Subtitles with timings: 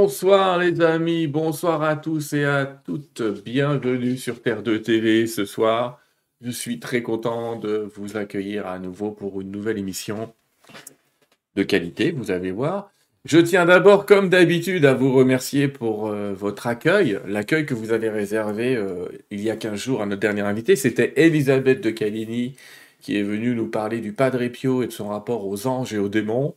[0.00, 3.20] Bonsoir les amis, bonsoir à tous et à toutes.
[3.44, 6.00] Bienvenue sur Terre 2 TV ce soir.
[6.40, 10.32] Je suis très content de vous accueillir à nouveau pour une nouvelle émission
[11.56, 12.92] de qualité, vous allez voir.
[13.24, 17.90] Je tiens d'abord, comme d'habitude, à vous remercier pour euh, votre accueil, l'accueil que vous
[17.90, 20.76] avez réservé euh, il y a 15 jours à notre dernière invitée.
[20.76, 22.54] C'était Elisabeth de Caligny
[23.00, 25.98] qui est venue nous parler du Padre Pio et de son rapport aux anges et
[25.98, 26.54] aux démons.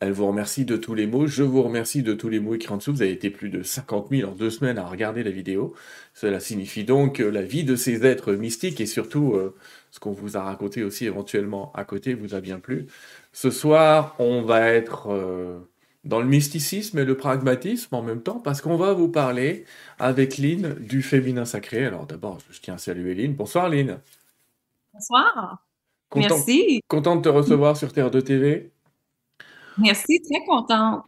[0.00, 1.26] Elle vous remercie de tous les mots.
[1.26, 2.92] Je vous remercie de tous les mots écrits en dessous.
[2.92, 5.74] Vous avez été plus de 50 000 en deux semaines à regarder la vidéo.
[6.14, 9.56] Cela signifie donc que la vie de ces êtres mystiques et surtout euh,
[9.90, 12.86] ce qu'on vous a raconté aussi éventuellement à côté vous a bien plu.
[13.32, 15.58] Ce soir, on va être euh,
[16.04, 19.64] dans le mysticisme et le pragmatisme en même temps parce qu'on va vous parler
[19.98, 21.84] avec Lynn du féminin sacré.
[21.84, 23.34] Alors d'abord, je tiens à saluer Lynn.
[23.34, 23.98] Bonsoir Lynn.
[24.94, 25.64] Bonsoir.
[26.14, 26.82] Merci.
[26.86, 28.70] Content de te recevoir sur Terre de TV.
[29.80, 31.04] Merci, très contente.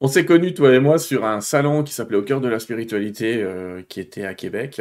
[0.00, 2.58] On s'est connus, toi et moi, sur un salon qui s'appelait Au cœur de la
[2.58, 4.80] spiritualité, euh, qui était à Québec,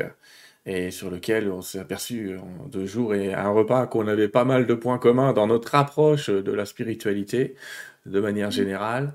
[0.66, 4.45] et sur lequel on s'est aperçu en deux jours et un repas qu'on avait pas
[4.45, 7.56] mal de points communs dans notre approche de la spiritualité,
[8.06, 9.14] de manière générale.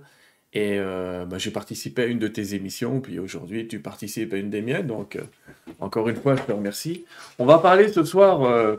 [0.52, 4.36] Et euh, bah, j'ai participé à une de tes émissions, puis aujourd'hui tu participes à
[4.36, 5.22] une des miennes, donc euh,
[5.80, 7.04] encore une fois je te remercie.
[7.38, 8.78] On va parler ce soir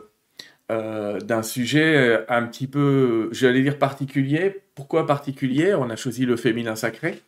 [0.72, 4.62] euh, d'un sujet euh, un petit peu, j'allais dire particulier.
[4.76, 7.20] Pourquoi particulier On a choisi le féminin sacré.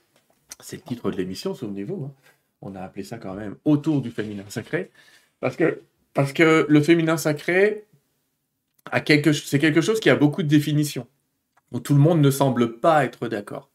[0.60, 2.04] C'est le titre de l'émission, souvenez-vous.
[2.04, 2.12] Hein.
[2.62, 4.90] On a appelé ça quand même autour du féminin sacré.
[5.40, 5.80] Parce que,
[6.14, 7.86] parce que le féminin sacré,
[8.92, 11.06] a quelque, c'est quelque chose qui a beaucoup de définitions.
[11.72, 13.70] Où tout le monde ne semble pas être d'accord.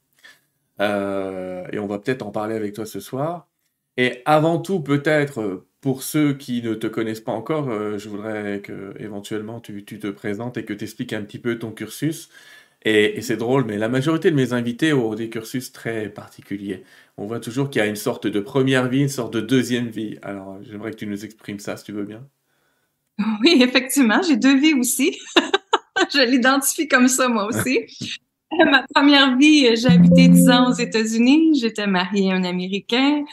[0.79, 3.47] Euh, et on va peut-être en parler avec toi ce soir.
[3.97, 8.61] Et avant tout, peut-être, pour ceux qui ne te connaissent pas encore, euh, je voudrais
[8.61, 12.29] que éventuellement tu, te présentes et que tu expliques un petit peu ton cursus.
[12.85, 16.83] Et, c'est drôle, mais la majorité de mes invités ont des cursus très particuliers.
[17.17, 19.87] On voit toujours qu'il y a une sorte de première vie, une sorte de deuxième
[19.87, 20.17] vie.
[20.21, 22.27] Alors, j'aimerais que tu nous exprimes ça, si tu veux bien.
[23.41, 25.19] Oui, effectivement, j'ai deux vies aussi.
[26.13, 27.79] je l'identifie comme ça, moi aussi.
[28.59, 31.59] Ma première vie, j'ai habité 10 ans aux États-Unis.
[31.59, 33.23] J'étais mariée à un Américain.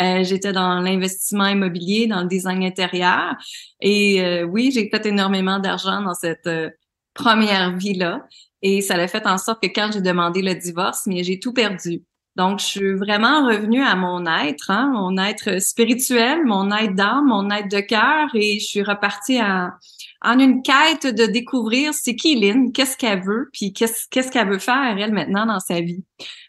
[0.00, 3.36] Euh, j'étais dans l'investissement immobilier, dans le design intérieur.
[3.80, 6.70] Et euh, oui, j'ai fait énormément d'argent dans cette euh,
[7.14, 8.26] première vie-là.
[8.62, 11.52] Et ça l'a fait en sorte que quand j'ai demandé le divorce, mais j'ai tout
[11.52, 12.02] perdu.
[12.36, 17.26] Donc, je suis vraiment revenue à mon être, hein, mon être spirituel, mon être d'âme,
[17.26, 19.74] mon être de cœur, et je suis repartie à,
[20.22, 24.58] en une quête de découvrir c'est qui Lynn, qu'est-ce qu'elle veut, puis qu'est-ce qu'elle veut
[24.58, 26.04] faire elle maintenant dans sa vie.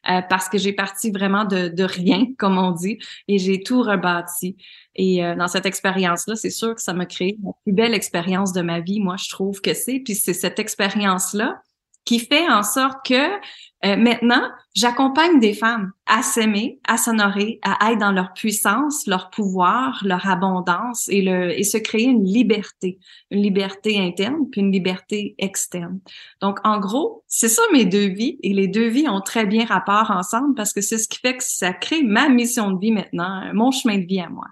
[0.09, 3.81] Euh, parce que j'ai parti vraiment de, de rien, comme on dit, et j'ai tout
[3.81, 4.57] rebâti.
[4.95, 8.51] Et euh, dans cette expérience-là, c'est sûr que ça m'a créé la plus belle expérience
[8.51, 8.99] de ma vie.
[8.99, 9.99] Moi, je trouve que c'est.
[9.99, 11.61] Puis c'est cette expérience-là
[12.03, 13.39] qui fait en sorte que
[13.83, 14.43] euh, maintenant,
[14.75, 20.27] j'accompagne des femmes à s'aimer, à s'honorer, à être dans leur puissance, leur pouvoir, leur
[20.27, 22.99] abondance et, le, et se créer une liberté,
[23.31, 25.99] une liberté interne puis une liberté externe.
[26.41, 29.65] Donc, en gros, c'est ça mes deux vies et les deux vies ont très bien
[29.65, 32.91] rapport ensemble parce que c'est ce qui fait que ça crée ma mission de vie
[32.91, 34.45] maintenant, mon chemin de vie à moi.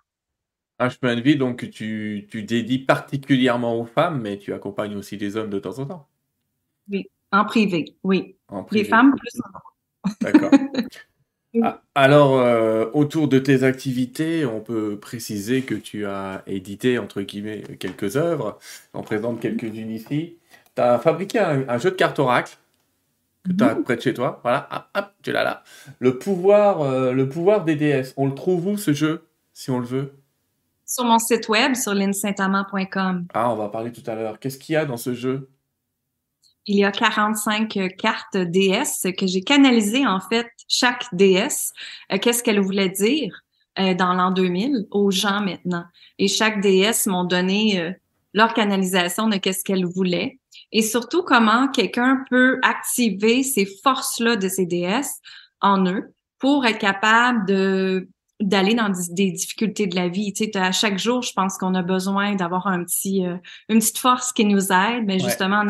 [0.80, 4.96] Un chemin de vie donc que tu, tu dédies particulièrement aux femmes, mais tu accompagnes
[4.96, 6.08] aussi des hommes de temps en temps.
[6.90, 7.06] Oui.
[7.32, 8.38] En privé, oui.
[8.50, 8.84] En privé.
[8.84, 9.42] Les femmes plus
[10.22, 10.52] D'accord.
[11.64, 17.22] Ah, alors, euh, autour de tes activités, on peut préciser que tu as édité, entre
[17.24, 18.60] guillemets, quelques œuvres.
[18.94, 20.38] On présente quelques-unes ici.
[20.76, 22.58] Tu as fabriqué un, jeu de cartes oracle
[23.46, 24.40] que tu as près de chez toi.
[24.44, 25.64] Voilà, hop, hop tu l'as là.
[25.98, 28.14] Le pouvoir, euh, le pouvoir des déesses.
[28.16, 30.14] On le trouve où, ce jeu, si on le veut?
[30.86, 33.26] Sur mon site web, sur linsaintamant.com.
[33.34, 34.40] Ah, on va parler tout à l'heure.
[34.40, 35.50] Qu'est-ce qu'il y a dans ce jeu?
[36.70, 41.74] Il y a 45 euh, cartes déesses que j'ai canalisées en fait chaque déesse,
[42.14, 43.42] euh, qu'est-ce qu'elle voulait dire
[43.80, 45.86] euh, dans l'an 2000 aux gens maintenant?
[46.20, 47.96] Et chaque déesse m'ont donné
[48.34, 50.38] leur canalisation de qu'est-ce qu'elle voulait
[50.72, 55.20] et surtout comment quelqu'un peut activer ces forces-là de ces déesses
[55.62, 58.08] en eux pour être capable de
[58.40, 60.32] d'aller dans des difficultés de la vie.
[60.32, 63.22] Tu sais, à chaque jour, je pense qu'on a besoin d'avoir un petit,
[63.68, 65.68] une petite force qui nous aide, mais justement en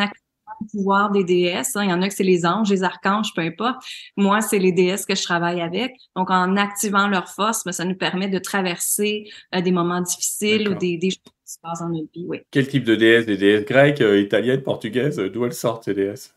[0.71, 1.75] pouvoir des déesses.
[1.75, 1.83] Hein.
[1.83, 3.77] Il y en a que c'est les anges, les archanges, peu importe.
[4.17, 5.93] Moi, c'est les déesses que je travaille avec.
[6.15, 10.69] Donc, en activant leur force, ben, ça nous permet de traverser euh, des moments difficiles
[10.69, 12.25] ou des, des, choses qui se passent dans notre vie.
[12.27, 12.39] Oui.
[12.51, 16.33] Quel type de déesses Des déesses grecques, euh, italiennes, portugaises D'où elles sortent, ces déesses?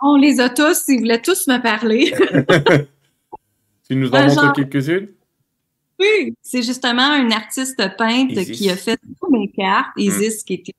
[0.00, 0.84] On les a tous.
[0.88, 2.12] Ils voulaient tous me parler.
[3.88, 5.08] tu nous en montres quelques-unes?
[6.00, 9.96] Oui, c'est justement un artiste peintre qui a fait toutes mes cartes.
[9.96, 10.00] Hmm.
[10.00, 10.74] Isis, qui était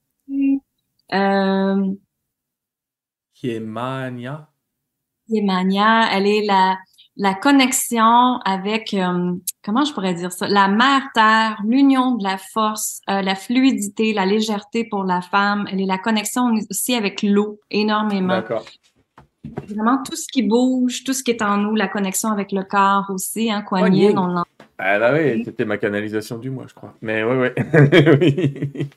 [1.14, 1.94] euh,
[3.44, 4.48] Yemania.
[5.28, 6.78] Yemania, elle est la,
[7.20, 9.34] la connexion avec, euh,
[9.64, 14.14] comment je pourrais dire ça, la mère terre, l'union de la force, euh, la fluidité,
[14.14, 15.68] la légèreté pour la femme.
[15.72, 18.36] Elle est la connexion aussi avec l'eau énormément.
[18.36, 18.66] D'accord.
[19.68, 22.64] Vraiment tout ce qui bouge, tout ce qui est en nous, la connexion avec le
[22.64, 24.46] corps aussi, hein, Kuan Yin, on l'entend.
[24.78, 26.94] Ah bah oui, c'était ma canalisation du mois, je crois.
[27.02, 27.60] Mais oui, oui.
[28.22, 28.90] oui.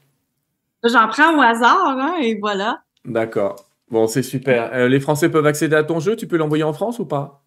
[0.85, 2.83] J'en prends au hasard, hein, et voilà.
[3.05, 3.57] D'accord.
[3.93, 4.73] Bon, c'est super.
[4.73, 6.17] Euh, les Français peuvent accéder à ton jeu?
[6.17, 7.45] Tu peux l'envoyer en France ou pas?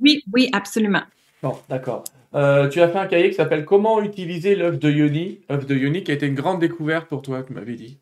[0.00, 1.02] Oui, oui, absolument.
[1.42, 2.02] Bon, d'accord.
[2.34, 5.42] Euh, tu as fait un cahier qui s'appelle Comment utiliser l'œuf de Yoni.
[5.50, 7.98] œuf de Yoni qui a été une grande découverte pour toi, tu m'avais dit.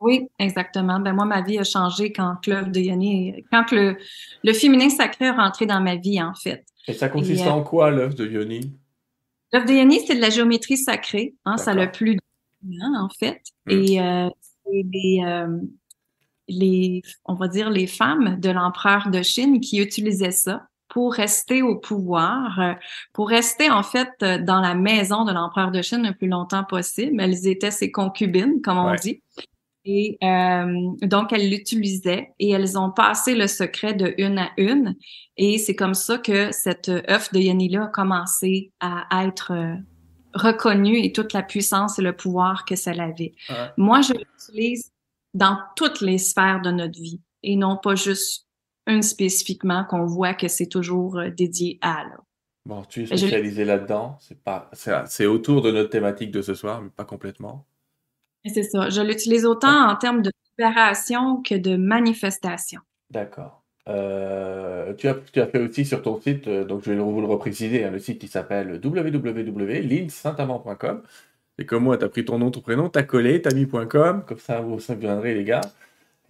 [0.00, 0.98] Oui, exactement.
[0.98, 3.98] Ben moi, ma vie a changé quand l'œuf de Yoni, quand le,
[4.42, 6.64] le féminin sacré est rentré dans ma vie, en fait.
[6.86, 8.72] Et ça consiste en quoi, l'œuf de Yoni?
[9.52, 11.34] L'œuf de Yoni, c'est de la géométrie sacrée.
[11.44, 12.16] Hein, ça le plus
[12.82, 13.42] en fait.
[13.66, 13.70] Hmm.
[13.72, 14.28] Et euh,
[14.64, 15.58] c'est des, euh,
[16.48, 21.62] les, on va dire, les femmes de l'empereur de Chine qui utilisaient ça pour rester
[21.62, 22.72] au pouvoir, euh,
[23.12, 27.20] pour rester en fait dans la maison de l'empereur de Chine le plus longtemps possible.
[27.20, 29.22] Elles étaient ses concubines, comme on dit.
[29.84, 30.66] Et euh,
[31.02, 34.96] donc, elles l'utilisaient et elles ont passé le secret de une à une.
[35.36, 39.74] Et c'est comme ça que cette œuf de Yanila a commencé à être euh,
[40.34, 43.32] reconnue et toute la puissance et le pouvoir que ça avait.
[43.78, 44.92] Moi, je l'utilise
[45.34, 48.46] dans toutes les sphères de notre vie et non pas juste
[48.86, 52.04] une spécifiquement qu'on voit que c'est toujours euh, dédié à.
[52.04, 52.16] Là.
[52.64, 54.16] Bon, tu es spécialisé là-dedans.
[54.20, 57.66] C'est pas, c'est autour de notre thématique de ce soir, mais pas complètement.
[58.44, 58.90] C'est ça.
[58.90, 62.80] Je l'utilise autant en termes de libération que de manifestation.
[63.10, 63.62] D'accord.
[63.88, 67.22] Euh, tu, as, tu as fait aussi sur ton site, euh, donc je vais vous
[67.22, 71.02] le repréciser, hein, le site qui s'appelle www.linsaintamant.com.
[71.58, 73.54] Et comme moi, tu as pris ton nom, ton prénom, tu as collé, tu as
[73.54, 75.60] mis.com, comme ça vous viendrez les gars,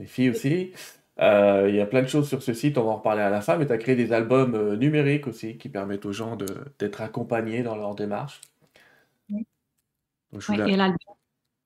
[0.00, 0.72] les filles aussi.
[1.20, 3.30] Euh, il y a plein de choses sur ce site, on va en reparler à
[3.30, 6.36] la fin, mais tu as créé des albums numériques aussi qui permettent aux gens
[6.78, 8.40] d'être accompagnés dans leur démarche.
[9.30, 9.46] Oui.
[10.66, 11.18] et l'album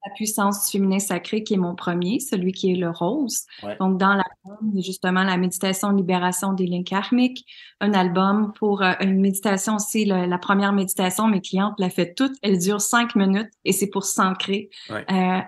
[0.05, 3.45] la puissance féminin sacré qui est mon premier, celui qui est le rose.
[3.79, 7.45] Donc, dans l'album, justement la méditation libération des liens karmiques,
[7.79, 12.33] un album pour euh, une méditation aussi, la première méditation, mes clientes la fait toute,
[12.41, 15.05] elle dure cinq minutes et c'est pour s'ancrer ouais.
[15.11, 15.41] euh,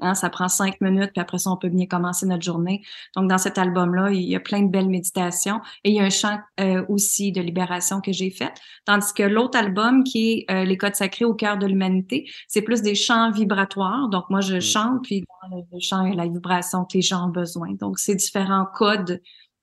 [0.00, 2.82] Hein, ça prend cinq minutes, puis après ça, on peut bien commencer notre journée.
[3.14, 6.02] Donc, dans cet album-là, il y a plein de belles méditations et il y a
[6.02, 8.52] un chant euh, aussi de libération que j'ai fait.
[8.86, 12.82] Tandis que l'autre album, qui est Les codes sacrés au cœur de l'humanité, c'est plus
[12.82, 13.71] des chants vibratoires.
[14.10, 14.60] Donc, moi, je mm.
[14.60, 17.72] chante, puis dans le chant, il y a la vibration que les gens ont besoin.
[17.74, 19.20] Donc, c'est différents codes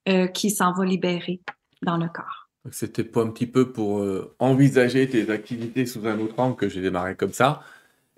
[0.08, 1.42] euh, qui s'en vont libérer
[1.82, 2.50] dans le corps.
[2.72, 4.06] C'était pas un petit peu pour
[4.38, 7.62] envisager tes activités sous un autre angle que j'ai démarré comme ça.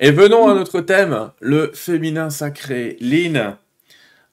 [0.04, 2.98] Et venons à notre thème, le féminin sacré.
[3.00, 3.56] Lynn,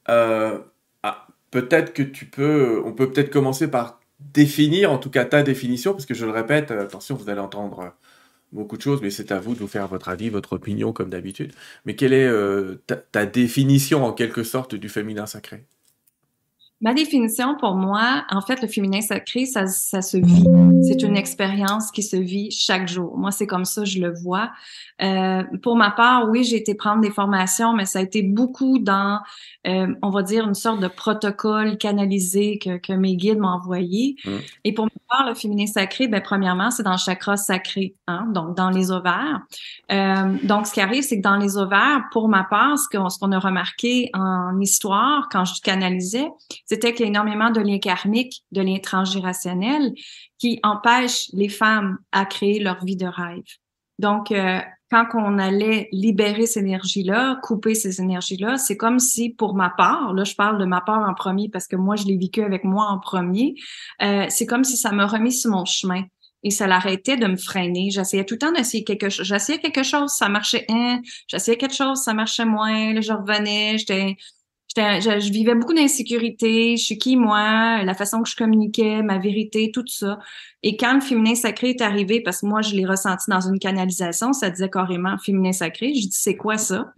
[0.08, 0.58] euh,
[1.02, 5.42] ah, peut-être que tu peux, on peut peut-être commencer par définir, en tout cas ta
[5.42, 7.92] définition, parce que je le répète, euh, attention, vous allez entendre
[8.52, 11.10] beaucoup de choses, mais c'est à vous de vous faire votre avis, votre opinion, comme
[11.10, 11.52] d'habitude.
[11.84, 15.66] Mais quelle est euh, ta, définition, en quelque sorte, du féminin sacré?
[16.80, 20.44] Ma définition pour moi, en fait, le féminin sacré, ça, ça se vit.
[20.86, 23.18] C'est une expérience qui se vit chaque jour.
[23.18, 24.52] Moi, c'est comme ça, je le vois.
[25.02, 28.78] Euh, pour ma part, oui, j'ai été prendre des formations, mais ça a été beaucoup
[28.78, 29.20] dans,
[29.66, 34.14] euh, on va dire, une sorte de protocole canalisé que, que mes guides m'ont envoyé.
[34.24, 34.30] Mmh.
[34.64, 38.26] Et pour ma part, le féminin sacré, ben, premièrement, c'est dans le chakra sacré, hein,
[38.32, 39.40] donc dans les ovaires.
[39.90, 43.08] Euh, donc, ce qui arrive, c'est que dans les ovaires, pour ma part, ce qu'on
[43.08, 46.28] ce qu'on a remarqué en histoire, quand je canalisais,
[46.68, 49.94] c'était qu'il y a énormément de liens karmiques, de liens transgénérationnels
[50.38, 53.44] qui empêchent les femmes à créer leur vie de rêve.
[53.98, 54.60] Donc, euh,
[54.90, 60.14] quand on allait libérer ces énergies-là, couper ces énergies-là, c'est comme si, pour ma part,
[60.14, 62.64] là, je parle de ma part en premier parce que moi, je l'ai vécu avec
[62.64, 63.54] moi en premier,
[64.02, 66.04] euh, c'est comme si ça me remis sur mon chemin
[66.42, 67.90] et ça l'arrêtait de me freiner.
[67.90, 69.26] J'essayais tout le temps d'essayer quelque chose.
[69.26, 71.00] J'essayais quelque chose, ça marchait un.
[71.26, 72.94] J'essayais quelque chose, ça marchait moins.
[72.94, 74.16] Là, je revenais, j'étais
[74.76, 76.76] je, vivais beaucoup d'insécurité.
[76.76, 77.82] Je suis qui, moi?
[77.84, 80.18] La façon que je communiquais, ma vérité, tout ça.
[80.62, 83.58] Et quand le féminin sacré est arrivé, parce que moi, je l'ai ressenti dans une
[83.58, 85.94] canalisation, ça disait carrément féminin sacré.
[85.94, 86.92] Je dis, c'est quoi ça?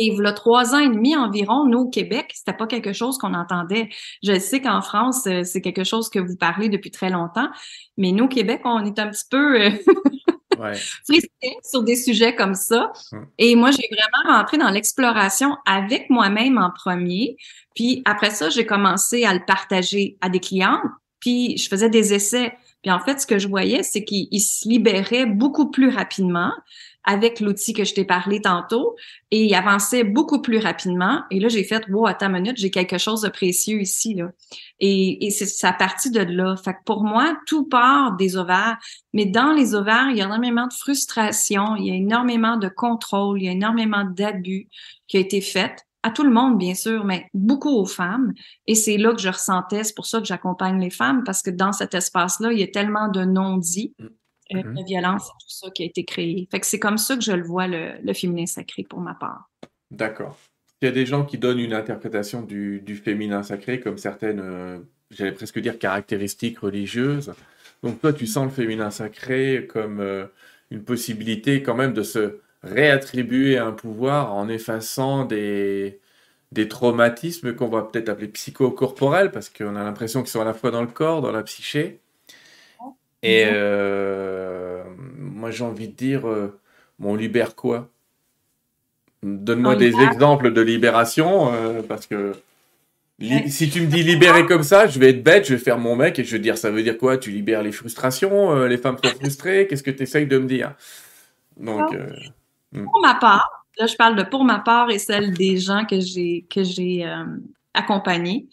[0.00, 3.34] Et a trois ans et demi environ, nous, au Québec, c'était pas quelque chose qu'on
[3.34, 3.88] entendait.
[4.22, 7.48] Je sais qu'en France, euh, c'est quelque chose que vous parlez depuis très longtemps,
[7.96, 9.58] mais nous, au Québec, on est un petit peu
[10.58, 10.74] ouais.
[11.62, 12.92] sur des sujets comme ça.
[13.12, 13.26] Hum.
[13.38, 17.36] Et moi, j'ai vraiment rentré dans l'exploration avec moi-même en premier.
[17.74, 20.80] Puis après ça, j'ai commencé à le partager à des clients.
[21.20, 22.56] Puis je faisais des essais.
[22.82, 26.52] Puis en fait, ce que je voyais, c'est qu'ils se libéraient beaucoup plus rapidement.
[27.04, 28.96] Avec l'outil que je t'ai parlé tantôt
[29.30, 31.22] et il avançait beaucoup plus rapidement.
[31.30, 34.30] Et là, j'ai fait, wow, attends une minute, j'ai quelque chose de précieux ici, là.
[34.80, 36.56] Et, et c'est ça partie de là.
[36.56, 38.76] Fait que pour moi, tout part des ovaires.
[39.14, 42.68] Mais dans les ovaires, il y a énormément de frustration, il y a énormément de
[42.68, 44.68] contrôle, il y a énormément d'abus
[45.06, 48.32] qui a été fait à tout le monde, bien sûr, mais beaucoup aux femmes.
[48.66, 51.50] Et c'est là que je ressentais, c'est pour ça que j'accompagne les femmes, parce que
[51.50, 53.94] dans cet espace-là, il y a tellement de non-dits,
[54.54, 54.86] euh, de mm-hmm.
[54.86, 56.48] violence tout ça qui a été créé.
[56.50, 59.50] Fait que c'est comme ça que je le vois, le, féminin sacré, pour ma part.
[59.90, 60.38] D'accord.
[60.80, 64.78] Il y a des gens qui donnent une interprétation du, féminin sacré comme certaines, euh,
[65.10, 67.32] j'allais presque dire, caractéristiques religieuses.
[67.82, 70.26] Donc toi, tu sens le féminin sacré comme euh,
[70.70, 76.00] une possibilité quand même de se réattribuer un pouvoir en effaçant des,
[76.52, 80.54] des traumatismes qu'on va peut-être appeler psychocorporels, parce qu'on a l'impression qu'ils sont à la
[80.54, 82.00] fois dans le corps, dans la psyché.
[83.22, 84.84] Et euh,
[85.18, 86.58] moi, j'ai envie de dire, euh,
[87.02, 87.88] on libère quoi?
[89.22, 92.34] Donne-moi des exemples de libération, euh, parce que
[93.48, 95.96] si tu me dis libérer comme ça, je vais être bête, je vais faire mon
[95.96, 97.18] mec et je vais dire, ça veut dire quoi?
[97.18, 100.74] Tu libères les frustrations, les femmes sont frustrées, qu'est-ce que tu essayes de me dire?
[101.56, 101.92] Donc...
[102.70, 102.84] Mm.
[102.84, 105.98] Pour ma part, là, je parle de pour ma part et celle des gens que
[105.98, 107.10] j'ai que j'ai
[107.74, 108.46] accompagnés.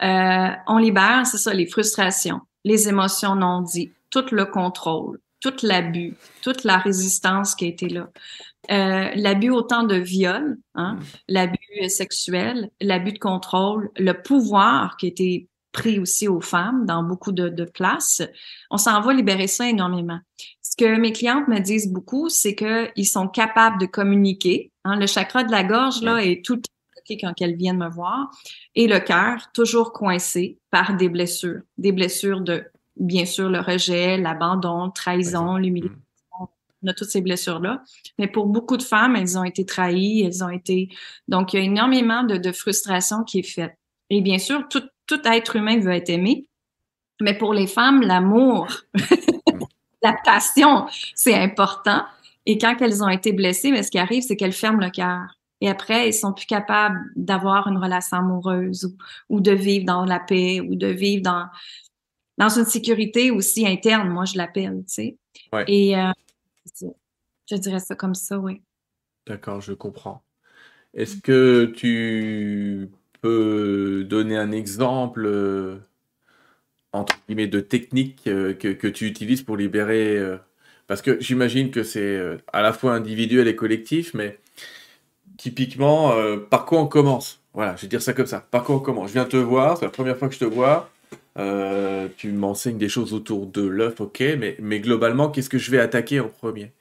[0.00, 6.16] On libère, c'est ça, les frustrations, les émotions non dites, tout le contrôle, tout l'abus,
[6.42, 8.08] toute la résistance qui a été là.
[8.70, 11.04] Euh, l'abus autant de viol, hein, mm.
[11.28, 17.02] l'abus sexuel, l'abus de contrôle, le pouvoir qui a été pris aussi aux femmes dans
[17.02, 18.22] beaucoup de, de places.
[18.70, 20.18] On s'en va libérer ça énormément
[20.70, 24.72] ce que mes clientes me disent beaucoup, c'est qu'ils sont capables de communiquer.
[24.84, 24.96] Hein.
[24.96, 26.60] le chakra de la gorge, là, est tout
[27.20, 28.30] quand elles viennent me voir.
[28.76, 31.62] Et le cœur, toujours coincé par des blessures.
[31.76, 32.64] Des blessures de,
[33.00, 35.98] bien sûr, le rejet, l'abandon, trahison, l'humiliation.
[36.82, 37.82] On a toutes ces blessures-là.
[38.18, 40.88] Mais pour beaucoup de femmes, elles ont été trahies, elles ont été...
[41.28, 43.76] Donc, il y a énormément de, de frustration qui est faite.
[44.08, 46.46] Et bien sûr, tout, tout être humain veut être aimé.
[47.20, 48.68] Mais pour les femmes, l'amour
[50.02, 52.02] la passion, c'est important.
[52.46, 55.36] Et quand elles ont été blessées, mais ce qui arrive, c'est qu'elles ferment le cœur.
[55.60, 58.96] Et après, elles sont plus capables d'avoir une relation amoureuse
[59.28, 61.46] ou, de vivre dans la paix ou de vivre dans,
[62.40, 65.16] dans une sécurité aussi interne, moi je l'appelle, tu sais.
[65.66, 66.10] Et euh,
[67.46, 68.62] je dirais ça comme ça, oui.
[69.26, 70.22] D'accord, je comprends.
[70.94, 72.88] Est-ce que tu
[73.20, 75.76] peux donner un exemple euh,
[76.94, 80.38] entre guillemets, de techniques euh, que, que, tu utilises pour libérer euh,
[80.86, 82.18] Parce que j'imagine que c'est
[82.54, 84.38] à la fois individuel et collectif, mais
[85.36, 86.14] typiquement,
[86.48, 87.42] par quoi on commence?
[87.52, 88.40] Voilà, je vais dire ça comme ça.
[88.50, 89.08] Par quoi on commence?
[89.08, 90.90] Je viens te voir, c'est la première fois que je te vois.
[92.16, 95.80] Tu m'enseignes des choses autour de l'œuf, ok, mais, mais globalement, qu'est-ce que je vais
[95.80, 96.72] attaquer en premier?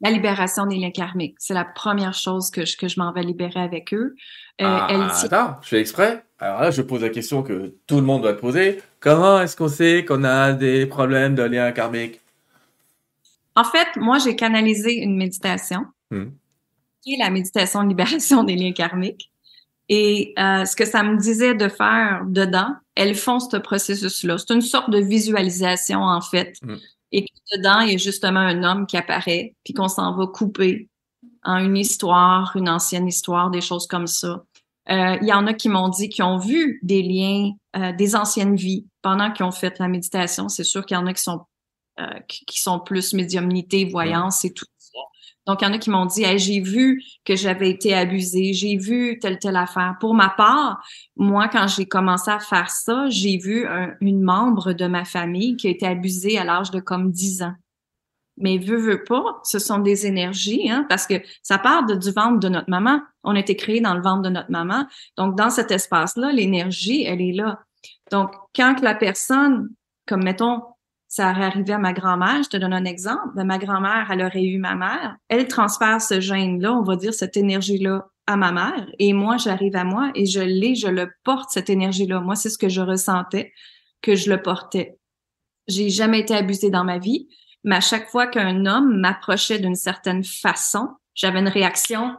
[0.00, 1.36] La libération des liens karmiques.
[1.38, 4.14] C'est la première chose que je, que je m'en vais libérer avec eux.
[4.60, 6.22] Euh, ah, attends, je fais exprès?
[6.38, 8.82] Alors là, je pose la question que tout le monde doit te poser.
[9.00, 12.20] Comment est-ce qu'on sait qu'on a des problèmes de liens karmiques?
[13.54, 16.26] En fait, moi, j'ai canalisé une méditation, hmm.
[17.02, 19.30] qui est la méditation de libération des liens karmiques.
[19.88, 24.36] Et euh, ce que ça me disait de faire dedans, elles font ce processus-là.
[24.38, 26.54] C'est une sorte de visualisation, en fait.
[26.62, 26.76] Hmm
[27.12, 30.26] et que dedans, il y a justement un homme qui apparaît, puis qu'on s'en va
[30.26, 30.88] couper
[31.42, 34.44] en une histoire, une ancienne histoire, des choses comme ça.
[34.90, 38.16] Euh, il y en a qui m'ont dit qu'ils ont vu des liens, euh, des
[38.16, 40.48] anciennes vies pendant qu'ils ont fait la méditation.
[40.48, 41.46] C'est sûr qu'il y en a qui sont
[41.98, 44.66] euh, qui sont plus médiumnité, voyance et tout
[45.46, 48.76] donc, il y en a qui m'ont dit, j'ai vu que j'avais été abusée, j'ai
[48.76, 49.94] vu telle, telle affaire.
[50.00, 50.84] Pour ma part,
[51.14, 53.64] moi, quand j'ai commencé à faire ça, j'ai vu
[54.00, 57.54] une membre de ma famille qui a été abusée à l'âge de comme 10 ans.
[58.38, 62.38] Mais veut, veut pas, ce sont des énergies, hein, parce que ça part du ventre
[62.40, 63.00] de notre maman.
[63.22, 64.86] On a été créé dans le ventre de notre maman.
[65.16, 67.60] Donc, dans cet espace-là, l'énergie, elle est là.
[68.10, 69.70] Donc, quand la personne,
[70.06, 70.60] comme mettons,
[71.16, 72.42] ça aurait arrivé à ma grand-mère.
[72.42, 73.30] Je te donne un exemple.
[73.34, 75.16] Ben, ma grand-mère, elle aurait eu ma mère.
[75.28, 78.86] Elle transfère ce gène-là, on va dire cette énergie-là à ma mère.
[78.98, 82.20] Et moi, j'arrive à moi et je l'ai, je le porte, cette énergie-là.
[82.20, 83.54] Moi, c'est ce que je ressentais,
[84.02, 84.98] que je le portais.
[85.68, 87.28] J'ai jamais été abusée dans ma vie,
[87.64, 92.14] mais à chaque fois qu'un homme m'approchait d'une certaine façon, j'avais une réaction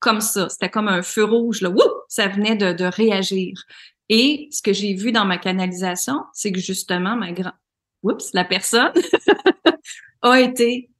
[0.00, 0.50] comme ça.
[0.50, 1.70] C'était comme un feu rouge, là.
[1.70, 1.80] Wouh!
[2.08, 3.54] Ça venait de, réagir.
[4.10, 7.52] Et ce que j'ai vu dans ma canalisation, c'est que justement, ma, grand
[8.04, 8.92] oups, la personne
[10.22, 10.90] a été,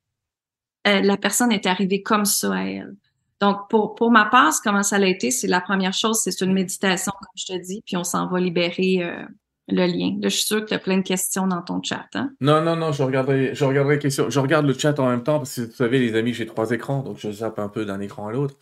[0.86, 2.94] euh, la personne est arrivée comme ça à elle.
[3.40, 6.52] Donc, pour, pour ma part, comment ça a été, c'est la première chose, c'est une
[6.52, 9.22] méditation, comme je te dis, puis on s'en va libérer euh,
[9.68, 10.16] le lien.
[10.20, 12.06] Là, je suis sûre que tu as plein de questions dans ton chat.
[12.14, 12.30] Hein?
[12.40, 14.28] Non, non, non, je regarderai, je regarderai les questions.
[14.30, 16.70] Je regarde le chat en même temps parce que vous savez, les amis, j'ai trois
[16.70, 18.56] écrans, donc je zappe un peu d'un écran à l'autre.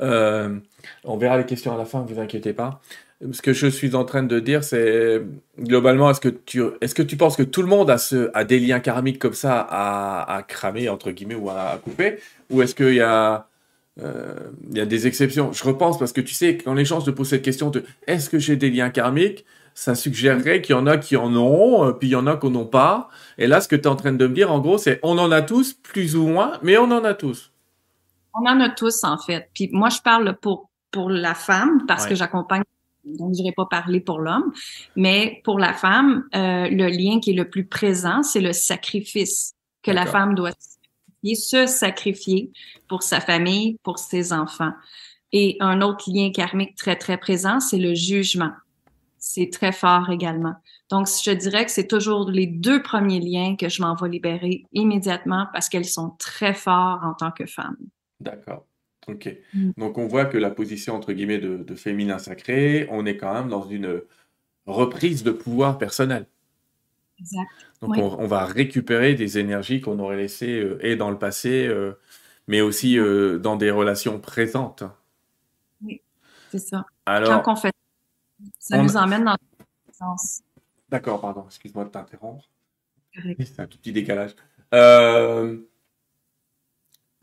[0.00, 0.58] Euh,
[1.04, 2.80] on verra les questions à la fin, ne vous inquiétez pas.
[3.32, 5.22] Ce que je suis en train de dire, c'est
[5.58, 8.44] globalement, est-ce que tu, est-ce que tu penses que tout le monde a ce, a
[8.44, 12.74] des liens karmiques comme ça à, à cramer entre guillemets ou à, couper, ou est-ce
[12.74, 13.46] qu'il y a,
[14.02, 14.32] euh,
[14.70, 15.52] il y a des exceptions?
[15.52, 18.30] Je repense parce que tu sais, quand les gens se posent cette question de est-ce
[18.30, 21.92] que j'ai des liens karmiques, ça suggérerait qu'il y en a qui en ont, euh,
[21.92, 23.10] puis il y en a qui n'en ont pas.
[23.36, 25.18] Et là, ce que tu es en train de me dire, en gros, c'est on
[25.18, 27.52] en a tous, plus ou moins, mais on en a tous.
[28.32, 29.50] On en a tous, en fait.
[29.54, 32.62] Puis moi, je parle pour, pour la femme, parce que j'accompagne,
[33.18, 34.52] donc je vais pas parler pour l'homme,
[34.96, 39.54] mais pour la femme, euh, le lien qui est le plus présent, c'est le sacrifice
[39.82, 40.52] que la femme doit
[41.24, 42.50] se sacrifier
[42.88, 44.72] pour sa famille, pour ses enfants.
[45.32, 48.52] Et un autre lien karmique très, très présent, c'est le jugement
[49.20, 50.54] c'est très fort également.
[50.90, 54.64] Donc, je dirais que c'est toujours les deux premiers liens que je m'en vais libérer
[54.72, 57.76] immédiatement parce qu'elles sont très forts en tant que femme.
[58.18, 58.66] D'accord.
[59.08, 59.28] OK.
[59.54, 59.70] Mm.
[59.76, 63.48] Donc, on voit que la position, entre guillemets, de, féminin sacré, on est quand même
[63.48, 64.02] dans une
[64.66, 66.26] reprise de pouvoir personnel.
[67.18, 67.48] Exact.
[67.82, 71.98] Donc, on, va récupérer des énergies qu'on aurait laissées euh, et dans le passé, euh,
[72.46, 74.84] mais aussi euh, dans des relations présentes.
[75.82, 76.00] Oui,
[76.50, 76.84] c'est ça.
[77.06, 77.72] Alors, Quand on fait
[78.58, 80.42] ça nous emmène dans le sens.
[80.88, 82.48] D'accord, pardon, excuse-moi de t'interrompre.
[83.14, 84.34] C'est un tout petit décalage.
[84.74, 85.58] Euh,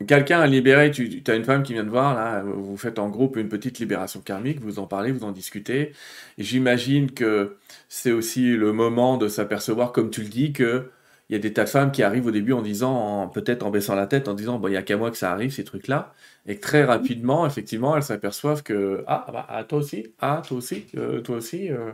[0.06, 3.08] quelqu'un a libéré, tu, as une femme qui vient de voir, là, vous faites en
[3.08, 5.92] groupe une petite libération karmique, vous en parlez, vous en discutez.
[6.38, 7.56] J'imagine que
[7.88, 10.90] c'est aussi le moment de s'apercevoir, comme tu le dis, que
[11.28, 13.70] il y a des tas de femmes qui arrivent au début en disant, peut-être en
[13.70, 15.64] baissant la tête, en disant, bon, il n'y a qu'à moi que ça arrive, ces
[15.64, 16.14] trucs-là.
[16.46, 20.86] Et très rapidement, effectivement, elles s'aperçoivent que, ah, bah, ah, toi aussi, ah, toi aussi,
[20.96, 21.70] euh, toi aussi.
[21.70, 21.92] Euh,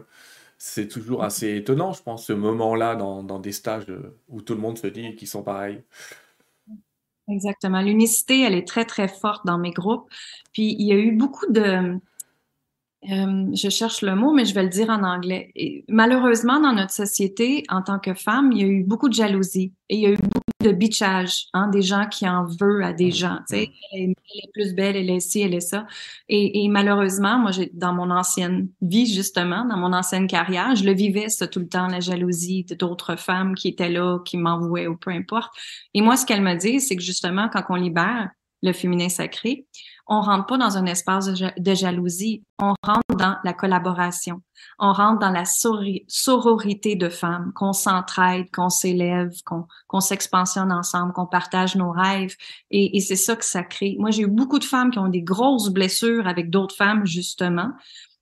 [0.58, 3.86] c'est toujours assez étonnant, je pense, ce moment-là dans, dans, des stages
[4.28, 5.82] où tout le monde se dit qu'ils sont pareils.
[7.28, 7.80] Exactement.
[7.80, 10.08] L'unicité, elle est très, très forte dans mes groupes.
[10.52, 11.98] Puis, il y a eu beaucoup de,
[13.10, 15.50] euh, je cherche le mot, mais je vais le dire en anglais.
[15.54, 19.14] Et malheureusement, dans notre société, en tant que femme, il y a eu beaucoup de
[19.14, 22.84] jalousie et il y a eu beaucoup de bitchage, hein, des gens qui en veulent
[22.84, 23.38] à des gens.
[23.48, 25.86] Tu sais, elle est plus belle, elle est ci, elle est ça.
[26.30, 30.84] Et, et malheureusement, moi, j'ai dans mon ancienne vie justement, dans mon ancienne carrière, je
[30.84, 34.86] le vivais ça tout le temps, la jalousie d'autres femmes qui étaient là, qui m'envoyaient
[34.86, 35.52] ou peu importe.
[35.92, 38.30] Et moi, ce qu'elle me dit, c'est que justement, quand on libère
[38.62, 39.66] le féminin sacré,
[40.06, 44.42] on rentre pas dans un espace de, jalousie, on rentre dans la collaboration,
[44.78, 51.26] on rentre dans la sororité de femmes, qu'on s'entraide, qu'on s'élève, qu'on s'expansionne ensemble, qu'on
[51.26, 52.36] partage nos rêves.
[52.70, 53.96] Et, c'est ça que ça crée.
[53.98, 57.70] Moi, j'ai eu beaucoup de femmes qui ont des grosses blessures avec d'autres femmes, justement,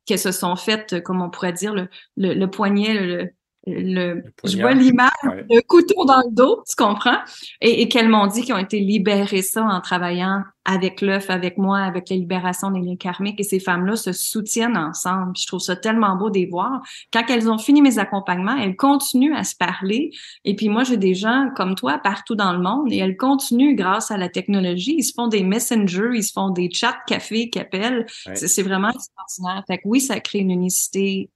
[0.06, 3.32] qui se sont faites, comme on pourrait dire, le, le, poignet, le,
[3.66, 7.18] le, je vois l'image de couteau dans le dos, tu comprends?
[7.60, 11.58] Et, et qu'elles m'ont dit qu'ils ont été libérées ça en travaillant avec l'œuf, avec
[11.58, 13.40] moi, avec la libération des liens karmiques.
[13.40, 15.32] Et ces femmes-là se soutiennent ensemble.
[15.36, 16.82] je trouve ça tellement beau de les voir.
[17.12, 20.10] Quand elles ont fini mes accompagnements, elles continuent à se parler.
[20.44, 23.74] Et puis moi, j'ai des gens comme toi partout dans le monde et elles continuent
[23.74, 24.94] grâce à la technologie.
[24.98, 28.06] Ils se font des messengers, ils se font des chats café qui appellent.
[28.34, 29.64] C'est vraiment extraordinaire.
[29.66, 31.30] Fait que oui, ça crée une unicité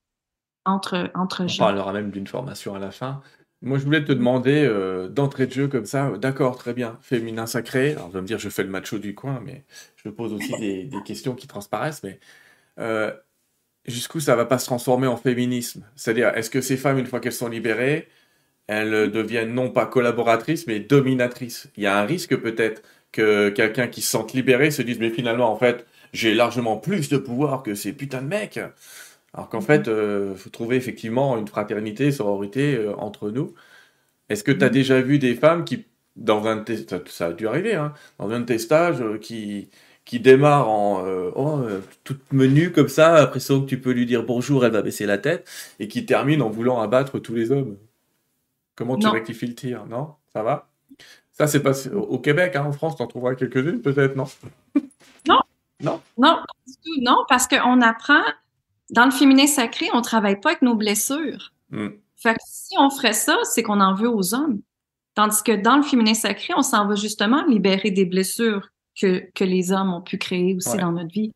[0.66, 3.22] entre, entre On parlera même d'une formation à la fin.
[3.62, 7.46] Moi, je voulais te demander, euh, d'entrée de jeu comme ça, d'accord, très bien, féminin
[7.46, 7.92] sacré.
[7.92, 9.64] Alors, je vais me dire, je fais le macho du coin, mais
[9.96, 12.02] je pose aussi des, questions qui transparaissent.
[12.02, 12.20] Mais
[12.78, 13.12] euh,
[13.86, 15.86] jusqu'où ça va pas se transformer en féminisme?
[15.96, 18.08] C'est-à-dire, est-ce que ces femmes, une fois qu'elles sont libérées,
[18.66, 21.68] elles deviennent non pas collaboratrices, mais dominatrices?
[21.76, 25.10] Il y a un risque peut-être que quelqu'un qui se sente libéré se dise, mais
[25.10, 28.60] finalement, en fait, j'ai largement plus de pouvoir que ces putains de mecs.
[29.36, 33.52] Alors qu'en fait, il euh, faut trouver effectivement une fraternité, sororité euh, entre nous.
[34.30, 35.84] Est-ce que tu as déjà vu des femmes qui,
[36.16, 39.68] dans un ça, ça a dû arriver, hein, dans un de tes stages, euh, qui,
[40.06, 41.66] qui démarrent en oh,
[42.02, 45.04] toute menue comme ça, après ça que tu peux lui dire bonjour, elle va baisser
[45.04, 45.48] la tête,
[45.80, 47.76] et qui termine en voulant abattre tous les hommes.
[48.74, 50.14] Comment tu rectifies le tir Non?
[50.32, 50.68] Ça va?
[51.32, 54.24] Ça, c'est pas au Québec, hein, en France, tu en trouveras quelques-unes peut-être, non?
[55.28, 55.40] Non.
[55.82, 56.00] Non?
[56.16, 56.38] Non,
[57.02, 58.22] non, parce qu'on apprend
[58.90, 61.52] dans le féminin sacré, on travaille pas avec nos blessures.
[61.70, 61.88] Hmm.
[62.16, 64.60] Fait que si on ferait ça, c'est qu'on en veut aux hommes.
[65.14, 68.68] Tandis que dans le féminin sacré, on s'en va justement libérer des blessures
[69.00, 71.32] que, que les hommes ont pu créer aussi dans notre vie.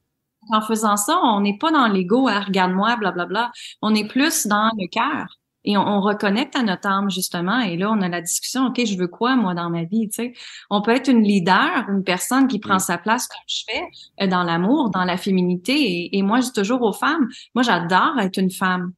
[0.51, 3.53] En faisant ça, on n'est pas dans l'ego, à regarde-moi, blablabla.
[3.83, 5.40] On est plus dans le cœur.
[5.65, 7.61] Et on, reconnecte à notre âme, justement.
[7.61, 10.23] Et là, on a la discussion, OK, je veux quoi, moi, dans ma vie, tu
[10.23, 10.33] sais?
[10.71, 13.83] On peut être une leader, une personne qui prend sa place comme je fais,
[14.23, 16.17] euh, dans l'amour, dans la féminité.
[16.17, 18.93] Et, moi, je dis toujours aux femmes, moi, j'adore être une femme.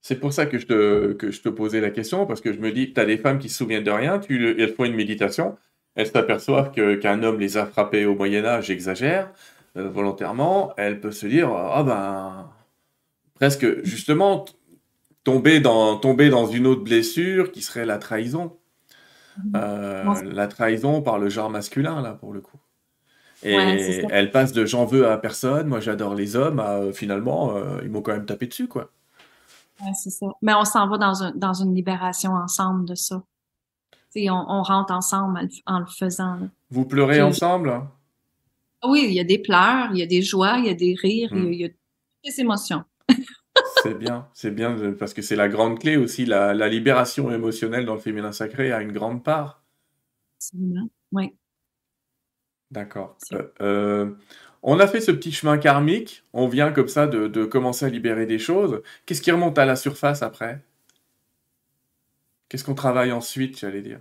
[0.00, 2.60] C'est pour ça que je, te, que je te posais la question, parce que je
[2.60, 4.94] me dis, tu as des femmes qui se souviennent de rien, tu, elles font une
[4.94, 5.56] méditation,
[5.96, 9.32] elles s'aperçoivent qu'un homme les a frappées au Moyen-Âge, j'exagère,
[9.76, 12.50] euh, volontairement, elles peuvent se dire, ah ben,
[13.34, 14.44] presque, justement,
[15.28, 18.56] tomber dans, tomber dans une autre blessure qui serait la trahison.
[19.36, 19.52] Mhm.
[19.56, 22.56] Euh, la trahison par le genre masculin, là, pour le coup.
[23.42, 27.54] Et elle passe de j'en veux à personne, moi j'adore les hommes, à euh, finalement,
[27.54, 28.90] euh, ils m'ont quand même tapé dessus, quoi.
[29.80, 30.26] Ouais, c'est ça.
[30.42, 33.22] Mais on s'en va dans, un, dans une libération ensemble de ça.
[34.16, 36.38] On, on, rentre ensemble en le faisant.
[36.70, 37.82] Vous pleurez ensemble?
[38.82, 40.96] Oui, il y a des pleurs, il y a des joies, il y a des
[41.00, 41.68] rires, il, y a,
[42.24, 42.82] des émotions.
[43.82, 47.84] C'est bien, c'est bien parce que c'est la grande clé aussi, la, la, libération émotionnelle
[47.84, 49.62] dans le féminin sacré a une grande part.
[51.12, 51.34] Oui.
[52.70, 53.16] D'accord.
[53.32, 54.10] Euh, euh,
[54.62, 57.88] on a fait ce petit chemin karmique, on vient comme ça de, de commencer à
[57.88, 58.82] libérer des choses.
[59.06, 60.60] Qu'est-ce qui remonte à la surface après?
[62.48, 64.00] Qu'est-ce qu'on travaille ensuite, j'allais dire?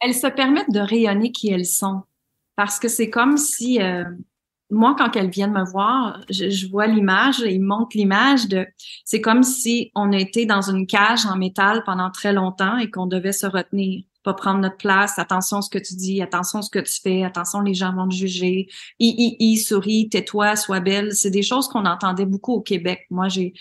[0.00, 2.02] Elles se permettent de rayonner qui elles sont.
[2.56, 4.04] Parce que c'est comme si, euh,
[4.74, 8.66] moi, quand elles viennent me voir, je, vois l'image, ils montrent l'image de,
[9.04, 13.06] c'est comme si on était dans une cage en métal pendant très longtemps et qu'on
[13.06, 16.62] devait se retenir pas prendre notre place, attention à ce que tu dis, attention à
[16.62, 20.56] ce que tu fais, attention, les gens vont te juger, i, i, i, souris, tais-toi,
[20.56, 21.12] sois belle.
[21.12, 23.06] C'est des choses qu'on entendait beaucoup au Québec.
[23.10, 23.52] Moi, j'ai,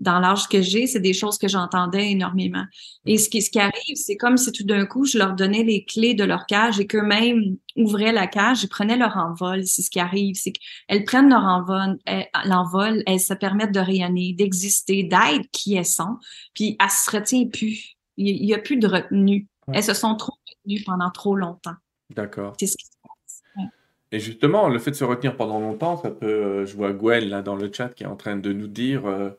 [0.00, 2.64] dans l'âge que j'ai, c'est des choses que j'entendais énormément.
[3.04, 5.62] Et ce qui, ce qui arrive, c'est comme si tout d'un coup, je leur donnais
[5.62, 9.66] les clés de leur cage et qu'eux-mêmes ouvraient la cage et prenaient leur envol.
[9.66, 11.98] C'est ce qui arrive, c'est qu'elles prennent leur envol,
[12.46, 16.16] l'envol, elles se permettent de rayonner, d'exister, d'être qui elles sont,
[16.54, 17.96] puis elles se retiennent plus.
[18.16, 19.46] Il n'y a plus de retenue.
[19.72, 21.76] Elles se sont trop retenues pendant trop longtemps.
[22.08, 22.54] D'accord.
[22.58, 23.70] C'est ce qui se passe.
[24.12, 26.26] Et justement, le fait de se retenir pendant longtemps, ça peut.
[26.26, 29.06] Euh, je vois Gwen là dans le chat qui est en train de nous dire.
[29.06, 29.30] Euh,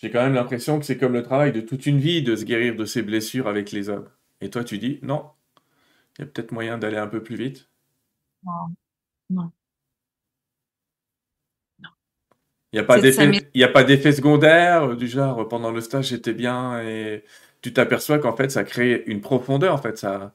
[0.00, 2.44] j'ai quand même l'impression que c'est comme le travail de toute une vie de se
[2.44, 4.08] guérir de ses blessures avec les hommes.
[4.40, 5.30] Et toi, tu dis non.
[6.18, 7.68] Il y a peut-être moyen d'aller un peu plus vite.
[8.44, 8.74] Non.
[9.30, 9.52] Non.
[12.72, 12.80] Il n'y
[13.64, 17.24] a pas d'effet, secondaire du genre pendant le stage j'étais bien et
[17.62, 20.34] tu t'aperçois qu'en fait, ça crée une profondeur, en fait, ça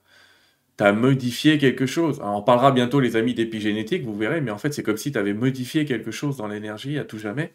[0.80, 2.20] as modifié quelque chose.
[2.22, 5.18] on parlera bientôt, les amis d'épigénétique, vous verrez, mais en fait, c'est comme si tu
[5.18, 7.54] avais modifié quelque chose dans l'énergie à tout jamais.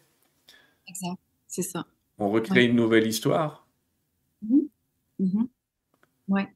[0.87, 1.85] Exact, c'est ça.
[2.21, 3.65] On recrée une nouvelle histoire.
[4.47, 4.69] Oui.
[5.19, 5.25] Mm-hmm.
[5.25, 5.47] Mm-hmm.
[6.27, 6.47] Ouais.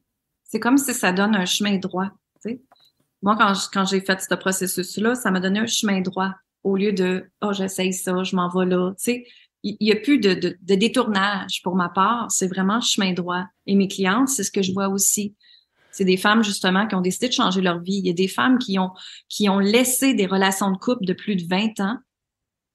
[0.44, 2.10] C'est comme si ça donne un chemin droit.
[3.20, 3.36] Moi,
[3.72, 7.52] quand, j'ai fait ce processus-là, ça m'a donné un chemin droit au lieu de Oh,
[7.52, 8.94] j'essaye ça, je m'en vais là.
[9.64, 12.30] Il n'y a plus de, de, de, détournage pour ma part.
[12.30, 13.46] C'est vraiment chemin droit.
[13.66, 15.34] Et mes clientes, c'est ce que je vois aussi.
[15.90, 17.98] C'est des femmes, justement, qui ont décidé de changer leur vie.
[17.98, 18.92] Il y a des femmes qui ont,
[19.28, 21.98] qui ont laissé des relations de couple de plus de 20 ans,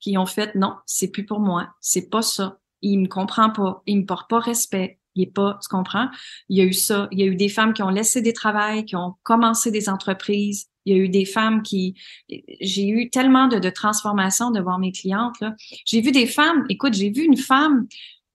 [0.01, 1.69] qui ont fait non, c'est plus pour moi.
[1.79, 2.59] C'est pas ça.
[2.81, 3.83] Il me comprend pas.
[3.85, 4.99] Il me porte pas respect.
[5.15, 6.09] Il est pas, tu comprends?
[6.47, 7.07] Il y a eu ça.
[7.11, 9.89] Il y a eu des femmes qui ont laissé des travails, qui ont commencé des
[9.89, 11.95] entreprises, il y a eu des femmes qui...
[12.59, 15.43] J'ai eu tellement de, de transformations devant mes clientes.
[15.85, 16.65] J'ai vu des femmes...
[16.69, 17.87] Écoute, j'ai vu une femme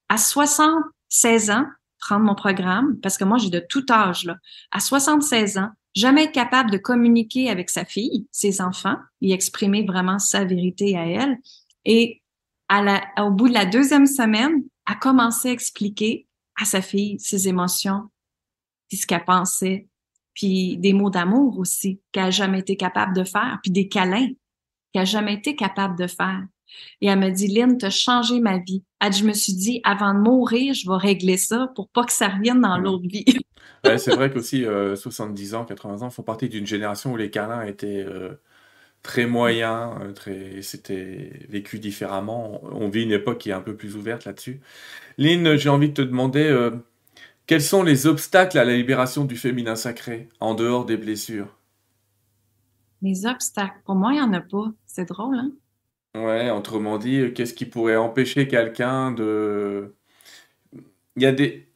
[0.08, 1.66] à 76 ans
[1.98, 4.24] prendre mon programme, parce que moi, j'ai de tout âge.
[4.24, 4.36] Là.
[4.70, 9.84] À 76 ans, jamais être capable de communiquer avec sa fille, ses enfants, et exprimer
[9.84, 11.38] vraiment sa vérité à elle.
[11.84, 12.22] Et
[12.68, 16.26] à la, au bout de la deuxième semaine, a commencé à expliquer
[16.60, 18.08] à sa fille ses émotions,
[18.88, 19.88] puis ce qu'elle pensait,
[20.34, 24.28] puis des mots d'amour aussi qu'elle n'a jamais été capable de faire, puis des câlins
[24.92, 26.42] qu'elle n'a jamais été capable de faire.
[27.00, 28.82] Et elle me dit, Lynn, tu as changé ma vie.
[29.00, 32.12] Elle, je me suis dit, avant de mourir, je vais régler ça pour pas que
[32.12, 33.24] ça revienne dans l'autre vie.
[33.98, 37.62] c'est vrai qu'aussi, 70 euh, ans, 80 ans font partie d'une génération où les câlins
[37.62, 38.34] étaient euh,
[39.06, 40.62] très moyens, euh, très...
[40.62, 42.60] c'était vécu différemment.
[42.64, 44.60] On vit une époque qui est un peu plus ouverte là-dessus.
[45.16, 46.70] Lynn, j'ai envie de te demander,
[47.46, 51.56] quels sont les obstacles à la libération du féminin sacré, en dehors des blessures?
[53.02, 54.72] Les obstacles, pour moi, il n'y en a pas.
[54.86, 55.52] C'est drôle, hein?
[56.16, 59.94] Ouais, autrement dit, qu'est-ce qui pourrait empêcher quelqu'un de...
[61.16, 61.68] Il y a des...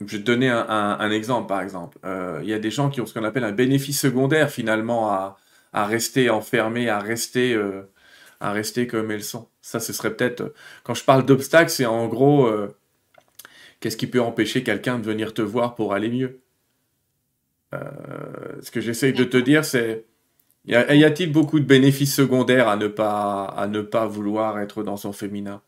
[0.00, 1.98] Je vais te donner un, exemple, par exemple.
[2.04, 5.10] Euh, il y a des gens qui ont ce qu'on appelle un bénéfice secondaire, finalement,
[5.10, 5.36] à,
[5.72, 7.82] rester enfermés, à rester, euh,
[8.40, 9.48] à rester comme elles sont.
[9.62, 10.54] Ça, ce serait peut-être...
[10.84, 12.46] Quand je parle d'obstacles, c'est en gros...
[12.46, 12.68] Euh,
[13.80, 16.40] Qu'est-ce qui peut empêcher quelqu'un de venir te voir pour aller mieux?
[17.74, 20.04] Euh, Ce que j'essaye de te dire, c'est
[20.66, 24.96] y a-t-il beaucoup de bénéfices secondaires à ne pas, à ne pas vouloir être dans
[24.96, 25.62] son féminin?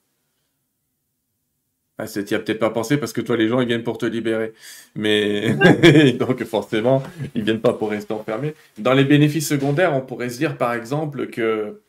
[1.98, 3.98] Ah, Tu n'y as peut-être pas pensé parce que toi, les gens, ils viennent pour
[3.98, 4.52] te libérer.
[4.94, 5.52] Mais
[6.18, 7.02] donc, forcément,
[7.34, 8.54] ils viennent pas pour rester enfermés.
[8.78, 11.80] Dans les bénéfices secondaires, on pourrait se dire, par exemple, que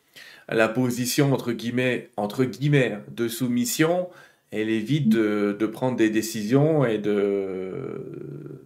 [0.48, 4.08] la position, entre guillemets, entre guillemets de soumission
[4.50, 8.62] elle évite de, de prendre des décisions et de,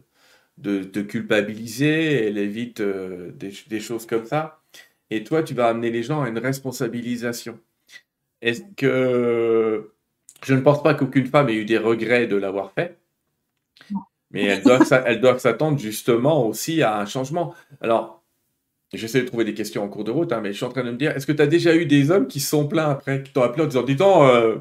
[0.58, 4.62] de, de culpabiliser, elle évite euh, des, des choses comme ça.
[5.10, 7.58] Et toi, tu vas amener les gens à une responsabilisation.
[8.42, 9.92] Est-ce que
[10.44, 12.98] je ne pense pas qu'aucune femme ait eu des regrets de l'avoir fait,
[14.30, 17.54] mais elles doivent, s'a- elles doivent s'attendre justement aussi à un changement.
[17.80, 18.22] Alors,
[18.94, 20.84] j'essaie de trouver des questions en cours de route, hein, mais je suis en train
[20.84, 23.22] de me dire, est-ce que tu as déjà eu des hommes qui sont plaints après,
[23.22, 24.58] qui t'ont appelé en disant, dis donc, euh,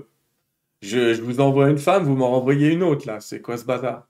[0.82, 3.66] je, je vous envoie une femme, vous m'en renvoyez une autre, là, c'est quoi ce
[3.66, 4.08] bazar?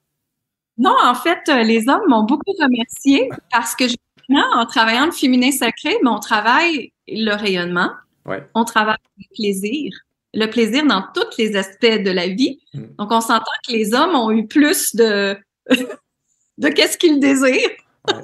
[0.77, 5.11] Non, en fait, euh, les hommes m'ont beaucoup remercié parce que justement, en travaillant le
[5.11, 7.91] féminin sacré, mais on travaille le rayonnement,
[8.25, 8.47] Ouais.
[8.53, 9.91] on travaille le plaisir,
[10.33, 12.59] le plaisir dans tous les aspects de la vie.
[12.73, 12.83] Mm.
[12.97, 15.37] Donc, on s'entend que les hommes ont eu plus de,
[16.57, 17.69] de qu'est-ce qu'ils désirent.
[18.07, 18.13] Ouais.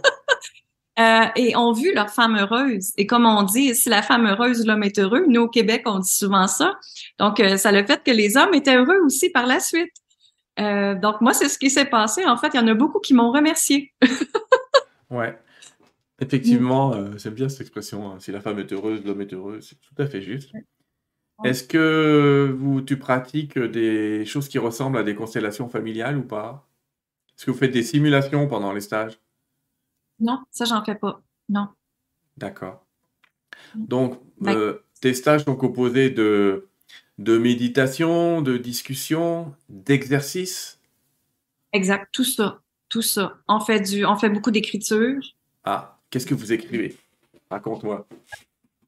[0.97, 2.93] Euh, et ont vu leur femme heureuse.
[2.95, 5.25] Et comme on dit, si la femme heureuse, l'homme est heureux.
[5.27, 6.79] Nous, au Québec, on dit souvent ça.
[7.19, 9.91] Donc, euh, ça le fait que les hommes étaient heureux aussi par la suite.
[10.57, 12.23] Euh, donc, moi, c'est ce qui s'est passé.
[12.25, 13.93] En fait, il y en a beaucoup qui m'ont remercié.
[15.11, 15.37] Ouais.
[16.19, 19.75] Effectivement, j'aime bien cette expression, hein, si la femme est heureuse, l'homme est heureux, c'est
[19.75, 20.51] tout à fait juste.
[21.43, 26.65] Est-ce que vous, tu pratiques des choses qui ressemblent à des constellations familiales ou pas?
[27.37, 29.19] Est-ce que vous faites des simulations pendant les stages?
[30.19, 31.21] Non, ça, j'en fais pas.
[31.49, 31.67] Non.
[32.37, 32.85] D'accord.
[33.75, 34.55] Donc, Ouais.
[34.55, 36.67] euh, tes stages sont composés de,
[37.17, 40.79] de méditation, de discussion, d'exercices.
[41.73, 42.07] Exact.
[42.13, 42.61] Tout ça.
[42.87, 43.37] Tout ça.
[43.49, 45.21] On fait du, on fait beaucoup d'écriture,
[45.65, 46.95] Ah, qu'est-ce que vous écrivez?
[47.49, 48.07] Raconte-moi.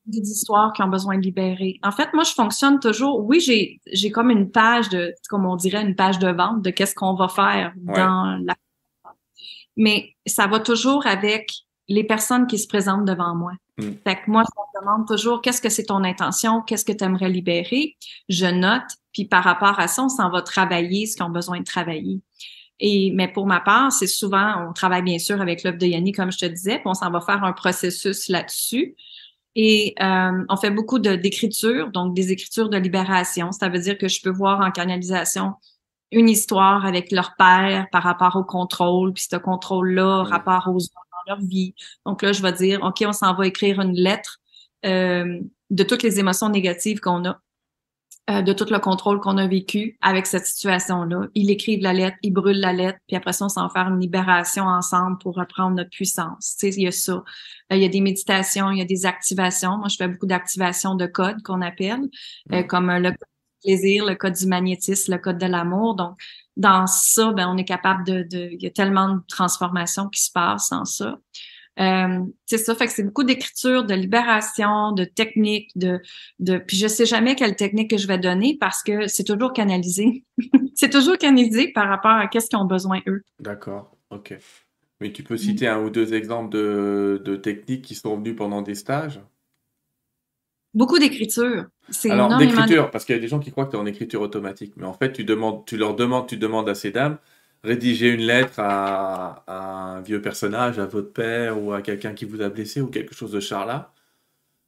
[0.07, 1.79] Des histoires qui ont besoin de libérer.
[1.83, 3.25] En fait, moi, je fonctionne toujours.
[3.25, 6.69] Oui, j'ai, j'ai comme une page de, comme on dirait, une page de vente de
[6.69, 7.95] qu'est-ce qu'on va faire Ouais.
[7.95, 8.55] dans la.
[9.75, 11.51] Mais ça va toujours avec
[11.87, 13.53] les personnes qui se présentent devant moi.
[13.77, 13.91] Mm.
[14.03, 17.03] Fait que moi, je me demande toujours qu'est-ce que c'est ton intention, qu'est-ce que tu
[17.03, 17.95] aimerais libérer?
[18.27, 21.59] Je note, puis par rapport à ça, on s'en va travailler ce qu'ils ont besoin
[21.59, 22.21] de travailler.
[22.79, 26.11] Et mais pour ma part, c'est souvent, on travaille bien sûr avec l'œuvre de Yanni,
[26.11, 28.95] comme je te disais, puis on s'en va faire un processus là-dessus.
[29.59, 33.51] Et euh, on fait beaucoup de d'écriture, donc des écritures de libération.
[33.51, 35.55] Ça veut dire que je peux voir en canalisation
[36.11, 40.27] une histoire avec leur père par rapport au contrôle, puis ce contrôle-là, Mm.
[40.27, 41.73] rapport aux hommes dans leur vie.
[42.05, 44.37] Donc là, je vais dire, OK, on s'en va écrire une lettre
[44.85, 45.39] euh,
[45.71, 47.41] de toutes les émotions négatives qu'on a,
[48.29, 51.27] euh, de tout le contrôle qu'on a vécu avec cette situation-là.
[51.33, 54.01] Ils écrivent la lettre, ils brûlent la lettre, puis après ça, on s'en faire une
[54.01, 56.57] libération ensemble pour reprendre notre puissance.
[56.59, 57.13] Tu sais, il y a ça.
[57.13, 59.77] Euh, il y a des méditations, il y a des activations.
[59.77, 62.01] Moi, je fais beaucoup d'activations de code qu'on appelle,
[62.51, 62.67] euh, Mm.
[62.67, 65.95] comme le code du plaisir, le code du magnétisme, le code de l'amour.
[65.95, 66.19] Donc,
[66.57, 70.21] dans ça, ben, on est capable de, de, il y a tellement de transformations qui
[70.21, 71.17] se passent dans ça.
[71.79, 76.01] Euh, c'est ça, fait que c'est beaucoup d'écriture, de libération, de technique, de,
[76.39, 79.53] de, puis je sais jamais quelle technique que je vais donner parce que c'est toujours
[79.53, 80.23] canalisé.
[80.75, 83.23] c'est toujours canalisé par rapport à qu'est-ce qu'ils ont besoin eux.
[83.39, 84.37] D'accord, ok.
[84.99, 88.63] Mais tu peux citer un ou deux exemples de, de techniques qui sont venues pendant
[88.63, 89.21] des stages?
[90.73, 91.65] Beaucoup d'écriture.
[91.89, 93.85] C'est Alors, d'écriture, parce qu'il y a des gens qui croient que tu es en
[93.85, 97.17] écriture automatique, mais en fait, tu demandes, tu leur demandes, tu demandes à ces dames,
[97.63, 102.41] rédiger une lettre à, un vieux personnage, à votre père ou à quelqu'un qui vous
[102.41, 103.93] a blessé ou quelque chose de charla.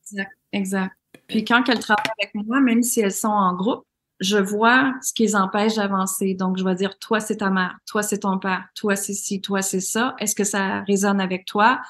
[0.03, 0.95] Exact, exact.
[1.27, 3.85] Puis quand elles travaillent avec moi, même si elles sont en groupe,
[4.19, 6.33] je vois ce qui les empêche d'avancer.
[6.33, 9.39] Donc, je vais dire, toi, c'est ta mère, toi, c'est ton père, toi, c'est ci,
[9.39, 10.15] toi, c'est ça.
[10.19, 11.81] Est-ce que ça résonne avec toi?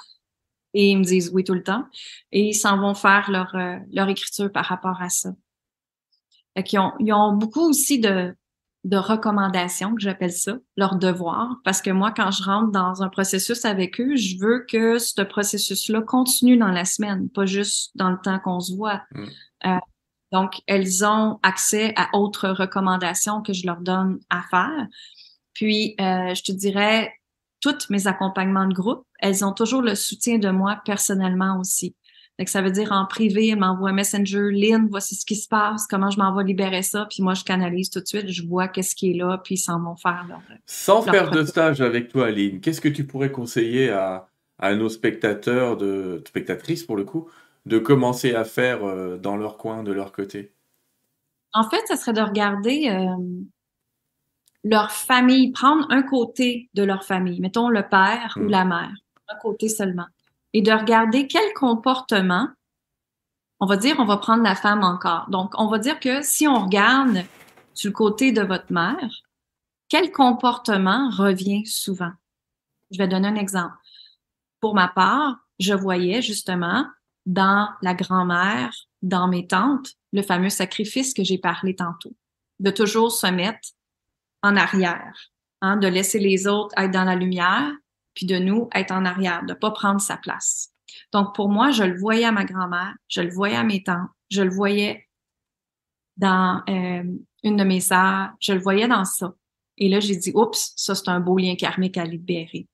[0.73, 1.85] Et ils me disent oui tout le temps.
[2.31, 5.31] Et ils s'en vont faire leur, euh, leur écriture par rapport à ça.
[6.55, 8.35] Fait qu'ils ont, ils ont beaucoup aussi de,
[8.85, 11.55] de recommandations, que j'appelle ça, leurs devoirs.
[11.63, 15.21] Parce que moi, quand je rentre dans un processus avec eux, je veux que ce
[15.21, 19.01] processus-là continue dans la semaine, pas juste dans le temps qu'on se voit.
[19.11, 19.25] Mm.
[19.65, 19.77] Euh,
[20.31, 24.87] donc, elles ont accès à autres recommandations que je leur donne à faire.
[25.53, 27.11] Puis, euh, je te dirais,
[27.61, 31.95] tous mes accompagnements de groupe, elles ont toujours le soutien de moi personnellement aussi.
[32.39, 35.49] Donc, ça veut dire en privé, elles m'envoient un messenger, Lynn, voici ce qui se
[35.49, 38.47] passe, comment je m'en vais libérer ça, puis moi, je canalise tout de suite, je
[38.47, 41.43] vois qu'est-ce qui est là, puis ils s'en vont faire leur, Sans leur faire de
[41.43, 46.83] stage avec toi, Aline, qu'est-ce que tu pourrais conseiller à, à nos spectateurs, de, spectatrices
[46.83, 47.29] pour le coup,
[47.65, 50.53] de commencer à faire euh, dans leur coin, de leur côté?
[51.53, 53.17] En fait, ça serait de regarder euh,
[54.63, 58.49] leur famille, prendre un côté de leur famille, mettons le père ou Mm.
[58.49, 58.93] la mère,
[59.27, 60.07] un côté seulement,
[60.53, 62.47] et de regarder quel comportement,
[63.59, 65.29] on va dire, on va prendre la femme encore.
[65.29, 67.23] Donc, on va dire que si on regarde
[67.83, 69.09] le côté de votre mère,
[69.87, 72.11] quel comportement revient souvent?
[72.91, 73.75] Je vais donner un exemple.
[74.59, 76.85] Pour ma part, je voyais justement
[77.25, 82.15] dans la grand-mère, dans mes tantes, le fameux sacrifice que j'ai parlé tantôt.
[82.59, 83.69] de toujours se mettre
[84.43, 85.31] en arrière,
[85.61, 87.71] hein, de laisser les autres être dans la lumière,
[88.19, 90.73] puis de nous être en arrière, de pas prendre sa place.
[91.13, 94.09] Donc pour moi, je le voyais à ma grand-mère, je le voyais à mes tantes,
[94.29, 95.07] je le voyais
[96.17, 97.03] dans euh,
[97.43, 99.33] une de mes sœurs, je le voyais dans ça.
[99.77, 102.67] Et là, j'ai dit, oups, ça c'est un beau lien karmique à libérer.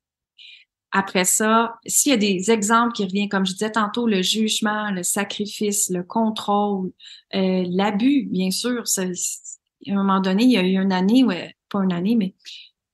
[0.91, 4.89] Après ça, s'il y a des exemples qui reviennent, comme je disais tantôt, le jugement,
[4.89, 6.91] le sacrifice, le contrôle,
[7.35, 8.81] euh, l'abus, bien sûr.
[8.97, 12.33] À un moment donné, il y a eu une année, ouais, pas une année, mais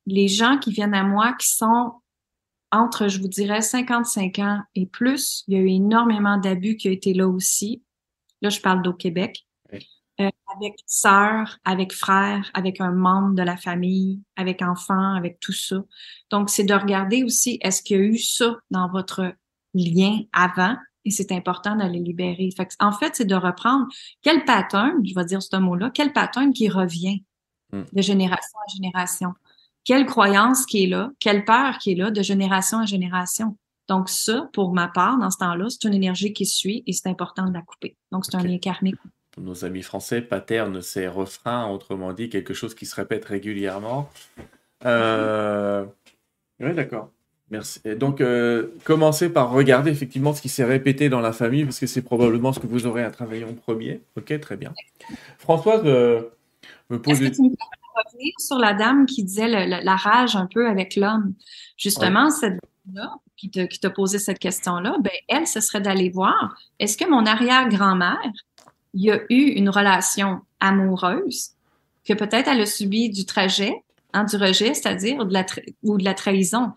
[0.05, 2.00] les gens qui viennent à moi qui sont
[2.71, 6.89] entre, je vous dirais, 55 ans et plus, il y a eu énormément d'abus qui
[6.89, 7.83] ont été là aussi.
[8.41, 9.45] Là, je parle d'au Québec.
[10.19, 15.53] Euh, avec sœur, avec frère, avec un membre de la famille, avec enfant, avec tout
[15.53, 15.77] ça.
[16.29, 19.33] Donc, c'est de regarder aussi, est-ce qu'il y a eu ça dans votre
[19.73, 20.75] lien avant?
[21.05, 22.49] Et c'est important de les libérer.
[22.79, 23.87] en fait, c'est de reprendre
[24.21, 27.23] quel pattern, je vais dire ce mot-là, quel pattern qui revient
[27.71, 27.83] hmm.
[27.91, 29.33] de génération à génération.
[29.83, 33.57] Quelle croyance qui est là, quelle peur qui est là de génération à génération.
[33.87, 37.09] Donc ça, pour ma part, dans ce temps-là, c'est une énergie qui suit et c'est
[37.09, 37.97] important de la couper.
[38.11, 38.95] Donc c'est un lien karmique
[39.37, 44.09] nos amis français, pattern, c'est refrain, autrement dit, quelque chose qui se répète régulièrement.
[44.85, 45.85] Euh...
[46.59, 47.11] Oui, d'accord.
[47.49, 47.81] Merci.
[47.97, 51.87] donc, euh, commencez par regarder effectivement ce qui s'est répété dans la famille, parce que
[51.87, 54.01] c'est probablement ce que vous aurez à travailler en premier.
[54.15, 54.73] Ok, très bien.
[55.37, 56.21] Françoise euh,
[56.89, 57.21] me pose.
[57.21, 57.55] Est-ce que tu me peux
[58.21, 61.33] revenir sur la dame qui disait la rage un peu avec l'homme?
[61.77, 66.97] Justement, cette dame-là, qui t'a posé cette question-là, ben, elle, ce serait d'aller voir, est-ce
[66.97, 68.31] que mon arrière-grand-mère
[68.93, 71.51] il y a eu une relation amoureuse,
[72.05, 73.73] que peut-être elle a subi du trajet,
[74.13, 75.45] hein, du rejet, c'est-à-dire de la
[75.83, 76.73] ou de la trahison?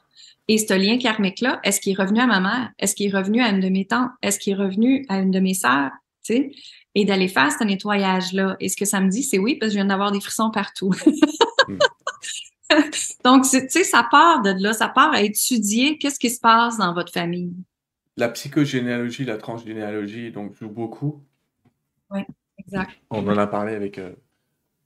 [0.47, 2.71] Et ce lien karmique-là, est-ce qu'il est revenu à ma mère?
[2.79, 4.11] Est-ce qu'il est revenu à une de mes tantes?
[4.23, 5.91] Est-ce qu'il est revenu à une de mes sœurs?
[6.23, 6.51] Tu sais?
[6.95, 8.57] Et d'aller faire ce nettoyage-là.
[8.61, 10.51] Et ce que ça me dit, c'est oui, parce que je viens d'avoir des frissons
[10.51, 10.93] partout.
[11.67, 11.79] Hmm.
[13.25, 16.77] Donc, tu sais, ça part de là, ça part à étudier qu'est-ce qui se passe
[16.77, 17.55] dans votre famille.
[18.17, 21.23] La psychogénéalogie, la transgénéalogie, donc joue beaucoup.
[22.11, 22.21] Oui,
[22.59, 22.91] exact.
[23.11, 24.13] On en a parlé avec euh,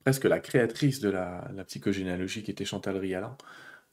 [0.05, 3.37] presque la créatrice de la, psychogénéalogie qui était Chantal Rialan,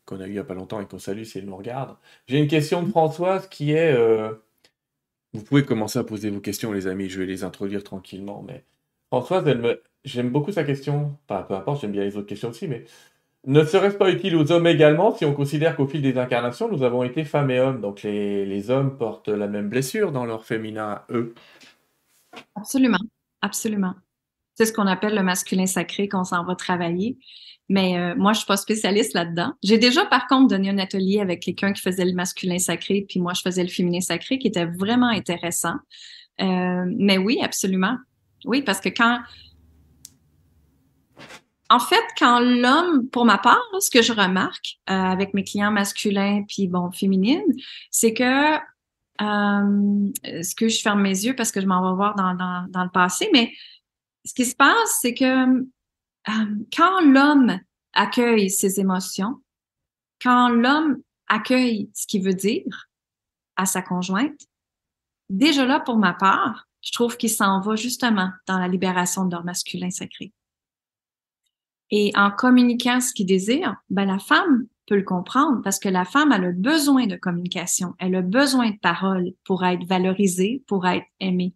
[0.06, 1.98] qu'on a eu il n'y a pas longtemps et qu'on salue si elle nous regarde.
[2.28, 3.94] J'ai une question de Françoise qui est.
[3.94, 4.34] Euh,
[5.36, 8.44] vous pouvez commencer à poser vos questions, les amis, je vais les introduire tranquillement.
[8.48, 8.64] Mais
[9.10, 9.46] Françoise,
[10.04, 11.18] j'aime beaucoup sa question.
[11.28, 12.86] Pas, peu importe, j'aime bien les autres questions aussi, mais
[13.46, 16.84] ne serait-ce pas utile aux hommes également si on considère qu'au fil des incarnations, nous
[16.84, 17.82] avons été femmes et hommes?
[17.82, 21.34] Donc les, les hommes portent la même blessure dans leur féminin, eux
[22.56, 23.00] Absolument.
[23.42, 23.94] Absolument.
[24.56, 27.18] C'est ce qu'on appelle le masculin sacré qu'on s'en va travailler.
[27.68, 29.54] Mais euh, moi, je suis pas spécialiste là-dedans.
[29.64, 33.20] J'ai déjà, par contre, donné un atelier avec quelqu'un qui faisait le masculin sacré, puis
[33.20, 35.76] moi, je faisais le féminin sacré, qui était vraiment intéressant.
[36.42, 37.98] Euh, mais oui, absolument.
[38.46, 39.20] Oui, parce que quand...
[41.72, 45.72] En fait, quand l'homme, pour ma part, ce que je remarque euh, avec mes clients
[45.72, 47.42] masculins puis bon féminines,
[47.90, 48.56] c'est que
[49.22, 52.68] euh, ce que je ferme mes yeux parce que je m'en vais voir dans, dans,
[52.70, 53.52] dans, le passé, mais
[54.26, 55.66] ce qui se passe, c'est que
[56.30, 57.60] euh, quand l'homme
[57.94, 59.42] accueille ses émotions,
[60.22, 62.90] quand l'homme accueille ce qu'il veut dire
[63.56, 64.40] à sa conjointe,
[65.30, 69.32] déjà là, pour ma part, je trouve qu'il s'en va justement dans la libération de
[69.32, 70.32] leur masculin sacré.
[71.92, 76.06] Et en communiquant ce qu'il désire, ben la femme peut le comprendre parce que la
[76.06, 80.86] femme a le besoin de communication, elle a besoin de parole pour être valorisée, pour
[80.88, 81.54] être aimée.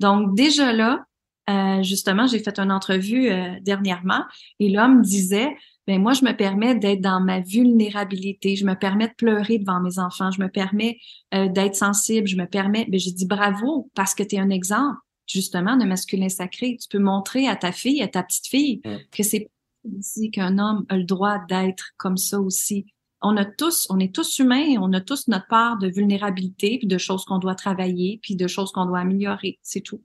[0.00, 1.04] Donc déjà là,
[1.48, 4.24] euh, justement, j'ai fait une entrevue euh, dernièrement
[4.58, 5.56] et l'homme disait,
[5.86, 9.80] ben moi je me permets d'être dans ma vulnérabilité, je me permets de pleurer devant
[9.80, 10.98] mes enfants, je me permets
[11.34, 14.50] euh, d'être sensible, je me permets, ben j'ai dit bravo parce que tu es un
[14.50, 16.76] exemple justement de masculin sacré.
[16.80, 19.50] Tu peux montrer à ta fille, à ta petite fille que c'est
[19.98, 22.86] aussi qu'un homme a le droit d'être comme ça aussi.
[23.20, 26.86] On a tous, on est tous humains, on a tous notre part de vulnérabilité, puis
[26.86, 29.58] de choses qu'on doit travailler, puis de choses qu'on doit améliorer.
[29.62, 30.02] C'est tout.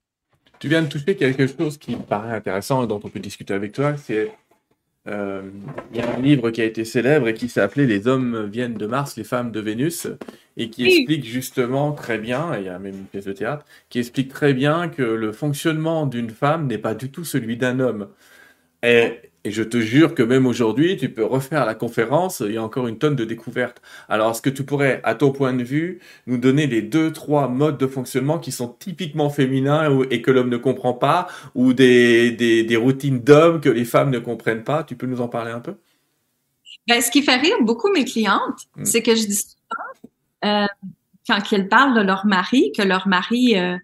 [0.63, 3.53] Tu viens de toucher quelque chose qui me paraît intéressant et dont on peut discuter
[3.53, 3.97] avec toi.
[3.97, 4.31] C'est
[5.09, 5.41] euh,
[5.91, 8.45] il y a un livre qui a été célèbre et qui s'est appelé Les hommes
[8.45, 10.07] viennent de Mars, les femmes de Vénus,
[10.55, 13.65] et qui explique justement très bien, et il y a même une pièce de théâtre,
[13.89, 17.81] qui explique très bien que le fonctionnement d'une femme n'est pas du tout celui d'un
[17.81, 18.07] homme.
[18.83, 22.57] Et, et je te jure que même aujourd'hui, tu peux refaire la conférence, il y
[22.57, 23.81] a encore une tonne de découvertes.
[24.07, 27.47] Alors, est-ce que tu pourrais, à ton point de vue, nous donner les deux, trois
[27.47, 32.31] modes de fonctionnement qui sont typiquement féminins et que l'homme ne comprend pas, ou des,
[32.31, 34.83] des, des routines d'hommes que les femmes ne comprennent pas?
[34.83, 35.75] Tu peux nous en parler un peu?
[36.87, 38.85] Ben, Ce qui fait rire beaucoup mes clientes, hmm.
[38.85, 40.09] c'est que je dis souvent,
[40.45, 40.67] euh,
[41.27, 43.77] quand elles parlent de leur mari, que leur mari euh,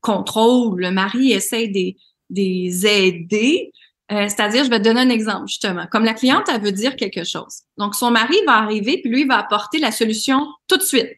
[0.00, 1.94] contrôle, le mari essaie de
[2.30, 3.72] les aider,
[4.12, 5.86] Euh, c'est-à-dire, je vais te donner un exemple, justement.
[5.90, 7.62] Comme la cliente, elle veut dire quelque chose.
[7.76, 11.10] Donc, son mari va arriver, puis lui va apporter la solution tout de suite.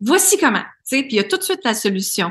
[0.00, 2.30] Voici comment, puis il y a tout de suite la solution.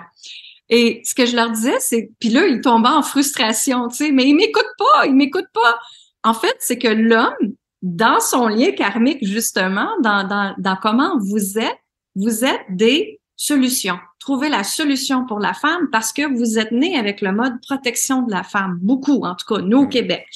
[0.69, 4.11] Et ce que je leur disais, c'est, puis là, il tombe en frustration, tu sais,
[4.11, 5.79] mais il m'écoute pas, il m'écoute pas.
[6.23, 11.57] En fait, c'est que l'homme, dans son lien karmique, justement, dans, dans, dans comment vous
[11.57, 11.79] êtes,
[12.15, 13.97] vous êtes des solutions.
[14.29, 18.21] Trouvez la solution pour la femme parce que vous êtes né avec le mode protection
[18.21, 18.77] de la femme.
[18.79, 19.89] Beaucoup, en tout cas, nous au mm.
[19.89, 20.27] Québec.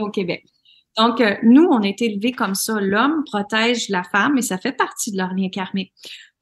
[0.00, 0.44] Au Québec.
[0.96, 2.80] Donc, euh, nous, on est élevés comme ça.
[2.80, 5.92] L'homme protège la femme et ça fait partie de leur lien karmique.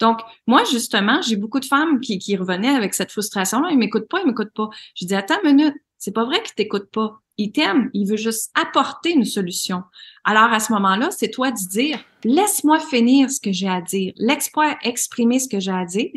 [0.01, 3.69] Donc, moi, justement, j'ai beaucoup de femmes qui, qui revenaient avec cette frustration-là.
[3.71, 4.71] Ils m'écoutent pas, ils m'écoutent pas.
[4.95, 5.75] Je dis, attends une minute.
[5.99, 7.19] C'est pas vrai qu'il t'écoute pas.
[7.37, 7.91] Il t'aime.
[7.93, 9.83] Il veut juste apporter une solution.
[10.25, 14.13] Alors, à ce moment-là, c'est toi de dire, laisse-moi finir ce que j'ai à dire.
[14.17, 16.13] Laisse-moi exprimer ce que j'ai à dire.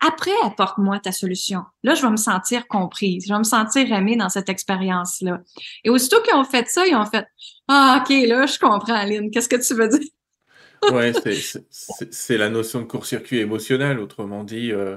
[0.00, 1.62] Après, apporte-moi ta solution.
[1.82, 3.26] Là, je vais me sentir comprise.
[3.26, 5.40] Je vais me sentir aimée dans cette expérience-là.
[5.84, 7.26] Et aussitôt qu'ils ont fait ça, ils ont fait,
[7.66, 9.30] ah, OK, là, je comprends, Aline.
[9.30, 10.08] Qu'est-ce que tu veux dire?
[10.92, 11.12] ouais,
[12.10, 13.98] c'est la notion de court-circuit émotionnel.
[13.98, 14.96] Autrement dit, euh,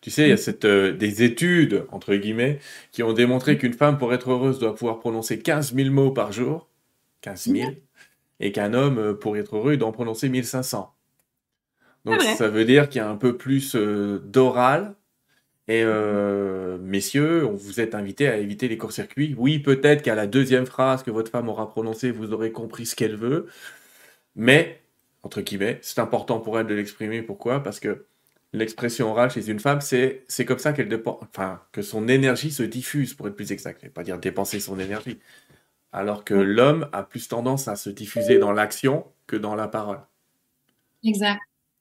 [0.00, 2.60] tu sais, il y a cette, euh, des études, entre guillemets,
[2.92, 6.32] qui ont démontré qu'une femme, pour être heureuse, doit pouvoir prononcer 15 000 mots par
[6.32, 6.68] jour.
[7.22, 7.70] 15 000.
[8.42, 10.92] Et qu'un homme, euh, pour être heureux, doit en prononcer 1500.
[12.04, 14.94] Donc ça veut dire qu'il y a un peu plus euh, d'oral.
[15.68, 19.34] Et euh, messieurs, on vous êtes invités à éviter les courts-circuits.
[19.38, 22.96] Oui, peut-être qu'à la deuxième phrase que votre femme aura prononcée, vous aurez compris ce
[22.96, 23.46] qu'elle veut.
[24.34, 24.82] Mais,
[25.22, 27.22] entre guillemets, c'est important pour elle de l'exprimer.
[27.22, 27.62] Pourquoi?
[27.62, 28.06] Parce que
[28.52, 32.50] l'expression orale chez une femme, c'est, c'est comme ça qu'elle dépend, enfin, que son énergie
[32.50, 33.78] se diffuse, pour être plus exact.
[33.80, 35.20] Je vais pas dire dépenser son énergie.
[35.92, 40.00] Alors que l'homme a plus tendance à se diffuser dans l'action que dans la parole.
[41.04, 41.40] Exact.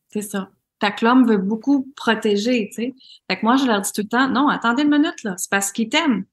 [0.10, 0.50] C'est ça.
[0.82, 2.96] Fait que l'homme veut beaucoup protéger, tu sais.
[3.30, 5.36] Fait que moi, je leur dis tout le temps, non, attendez une minute, là.
[5.38, 6.26] C'est parce qu'il t'aime.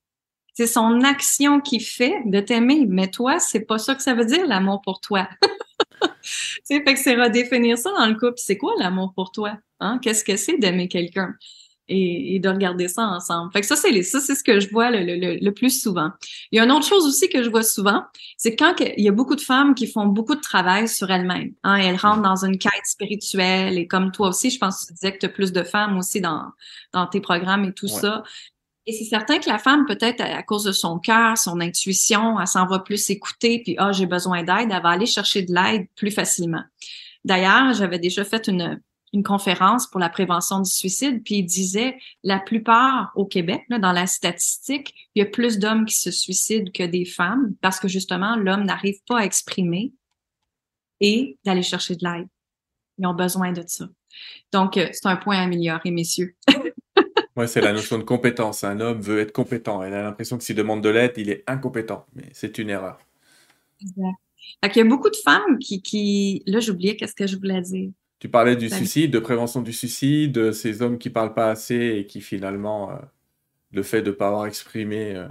[0.55, 2.87] C'est son action qui fait de t'aimer.
[2.89, 5.29] Mais toi, c'est pas ça que ça veut dire, l'amour pour toi.
[6.67, 8.39] fait que c'est redéfinir ça dans le couple.
[8.39, 9.59] C'est quoi l'amour pour toi?
[9.81, 10.01] Hein?
[10.03, 11.35] Qu'est-ce que c'est d'aimer quelqu'un?
[11.89, 13.53] Et, de regarder ça ensemble.
[13.53, 16.11] Fait que ça, c'est ça, c'est ce que je vois le, le, le, plus souvent.
[16.53, 18.05] Il y a une autre chose aussi que je vois souvent,
[18.37, 21.55] c'est quand il y a beaucoup de femmes qui font beaucoup de travail sur elles-mêmes.
[21.65, 24.93] Hein, elles rentrent dans une quête spirituelle et comme toi aussi, je pense que tu
[24.95, 26.45] disais que tu as plus de femmes aussi dans,
[26.93, 28.23] dans tes programmes et tout ça.
[28.87, 32.47] Et c'est certain que la femme, peut-être à cause de son cœur, son intuition, elle
[32.47, 35.89] s'en va plus écouter, puis ah, j'ai besoin d'aide, elle va aller chercher de l'aide
[35.95, 36.63] plus facilement.
[37.23, 38.81] D'ailleurs, j'avais déjà fait une,
[39.13, 43.79] une conférence pour la prévention du suicide, puis il disait la plupart au Québec, là,
[43.79, 47.81] dans la statistique, il y a plus d'hommes qui se suicident que des femmes parce
[47.81, 49.93] que justement l'homme n'arrive pas à exprimer
[51.01, 52.29] et d'aller chercher de l'aide.
[52.99, 53.89] Ils ont besoin de ça.
[54.53, 56.35] Donc euh, c'est un point à améliorer, messieurs.
[57.39, 58.65] Oui, c'est la notion de compétence.
[58.65, 59.85] Un homme veut être compétent.
[59.85, 62.05] Il a l'impression que s'il demande de l'aide, il est incompétent.
[62.17, 62.99] Mais c'est une erreur.
[63.81, 64.19] Exact.
[64.65, 66.43] il y a beaucoup de femmes qui, qui...
[66.47, 67.93] là, j'oubliais qu'est-ce que je voulais dire.
[68.19, 71.99] Tu parlais du suicide, de prévention du suicide, de ces hommes qui parlent pas assez
[71.99, 72.97] et qui finalement, euh,
[73.73, 75.15] le fait de ne pas avoir exprimé.
[75.15, 75.29] Euh,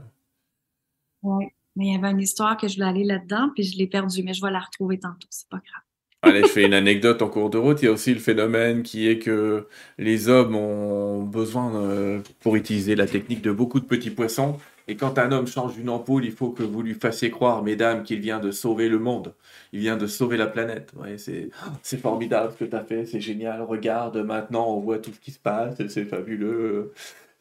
[1.24, 3.88] oui, mais il y avait une histoire que je voulais aller là-dedans, puis je l'ai
[3.88, 5.84] perdue, mais je vais la retrouver tantôt, c'est pas grave.
[6.22, 7.82] Allez, je fais une anecdote en cours de route.
[7.82, 9.68] Il y a aussi le phénomène qui est que
[9.98, 14.58] les hommes ont besoin, euh, pour utiliser la technique, de beaucoup de petits poissons
[14.88, 18.04] et quand un homme change une ampoule, il faut que vous lui fassiez croire, mesdames,
[18.04, 19.34] qu'il vient de sauver le monde.
[19.74, 20.94] Il vient de sauver la planète.
[21.18, 21.50] C'est,
[21.82, 23.62] c'est formidable ce que tu as fait, c'est génial.
[23.62, 26.94] Regarde, maintenant on voit tout ce qui se passe, c'est fabuleux.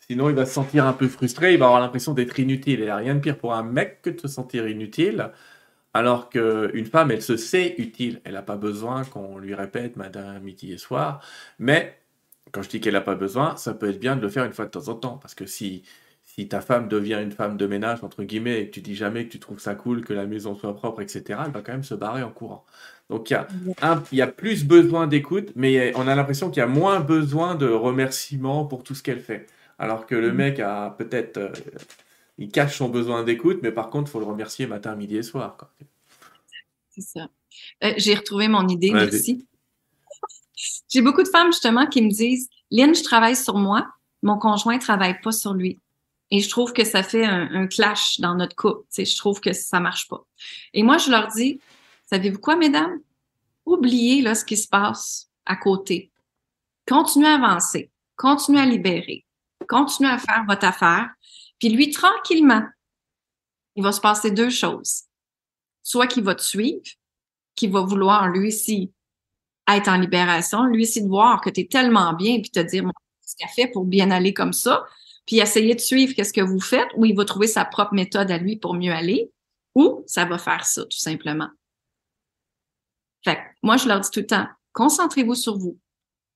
[0.08, 2.80] Sinon, il va se sentir un peu frustré, il va avoir l'impression d'être inutile.
[2.80, 5.30] Il n'y a rien de pire pour un mec que de se sentir inutile.
[5.94, 8.20] Alors qu'une femme, elle se sait utile.
[8.24, 11.20] Elle n'a pas besoin qu'on lui répète matin, midi et soir.
[11.58, 11.98] Mais
[12.52, 14.52] quand je dis qu'elle n'a pas besoin, ça peut être bien de le faire une
[14.52, 15.18] fois de temps en temps.
[15.18, 15.84] Parce que si
[16.38, 19.26] si ta femme devient une femme de ménage, entre guillemets, et que tu dis jamais
[19.26, 21.84] que tu trouves ça cool, que la maison soit propre, etc., elle va quand même
[21.84, 22.64] se barrer en courant.
[23.08, 23.48] Donc il y a,
[24.12, 27.54] il y a plus besoin d'écoute, mais on a l'impression qu'il y a moins besoin
[27.54, 29.46] de remerciements pour tout ce qu'elle fait.
[29.78, 30.36] Alors que le mm.
[30.36, 31.38] mec a peut-être...
[31.38, 31.52] Euh,
[32.38, 35.22] il cache son besoin d'écoute, mais par contre, il faut le remercier matin, midi et
[35.22, 35.56] soir.
[36.90, 37.28] C'est ça.
[37.82, 39.46] Euh, j'ai retrouvé mon idée, merci.
[40.88, 43.86] J'ai beaucoup de femmes justement qui me disent, Lynn, je travaille sur moi,
[44.22, 45.78] mon conjoint travaille pas sur lui.
[46.30, 48.84] Et je trouve que ça fait un, clash dans notre couple.
[48.96, 50.26] Je trouve que ça marche pas.
[50.74, 51.60] Et moi, je leur dis,
[52.06, 53.00] savez-vous quoi, mesdames?
[53.64, 56.10] Oubliez là, ce qui se passe à côté.
[56.86, 57.90] Continuez à avancer.
[58.16, 59.24] Continuez à libérer.
[59.68, 61.10] Continuez à faire votre affaire.
[61.58, 62.62] Puis lui, tranquillement,
[63.76, 65.02] il va se passer deux choses.
[65.82, 66.82] Soit qu'il va te suivre,
[67.54, 68.92] qu'il va vouloir lui aussi
[69.68, 72.84] être en libération, lui aussi de voir que tu es tellement bien, puis te dire,
[73.20, 74.84] ce qu'il a fait pour bien aller comme ça,
[75.26, 78.30] puis essayer de suivre qu'est-ce que vous faites, ou il va trouver sa propre méthode
[78.30, 79.30] à lui pour mieux aller.
[79.74, 81.48] ou ça va faire ça, tout simplement.
[83.24, 85.78] Fait moi, je leur dis tout le temps, concentrez-vous sur vous.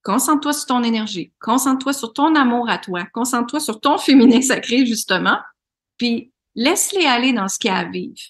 [0.03, 1.33] Concentre-toi sur ton énergie.
[1.41, 3.05] Concentre-toi sur ton amour à toi.
[3.13, 5.39] Concentre-toi sur ton féminin sacré, justement.
[5.99, 8.21] Puis, laisse-les aller dans ce qu'il y a à vivre.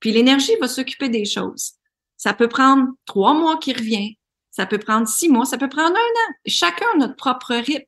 [0.00, 1.74] Puis, l'énergie va s'occuper des choses.
[2.16, 4.16] Ça peut prendre trois mois qui revient.
[4.50, 5.44] Ça peut prendre six mois.
[5.44, 6.34] Ça peut prendre un an.
[6.46, 7.84] Chacun a notre propre rythme.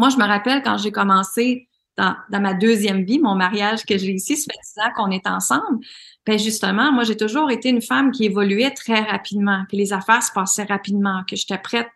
[0.00, 3.98] Moi, je me rappelle quand j'ai commencé dans, dans, ma deuxième vie, mon mariage que
[3.98, 5.84] j'ai ici, ça fait dix ans qu'on est ensemble.
[6.24, 10.22] Ben justement, moi, j'ai toujours été une femme qui évoluait très rapidement, que les affaires
[10.22, 11.88] se passaient rapidement, que j'étais prête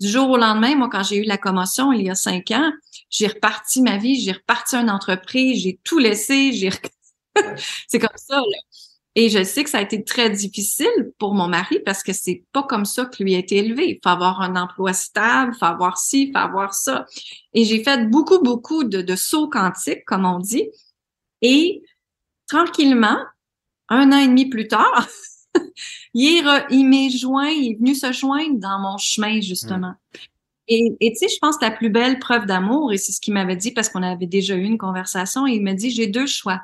[0.00, 0.74] du jour au lendemain.
[0.74, 2.72] Moi, quand j'ai eu la commotion il y a cinq ans,
[3.08, 6.70] j'ai reparti ma vie, j'ai reparti une entreprise, j'ai tout laissé, j'ai
[7.86, 8.34] c'est comme ça.
[8.34, 8.58] Là.
[9.16, 12.44] Et je sais que ça a été très difficile pour mon mari parce que c'est
[12.52, 13.90] pas comme ça que lui a été élevé.
[13.90, 17.06] Il faut avoir un emploi stable, il faut avoir ci, il faut avoir ça.
[17.52, 20.68] Et j'ai fait beaucoup, beaucoup de, sauts quantiques, comme on dit.
[21.42, 21.82] Et
[22.48, 23.18] tranquillement,
[23.88, 25.06] un an et demi plus tard,
[26.14, 29.94] il m'est joint, il est venu se joindre dans mon chemin, justement.
[30.66, 33.34] Et tu sais, je pense que la plus belle preuve d'amour, et c'est ce qu'il
[33.34, 36.60] m'avait dit parce qu'on avait déjà eu une conversation, il m'a dit, j'ai deux choix.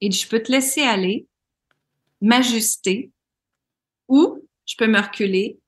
[0.00, 1.26] Et je peux te laisser aller,
[2.20, 3.12] m'ajuster,
[4.08, 5.58] ou je peux me reculer,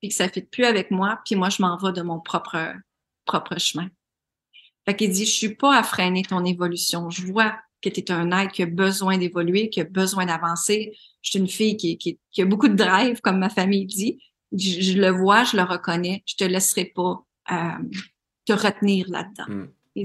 [0.00, 2.74] puis que ça ne plus avec moi, puis moi, je m'en vais de mon propre,
[3.24, 3.88] propre chemin.
[4.84, 7.08] Fait qu'il dit, je suis pas à freiner ton évolution.
[7.08, 10.96] Je vois que tu es un être qui a besoin d'évoluer, qui a besoin d'avancer.
[11.22, 14.20] Je suis une fille qui, qui, a beaucoup de drive, comme ma famille dit.
[14.52, 16.22] Je, le vois, je le reconnais.
[16.26, 17.78] Je te laisserai pas euh,
[18.44, 19.66] te retenir là-dedans.
[19.94, 20.04] Mm.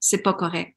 [0.00, 0.76] C'est pas, pas correct.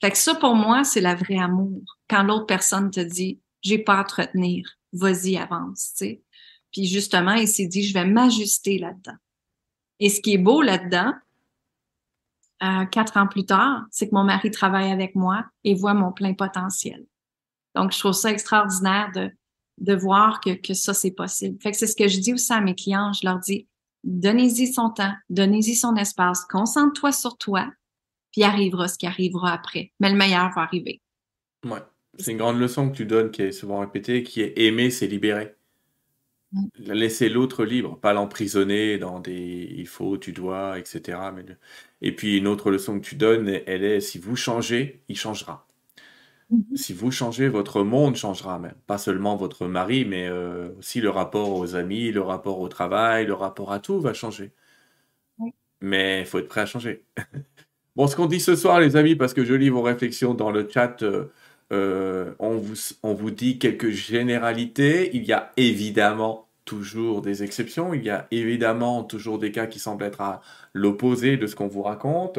[0.00, 1.82] Fait que ça, pour moi, c'est la vraie amour.
[2.08, 6.22] Quand l'autre personne te dit, j'ai pas à te retenir, vas-y, avance, tu sais.
[6.72, 9.16] Puis justement, il s'est dit, je vais m'ajuster là-dedans.
[10.00, 11.14] Et ce qui est beau là-dedans,
[12.62, 16.12] euh, quatre ans plus tard, c'est que mon mari travaille avec moi et voit mon
[16.12, 17.06] plein potentiel.
[17.74, 19.12] Donc, je trouve ça extraordinaire
[19.78, 21.56] de, voir que, que ça, c'est possible.
[21.62, 23.12] Fait que c'est ce que je dis aussi à mes clients.
[23.12, 23.68] Je leur dis,
[24.02, 27.70] donnez-y son temps, donnez-y son espace, concentre-toi sur toi,
[28.32, 29.92] puis arrivera ce qui arrivera après.
[30.00, 31.00] Mais le meilleur va arriver.
[31.64, 31.82] Ouais.
[32.18, 35.06] C'est une grande leçon que tu donnes, qui est souvent répétée, qui est aimer, c'est
[35.06, 35.54] libérer.
[36.78, 41.18] Laisser l'autre libre, pas l'emprisonner dans des il faut, tu dois, etc.
[42.00, 45.66] Et puis une autre leçon que tu donnes, elle est si vous changez, il changera.
[46.50, 46.76] Mm-hmm.
[46.76, 48.74] Si vous changez, votre monde changera même.
[48.86, 53.26] Pas seulement votre mari, mais euh, aussi le rapport aux amis, le rapport au travail,
[53.26, 54.52] le rapport à tout va changer.
[55.80, 57.04] Mais il faut être prêt à changer.
[57.96, 60.50] bon, ce qu'on dit ce soir, les amis, parce que je lis vos réflexions dans
[60.50, 61.26] le chat, euh,
[61.72, 65.10] euh, on, vous, on vous dit quelques généralités.
[65.14, 67.94] Il y a évidemment toujours des exceptions.
[67.94, 70.42] Il y a évidemment toujours des cas qui semblent être à
[70.74, 72.38] l'opposé de ce qu'on vous raconte.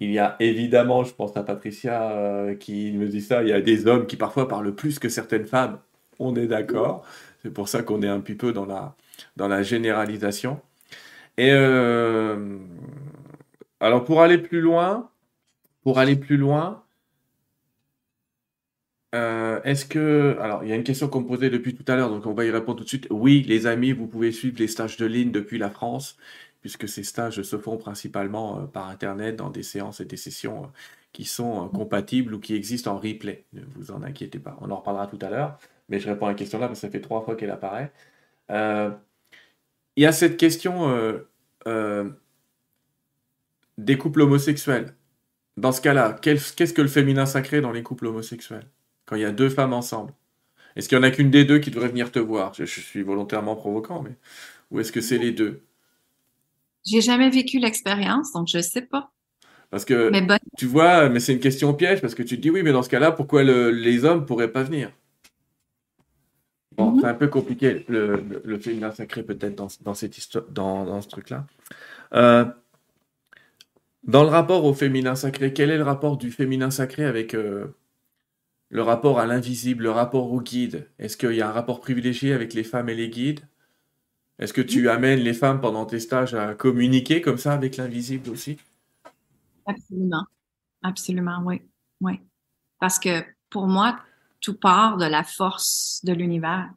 [0.00, 3.52] Il y a évidemment, je pense à Patricia euh, qui me dit ça, il y
[3.52, 5.78] a des hommes qui parfois parlent plus que certaines femmes.
[6.18, 7.04] On est d'accord.
[7.42, 8.94] C'est pour ça qu'on est un petit peu dans la,
[9.36, 10.60] dans la généralisation.
[11.38, 12.58] Et euh,
[13.80, 15.10] alors pour aller plus loin,
[15.82, 16.82] pour aller plus loin,
[19.14, 20.36] euh, est-ce que.
[20.40, 22.34] Alors, il y a une question qu'on me posait depuis tout à l'heure, donc on
[22.34, 23.06] va y répondre tout de suite.
[23.10, 26.16] Oui, les amis, vous pouvez suivre les stages de ligne depuis la France,
[26.60, 30.64] puisque ces stages se font principalement euh, par Internet dans des séances et des sessions
[30.64, 30.66] euh,
[31.12, 33.44] qui sont compatibles ou qui existent en replay.
[33.52, 34.56] Ne vous en inquiétez pas.
[34.60, 36.86] On en reparlera tout à l'heure, mais je réponds à la question là parce que
[36.86, 37.92] ça fait trois fois qu'elle apparaît.
[38.50, 41.22] il y a cette question
[43.78, 44.94] des couples homosexuels.
[45.56, 48.66] Dans ce cas-là, qu'est-ce que le féminin sacré dans les couples homosexuels?
[49.06, 50.12] Quand il y a deux femmes ensemble
[50.74, 52.52] Est-ce qu'il n'y en a qu'une des deux qui devrait venir te voir?
[52.54, 54.16] Je, suis volontairement provocant, mais.
[54.70, 55.62] Ou est-ce que c'est les deux?
[56.84, 59.12] J'ai jamais vécu l'expérience, donc je ne sais pas.
[59.70, 60.10] Parce que
[60.56, 62.82] tu vois, mais c'est une question piège parce que tu te dis oui, mais dans
[62.82, 64.90] ce cas-là, pourquoi les hommes pourraient pas venir?
[66.76, 67.00] Bon, mhm.
[67.00, 71.46] c'est un peu compliqué le, féminin sacré peut-être dans, cette histoire, dans, ce truc-là.
[72.14, 72.44] Euh,
[74.04, 77.66] dans le rapport au féminin sacré, quel est le rapport du féminin sacré avec euh,
[78.68, 80.88] le rapport à l'invisible, le rapport au guide.
[80.98, 83.40] Est-ce qu'il y a un rapport privilégié avec les femmes et les guides?
[84.38, 88.30] Est-ce que tu amènes les femmes pendant tes stages à communiquer comme ça avec l'invisible
[88.30, 88.58] aussi?
[89.64, 90.24] Absolument.
[90.82, 91.62] Absolument, oui.
[92.00, 92.20] oui.
[92.78, 93.98] Parce que pour moi,
[94.40, 96.70] tout part de la force de l'univers.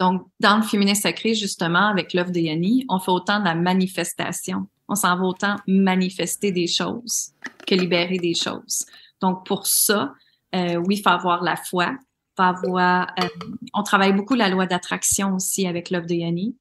[0.00, 3.54] Donc, dans le féminin sacré, justement, avec l'œuvre de Yanni, on fait autant de la
[3.54, 4.66] manifestation.
[4.88, 7.32] On s'en va autant manifester des choses
[7.66, 8.84] que libérer des choses.
[9.20, 10.12] Donc, pour ça,
[10.56, 11.96] euh, oui, il faut avoir la foi.
[12.36, 13.28] Faut avoir, euh,
[13.74, 16.56] on travaille beaucoup la loi d'attraction aussi avec l'œuvre de Yanni.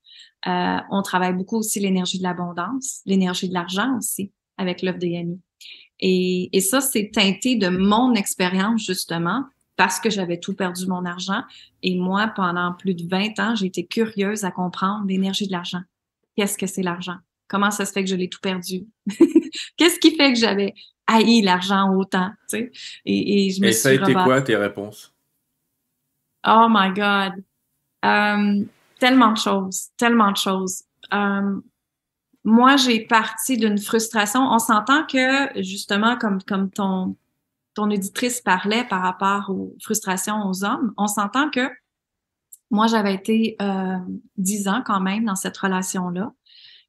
[0.48, 5.08] Euh, on travaille beaucoup aussi l'énergie de l'abondance, l'énergie de l'argent aussi avec l'œuvre de
[5.08, 5.41] Yanni.
[6.00, 9.43] Et, et ça, c'est teinté de mon expérience justement
[9.76, 11.41] parce que j'avais tout perdu mon argent.
[11.84, 15.82] Et moi, pendant plus de 20 ans, j'ai été curieuse à comprendre l'énergie de l'argent.
[16.38, 17.18] Qu'est-ce que c'est l'argent?
[17.48, 18.86] Comment ça se fait que je l'ai tout perdu?
[19.78, 20.74] Qu'est-ce qui fait que j'avais
[21.08, 22.32] haï l'argent autant?
[22.49, 22.72] Tu sais?
[23.06, 25.14] et, et, je me et ça a été quoi tes réponses?
[26.47, 27.43] Oh my God!
[28.06, 28.66] Euh,
[28.99, 30.84] tellement de choses, tellement de choses.
[31.14, 31.60] Euh,
[32.43, 34.41] moi, j'ai parti d'une frustration.
[34.41, 37.16] On s'entend que, justement, comme, comme ton,
[37.74, 41.68] ton auditrice parlait par rapport aux frustrations aux hommes, on s'entend que
[42.72, 43.97] moi, j'avais été euh,
[44.38, 46.34] dix ans quand même dans cette relation-là.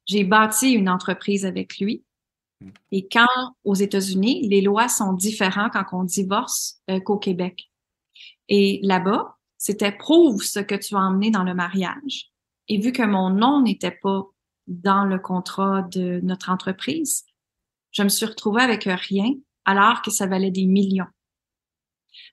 [0.05, 2.03] J'ai bâti une entreprise avec lui.
[2.61, 2.69] Mm.
[2.91, 7.71] Et quand, aux États-Unis, les lois sont différentes quand on divorce euh, qu'au Québec.
[8.49, 12.31] Et là-bas, c'était prouve ce que tu as emmené dans le mariage.
[12.67, 14.23] Et vu que mon nom n'était pas
[14.67, 17.25] dans le contrat de notre entreprise,
[17.91, 19.33] je me suis retrouvée avec rien
[19.65, 21.07] alors que ça valait des millions.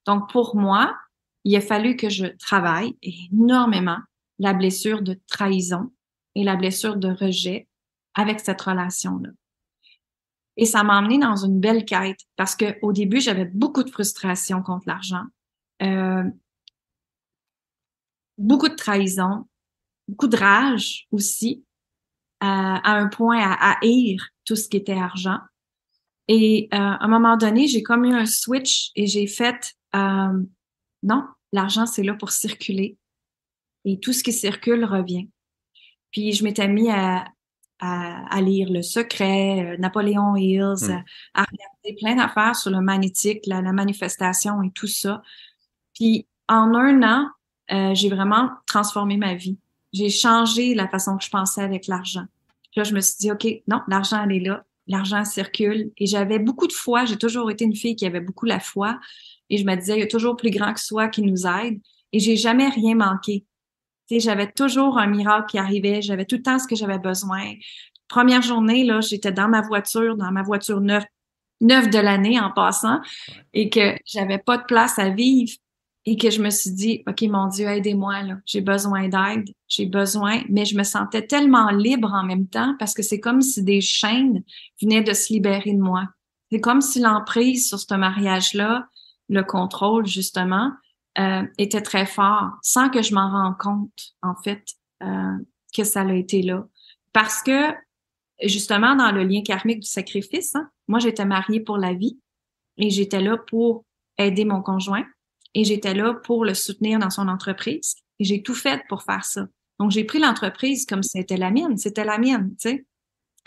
[0.06, 0.94] Donc pour moi,
[1.44, 3.98] il a fallu que je travaille énormément
[4.38, 5.92] la blessure de trahison
[6.34, 7.68] et la blessure de rejet
[8.14, 9.30] avec cette relation-là.
[10.56, 13.90] Et ça m'a emmené dans une belle quête parce que au début, j'avais beaucoup de
[13.90, 15.24] frustration contre l'argent,
[15.82, 16.24] euh,
[18.38, 19.46] beaucoup de trahison,
[20.06, 21.64] beaucoup de rage aussi,
[22.40, 25.38] à un point à haïr tout ce qui était argent.
[26.28, 30.42] Et euh, à un moment donné, j'ai comme eu un switch et j'ai fait euh,
[31.02, 32.96] non, l'argent c'est là pour circuler
[33.84, 35.28] et tout ce qui circule revient.
[36.10, 37.26] Puis je m'étais mis à,
[37.80, 41.02] à, lire Le Secret, euh, Napoléon Hills, hmm.
[41.34, 45.22] à, regarder plein d'affaires sur le magnétique, la, la, manifestation et tout ça.
[45.94, 47.28] Puis en un an,
[47.72, 49.58] euh, j'ai vraiment transformé ma vie.
[49.92, 52.24] J'ai changé la façon que je pensais avec l'argent.
[52.76, 54.64] Là, je me suis dit, OK, non, l'argent, elle est là.
[54.86, 55.92] L'argent circule.
[55.96, 57.04] Et j'avais beaucoup de foi.
[57.04, 58.98] J'ai toujours été une fille qui avait beaucoup la foi.
[59.48, 61.80] Et je me disais, il y a toujours plus grand que soi qui nous aide.
[62.12, 63.44] Et j'ai jamais rien manqué.
[64.10, 66.02] J'avais toujours un miracle qui arrivait.
[66.02, 67.52] J'avais tout le temps ce que j'avais besoin.
[68.08, 71.04] Première journée, là, j'étais dans ma voiture, dans ma voiture neuve,
[71.60, 73.00] neuve de l'année en passant,
[73.52, 75.52] et que j'avais pas de place à vivre
[76.06, 78.36] et que je me suis dit, OK, mon Dieu, aidez-moi, là.
[78.44, 82.92] J'ai besoin d'aide, j'ai besoin, mais je me sentais tellement libre en même temps parce
[82.92, 84.42] que c'est comme si des chaînes
[84.82, 86.04] venaient de se libérer de moi.
[86.52, 88.86] C'est comme si l'emprise sur ce mariage-là,
[89.30, 90.72] le contrôle, justement,
[91.18, 94.64] euh, était très fort, sans que je m'en rende compte, en fait,
[95.02, 95.36] euh,
[95.72, 96.66] que ça a été là.
[97.12, 97.72] Parce que,
[98.42, 102.18] justement, dans le lien karmique du sacrifice, hein, moi, j'étais mariée pour la vie
[102.76, 103.84] et j'étais là pour
[104.18, 105.04] aider mon conjoint
[105.54, 109.24] et j'étais là pour le soutenir dans son entreprise et j'ai tout fait pour faire
[109.24, 109.46] ça.
[109.78, 112.86] Donc, j'ai pris l'entreprise comme c'était la mienne, c'était la mienne, tu sais.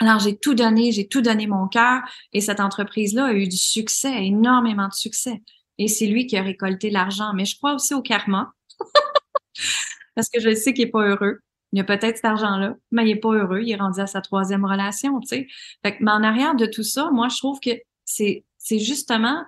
[0.00, 2.00] Alors, j'ai tout donné, j'ai tout donné mon cœur
[2.32, 5.42] et cette entreprise-là a eu du succès, énormément de succès.
[5.78, 7.32] Et c'est lui qui a récolté l'argent.
[7.34, 8.52] Mais je crois aussi au karma
[10.14, 11.38] parce que je sais qu'il est pas heureux.
[11.72, 13.60] Il a peut-être cet argent-là, mais il est pas heureux.
[13.60, 15.46] Il est rendu à sa troisième relation, tu sais.
[15.84, 17.70] Fait que, mais en arrière de tout ça, moi, je trouve que
[18.04, 19.44] c'est, c'est justement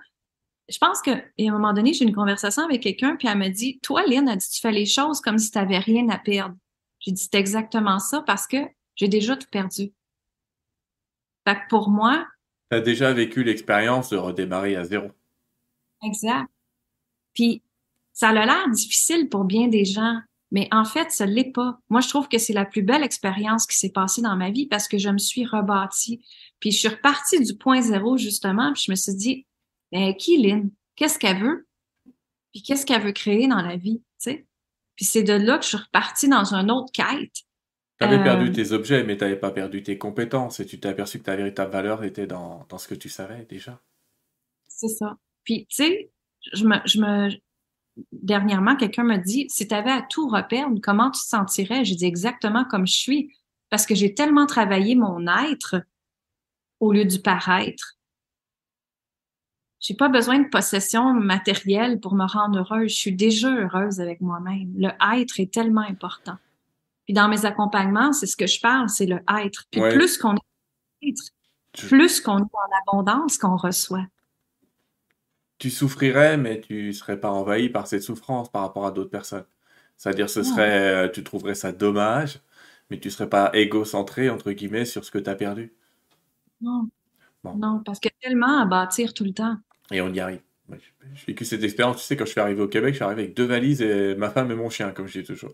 [0.71, 3.81] je pense qu'à un moment donné, j'ai une conversation avec quelqu'un, puis elle me dit
[3.81, 6.55] Toi, Lynn, a dit, tu fais les choses comme si tu n'avais rien à perdre.
[7.01, 8.59] J'ai dit C'est exactement ça parce que
[8.95, 9.93] j'ai déjà tout perdu.
[11.47, 12.25] Fait que pour moi.
[12.71, 15.11] Tu as déjà vécu l'expérience de redémarrer à zéro.
[16.03, 16.49] Exact.
[17.35, 17.63] Puis,
[18.13, 20.21] ça a l'air difficile pour bien des gens,
[20.51, 21.79] mais en fait, ce l'est pas.
[21.89, 24.67] Moi, je trouve que c'est la plus belle expérience qui s'est passée dans ma vie
[24.67, 26.25] parce que je me suis rebâtie.
[26.59, 29.47] Puis, je suis repartie du point zéro, justement, puis je me suis dit,
[29.93, 30.71] ben, qui, Lynn?
[30.97, 31.67] Qu'est-ce qu'elle veut?
[32.53, 34.47] Puis qu'est-ce qu'elle veut créer dans la vie, tu sais?
[34.97, 37.33] Puis c'est de là que je suis repartie dans un autre quête.
[37.99, 40.81] Tu avais perdu euh, tes objets, mais tu n'avais pas perdu tes compétences et tu
[40.81, 43.81] t'es aperçu que ta véritable valeur était dans, dans ce que tu savais déjà.
[44.69, 45.17] C'est ça.
[45.51, 46.13] Puis, tu sais,
[46.53, 47.31] je me, je me,
[48.13, 51.85] dernièrement, quelqu'un m'a dit, si tu avais à tout reperdre, comment tu te sentirais?
[51.85, 53.35] J'ai dit exactement comme je suis,
[53.69, 55.83] parce que j'ai tellement travaillé mon être
[56.79, 57.99] au lieu du paraître.
[59.81, 62.93] J'ai pas besoin de possession matérielle pour me rendre heureuse.
[62.93, 64.73] Je suis déjà heureuse avec moi-même.
[64.77, 66.37] Le être est tellement important.
[67.07, 69.67] Puis dans mes accompagnements, c'est ce que je parle, c'est le être.
[69.73, 70.37] Puis plus qu'on
[71.03, 71.15] est
[71.73, 74.07] plus qu'on est dans l'abondance qu'on reçoit.
[75.61, 79.45] Tu souffrirais, mais tu serais pas envahi par cette souffrance par rapport à d'autres personnes.
[79.97, 82.41] C'est-à-dire, ce serait, euh, tu trouverais ça dommage,
[82.91, 85.73] mais tu serais pas égocentré entre guillemets sur ce que tu as perdu.
[86.61, 86.89] Non.
[87.45, 89.57] Non, parce qu'il y a tellement à bâtir tout le temps.
[89.91, 90.41] Et on y arrive.
[91.15, 93.23] J'ai vécu cette expérience, tu sais, quand je suis arrivé au Québec, je suis arrivé
[93.23, 95.53] avec deux valises et ma femme et mon chien, comme je dis toujours.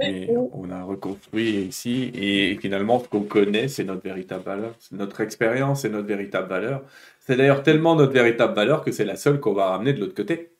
[0.00, 4.74] Et on a reconstruit ici, et finalement, ce qu'on connaît, c'est notre véritable valeur.
[4.92, 6.82] Notre expérience, c'est notre véritable valeur.
[7.20, 10.14] C'est d'ailleurs tellement notre véritable valeur que c'est la seule qu'on va ramener de l'autre
[10.14, 10.52] côté.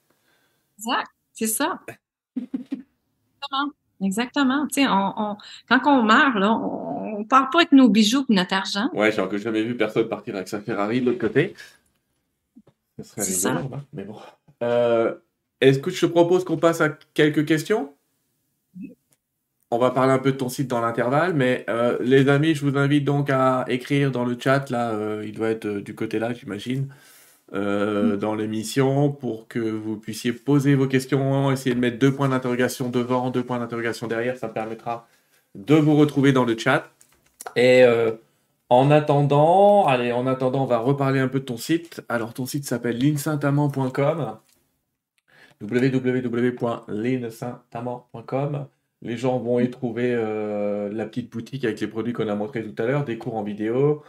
[0.79, 1.81] Exact, c'est ça.
[2.37, 3.73] Exactement.
[4.03, 4.67] Exactement.
[4.69, 5.37] Tu sais, on, on,
[5.69, 8.89] quand on meurt, là, on, on part pas avec nos bijoux et notre argent.
[8.95, 11.55] Ouais, genre que jamais vu personne partir avec sa Ferrari de l'autre côté.
[12.99, 13.55] Ce serait C'est ça.
[13.55, 14.17] rigolo, hein, mais bon.
[14.63, 15.15] Euh,
[15.61, 17.95] Est-ce que je te propose qu'on passe à quelques questions?
[19.73, 22.67] On va parler un peu de ton site dans l'intervalle, mais euh, les amis, je
[22.67, 25.95] vous invite donc à écrire dans le chat, là, euh, il doit être euh, du
[25.95, 26.89] côté là, j'imagine,
[27.53, 32.91] dans l'émission, pour que vous puissiez poser vos questions, essayer de mettre deux points d'interrogation
[32.91, 35.09] devant, deux points d'interrogation derrière, ça permettra
[35.57, 36.91] de vous retrouver dans le chat.
[37.57, 37.85] Et
[38.69, 42.03] en attendant, allez, en attendant, on va reparler un peu de ton site.
[42.09, 44.37] Alors, ton site s'appelle linsaintamant.com
[49.03, 52.63] Les gens vont y trouver euh, la petite boutique avec les produits qu'on a montrés
[52.63, 54.03] tout à l'heure, des cours en vidéo,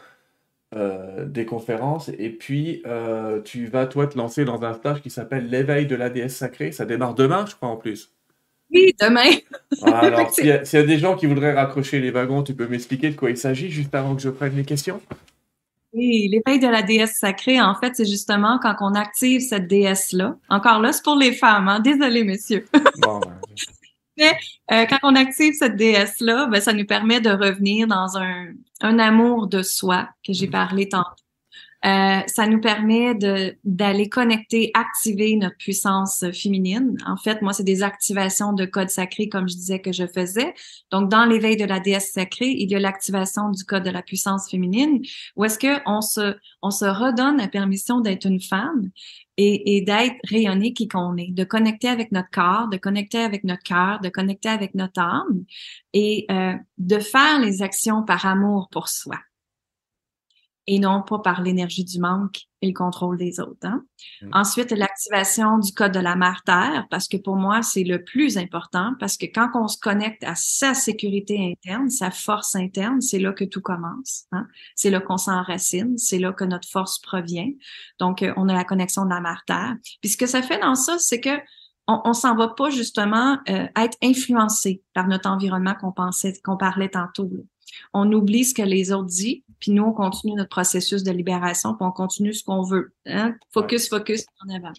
[0.76, 5.10] euh, des conférences, et puis euh, tu vas toi te lancer dans un stage qui
[5.10, 6.72] s'appelle l'éveil de la déesse sacrée.
[6.72, 8.12] Ça démarre demain, je crois, en plus.
[8.74, 9.30] Oui, demain.
[9.82, 12.54] Alors, s'il y, a- s'il y a des gens qui voudraient raccrocher les wagons, tu
[12.54, 15.02] peux m'expliquer de quoi il s'agit juste avant que je prenne les questions?
[15.94, 20.38] Oui, l'éveil de la déesse sacrée, en fait, c'est justement quand on active cette déesse-là.
[20.48, 21.82] Encore là, c'est pour les femmes, hein?
[21.82, 22.66] Désolé, messieurs.
[23.00, 23.34] Bon, ben,
[24.20, 28.47] Euh, quand on active cette déesse-là, ben, ça nous permet de revenir dans un,
[28.82, 31.22] un amour de soi que j'ai parlé tantôt.
[31.84, 36.95] Euh, ça nous permet de d'aller connecter, activer notre puissance féminine.
[37.07, 40.53] En fait, moi, c'est des activations de code sacré, comme je disais que je faisais.
[40.91, 44.03] Donc, dans l'éveil de la déesse sacrée, il y a l'activation du code de la
[44.03, 45.01] puissance féminine,
[45.36, 48.91] où est-ce que on se on se redonne la permission d'être une femme
[49.42, 53.64] et, d'être rayonné qui qu'on est, de connecter avec notre corps, de connecter avec notre
[53.64, 55.44] cœur, de connecter avec notre âme
[55.94, 59.18] et euh, de faire les actions par amour pour soi
[60.72, 63.67] et non pas par l'énergie du manque et le contrôle des autres.
[63.67, 63.84] Hein?
[64.22, 64.30] Mm.
[64.32, 68.38] Ensuite, l'activation du code de la mère Terre, parce que pour moi, c'est le plus
[68.38, 73.19] important, parce que quand on se connecte à sa sécurité interne, sa force interne, c'est
[73.19, 74.28] là que tout commence.
[74.32, 74.47] Hein?
[74.76, 77.51] C'est là qu'on s'enracine, c'est là que notre force provient.
[77.99, 79.76] Donc, euh, on a la connexion de la mère Terre.
[79.99, 81.38] Puis ce que ça fait dans ça, c'est que
[81.88, 86.55] on, on s'en va pas justement euh, être influencé par notre environnement qu'on pensait, qu'on
[86.55, 87.30] parlait tantôt.
[87.30, 87.43] là.
[87.93, 91.76] On oublie ce que les autres disent, puis nous, on continue notre processus de libération,
[91.76, 92.93] puis on continue ce qu'on veut.
[93.05, 93.36] Hein?
[93.51, 94.74] Focus, focus, en avant.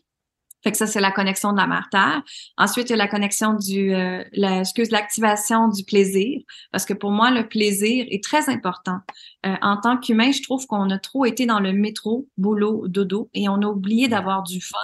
[0.63, 2.23] Fait que ça, c'est la connexion de la mère terre.
[2.57, 6.41] Ensuite, il y a la connexion du, euh, la, excuse, l'activation du plaisir,
[6.71, 8.99] parce que pour moi, le plaisir est très important.
[9.45, 13.29] Euh, en tant qu'humain, je trouve qu'on a trop été dans le métro, boulot, dodo,
[13.35, 14.79] et on a oublié d'avoir du fun,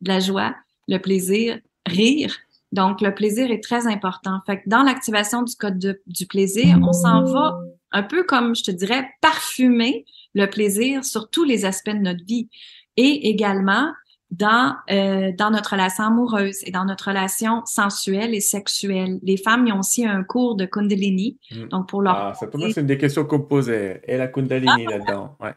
[0.00, 0.54] de la joie,
[0.88, 2.36] le plaisir, rire.
[2.72, 4.40] Donc, le plaisir est très important.
[4.46, 7.58] Fait que dans l'activation du code de- du plaisir, on s'en va
[7.92, 10.04] un peu comme, je te dirais, parfumer
[10.34, 12.48] le plaisir sur tous les aspects de notre vie.
[12.96, 13.90] Et également,
[14.30, 19.18] dans, euh, dans notre relation amoureuse et dans notre relation sensuelle et sexuelle.
[19.24, 21.38] Les femmes, ils ont aussi un cours de Kundalini.
[21.50, 21.68] Mm.
[21.68, 22.14] Donc, pour leur...
[22.14, 24.00] Ah, ça pour moi, c'est une des questions qu'on posait.
[24.06, 25.36] Et la Kundalini là-dedans.
[25.40, 25.54] Ouais.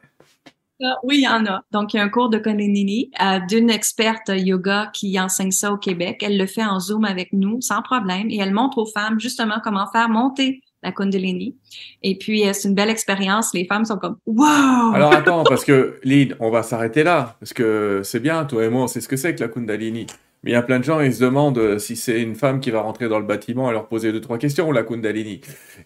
[1.03, 1.63] Oui, il y en a.
[1.71, 5.71] Donc, il y a un cours de Kundalini euh, d'une experte yoga qui enseigne ça
[5.71, 6.23] au Québec.
[6.25, 9.55] Elle le fait en Zoom avec nous, sans problème, et elle montre aux femmes justement
[9.63, 11.55] comment faire monter la Kundalini.
[12.01, 13.53] Et puis, euh, c'est une belle expérience.
[13.53, 14.45] Les femmes sont comme «Wow!»
[14.93, 17.36] Alors attends, parce que Lynn, on va s'arrêter là.
[17.39, 20.05] Parce que c'est bien, toi et moi, on sait ce que c'est que la Kundalini.
[20.43, 22.59] Mais il y a plein de gens, ils se demandent euh, si c'est une femme
[22.59, 25.39] qui va rentrer dans le bâtiment et leur poser deux, trois questions, la Kundalini.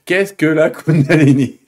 [0.06, 1.60] Qu'est-ce que la Kundalini?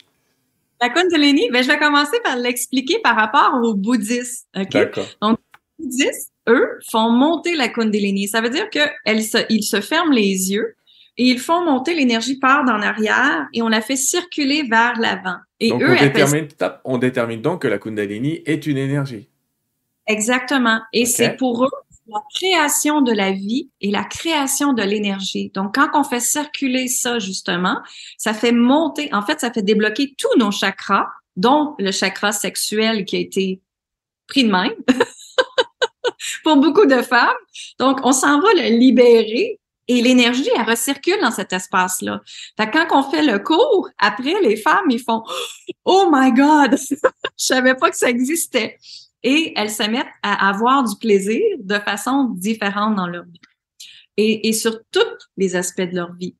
[0.80, 4.48] La Kundalini, ben, je vais commencer par l'expliquer par rapport aux bouddhistes.
[4.56, 4.70] OK?
[4.70, 5.06] D'accord.
[5.22, 5.34] Les
[5.78, 8.28] bouddhistes, eux, font monter la Kundalini.
[8.28, 10.76] Ça veut dire qu'ils se, ils se ferment les yeux
[11.18, 15.36] et ils font monter l'énergie part en arrière et on la fait circuler vers l'avant.
[15.58, 16.48] Et Donc eux, on détermine,
[16.84, 19.28] on détermine donc que la Kundalini est une énergie.
[20.06, 20.80] Exactement.
[20.94, 21.68] Et c'est pour eux
[22.10, 25.50] la création de la vie et la création de l'énergie.
[25.54, 27.78] Donc, quand on fait circuler ça, justement,
[28.18, 31.06] ça fait monter, en fait, ça fait débloquer tous nos chakras,
[31.36, 33.60] dont le chakra sexuel qui a été
[34.26, 34.74] pris de même
[36.44, 37.28] pour beaucoup de femmes.
[37.78, 42.20] Donc, on s'en va le libérer et l'énergie, elle recircule dans cet espace-là.
[42.56, 45.22] Fait quand on fait le cours, après, les femmes, ils font
[45.84, 46.76] «Oh my God!
[46.90, 46.98] Je
[47.36, 48.78] savais pas que ça existait!»
[49.22, 53.40] Et elles se mettent à avoir du plaisir de façon différente dans leur vie.
[54.16, 55.00] Et, et sur tous
[55.36, 56.36] les aspects de leur vie.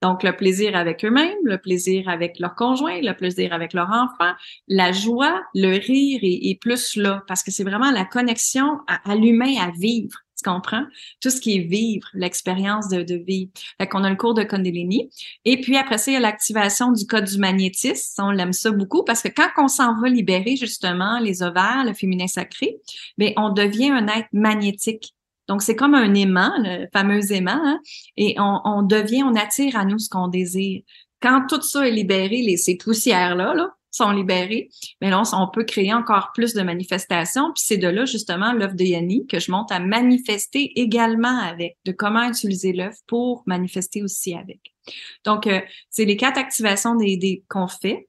[0.00, 4.32] Donc, le plaisir avec eux-mêmes, le plaisir avec leur conjoint, le plaisir avec leur enfant,
[4.68, 9.56] la joie, le rire est plus là parce que c'est vraiment la connexion à l'humain
[9.60, 10.18] à vivre.
[10.38, 10.84] Tu comprends?
[11.20, 13.50] Tout ce qui est vivre, l'expérience de, de vivre.
[13.78, 15.10] Fait qu'on a le cours de Kundalini.
[15.44, 18.22] Et puis après ça, il y a l'activation du code du magnétisme.
[18.22, 21.92] On l'aime ça beaucoup parce que quand on s'en va libérer justement les ovaires, le
[21.92, 22.76] féminin sacré,
[23.16, 25.12] bien, on devient un être magnétique
[25.48, 27.80] Donc, c'est comme un aimant, le fameux aimant, hein,
[28.16, 30.82] et on, on, devient, on attire à nous ce qu'on désire.
[31.20, 34.70] Quand tout ça est libéré, les, ces poussières-là, là, sont libérées,
[35.00, 37.52] mais là, on, peut créer encore plus de manifestations.
[37.54, 41.76] Puis c'est de là, justement, l'œuf de Yanni que je monte à manifester également avec,
[41.84, 44.60] de comment utiliser l'œuf pour manifester aussi avec.
[45.24, 48.08] Donc, euh, c'est les quatre activations des, des qu'on fait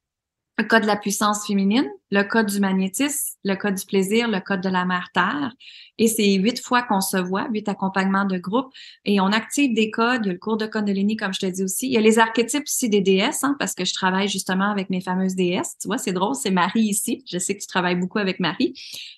[0.59, 4.41] le code de la puissance féminine, le code du magnétisme, le code du plaisir, le
[4.41, 5.53] code de la mère terre.
[5.97, 8.67] Et c'est huit fois qu'on se voit, huit accompagnements de groupe.
[9.05, 10.25] Et on active des codes.
[10.25, 11.87] Il y a le cours de Kundalini, comme je te dis aussi.
[11.87, 14.89] Il y a les archétypes aussi des déesses, hein, parce que je travaille justement avec
[14.89, 15.77] mes fameuses déesses.
[15.81, 17.23] Tu vois, c'est drôle, c'est Marie ici.
[17.31, 18.73] Je sais que tu travailles beaucoup avec Marie.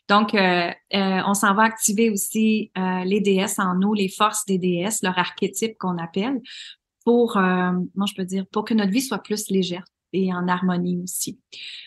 [0.08, 4.46] Donc, euh, euh, on s'en va activer aussi euh, les déesses en nous, les forces
[4.46, 6.39] des déesses, leur archétype qu'on appelle,
[7.04, 10.99] pour, moi je peux dire, pour que notre vie soit plus légère et en harmonie
[11.03, 11.39] aussi.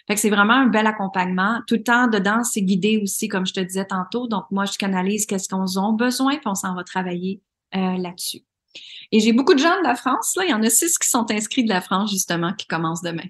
[0.07, 1.61] Fait que c'est vraiment un bel accompagnement.
[1.67, 4.27] Tout le temps dedans, c'est guidé aussi, comme je te disais tantôt.
[4.29, 7.41] Donc, moi, je canalise qu'est-ce qu'on a besoin, puis on s'en va travailler
[7.75, 8.41] euh, là-dessus.
[9.13, 10.45] Et j'ai beaucoup de gens de la France, là.
[10.45, 13.29] Il y en a six qui sont inscrits de la France, justement, qui commencent demain.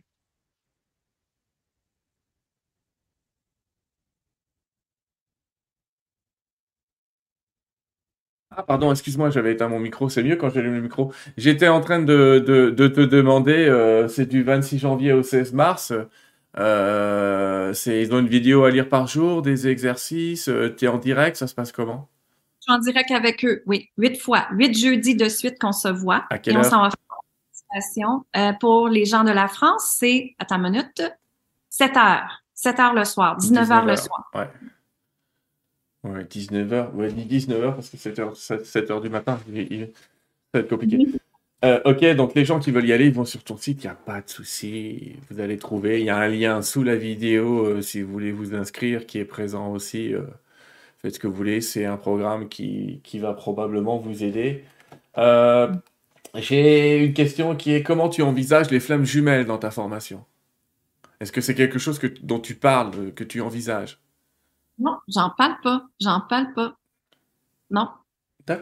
[8.56, 10.08] Ah, pardon, excuse-moi, j'avais éteint mon micro.
[10.08, 11.12] C'est mieux quand j'allume le micro.
[11.36, 15.92] J'étais en train de, de, te demander, euh, c'est du 26 janvier au 16 mars.
[16.56, 20.48] Euh, c'est, ils ont une vidéo à lire par jour, des exercices.
[20.48, 22.08] Euh, tu es en direct, ça se passe comment?
[22.60, 23.88] Je suis en direct avec eux, oui.
[23.98, 24.46] Huit fois.
[24.52, 26.24] Huit jeudis de suite qu'on se voit.
[26.30, 26.98] À quelle et on s'en va faire
[28.60, 31.02] pour les gens de la France, c'est, attends une minute,
[31.70, 32.42] 7 heures.
[32.54, 34.30] 7 heures le soir, 19, heures le soir.
[34.34, 34.48] Ouais.
[36.04, 36.92] Ouais, 19h.
[36.92, 39.52] Ouais, 19h parce que 7h, 7h du matin, ça
[40.54, 40.98] va être compliqué.
[41.64, 43.86] Euh, ok, donc les gens qui veulent y aller, ils vont sur ton site, il
[43.86, 45.16] n'y a pas de souci.
[45.30, 46.00] Vous allez trouver.
[46.00, 49.18] Il y a un lien sous la vidéo euh, si vous voulez vous inscrire qui
[49.18, 50.12] est présent aussi.
[50.12, 50.22] Euh,
[51.00, 51.62] faites ce que vous voulez.
[51.62, 54.64] C'est un programme qui, qui, va probablement vous aider.
[56.34, 60.24] J'ai une question qui est comment tu envisages les flammes jumelles dans ta formation?
[61.20, 63.98] Est-ce que c'est quelque chose que, dont tu parles, que tu envisages?
[64.78, 65.86] Non, j'en parle pas.
[66.00, 66.76] J'en parle pas.
[67.70, 67.88] Non.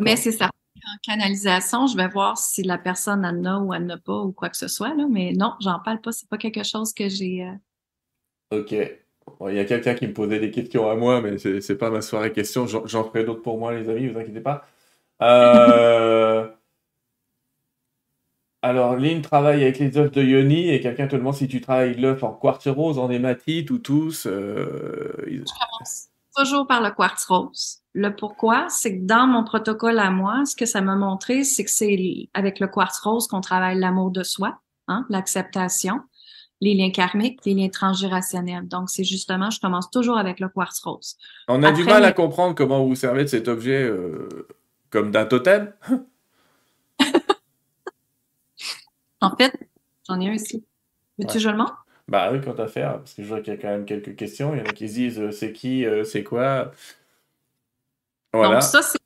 [0.00, 0.46] Mais c'est ça.
[0.46, 4.32] En canalisation, je vais voir si la personne en a ou elle n'a pas ou
[4.32, 4.94] quoi que ce soit.
[4.94, 5.06] Là.
[5.08, 6.12] Mais non, j'en parle pas.
[6.12, 7.44] C'est pas quelque chose que j'ai.
[7.44, 8.72] Euh, OK.
[8.72, 11.90] Il y a quelqu'un qui me posait des questions à moi, mais c'est, c'est pas
[11.90, 12.66] ma soirée question.
[12.66, 14.64] J'en, ferai d'autres pour moi, les amis, vous inquiétez pas.
[15.22, 16.48] Euh...
[18.64, 21.96] Alors, Lynn travaille avec les œufs de Yoni et quelqu'un te demande si tu travailles
[22.00, 24.26] l'œuf en quartz rose, en hématite ou tous.
[24.26, 27.78] Euh, Je commence toujours par le quartz rose.
[27.92, 31.64] Le pourquoi, c'est que dans mon protocole à moi, ce que ça m'a montré, c'est
[31.64, 36.00] que c'est avec le quartz rose qu'on travaille l'amour de soi, hein, l'acceptation,
[36.60, 38.68] les liens karmiques, les liens transgénérationnels.
[38.68, 41.16] Donc, c'est justement, je commence toujours avec le quartz rose.
[41.48, 44.46] On a du mal à comprendre comment vous servez de cet objet euh,
[44.88, 45.72] comme d'un totem.
[49.22, 49.54] En fait,
[50.08, 50.64] j'en ai un ici.
[51.18, 51.86] Veux-tu que je le montre?
[52.08, 54.16] Bah oui, quand à faire, parce que je vois qu'il y a quand même quelques
[54.16, 54.54] questions.
[54.54, 56.72] Il y en a qui se disent euh, c'est qui, euh, c'est quoi?
[58.32, 58.54] Voilà.
[58.54, 58.98] Donc, ça, c'est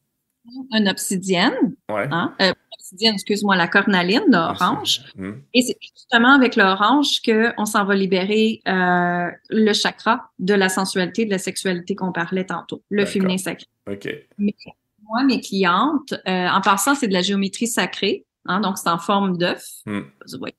[0.72, 1.74] un obsidienne.
[1.90, 2.08] Ouais.
[2.10, 2.34] Hein?
[2.40, 5.02] Euh, obsidienne, excuse-moi, la cornaline d'orange.
[5.16, 5.32] Mmh.
[5.52, 11.30] Et c'est justement avec l'orange qu'on s'en va libérer le chakra de la sensualité, de
[11.30, 13.66] la sexualité qu'on parlait tantôt, le féminin sacré.
[13.90, 14.08] OK.
[14.38, 18.25] moi, mes clientes, en passant, c'est de la géométrie sacrée.
[18.48, 19.64] Hein, donc, c'est en forme d'œuf.
[19.84, 20.02] Hmm.
[20.40, 20.50] Oui,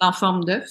[0.00, 0.68] en forme d'œuf.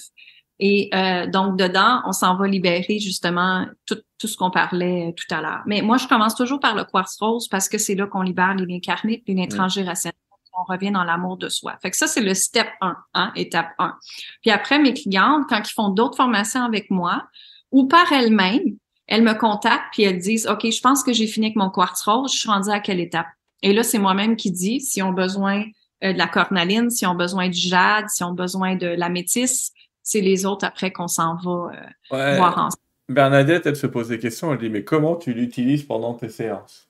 [0.58, 5.12] Et euh, donc, dedans, on s'en va libérer justement tout, tout ce qu'on parlait euh,
[5.12, 5.62] tout à l'heure.
[5.66, 8.54] Mais moi, je commence toujours par le quartz rose parce que c'est là qu'on libère
[8.54, 9.56] les liens karmiques, les liens hmm.
[9.56, 10.14] transgénérationnels.
[10.54, 11.78] On revient dans l'amour de soi.
[11.80, 13.96] Fait que ça, c'est le step 1, hein, étape 1.
[14.42, 17.26] Puis après, mes clientes, quand ils font d'autres formations avec moi
[17.70, 18.76] ou par elles-mêmes,
[19.06, 22.02] elles me contactent puis elles disent, OK, je pense que j'ai fini avec mon quartz
[22.02, 23.28] rose, je suis rendue à quelle étape?
[23.62, 25.64] Et là, c'est moi-même qui dis si on a besoin
[26.02, 29.08] de la cornaline, si on ont besoin du jade, si on a besoin de la
[29.08, 29.72] métisse,
[30.02, 31.70] c'est les autres après qu'on s'en va
[32.12, 32.82] euh, voir ensemble.
[33.08, 36.88] Bernadette, elle se pose des questions, elle dit, mais comment tu l'utilises pendant tes séances?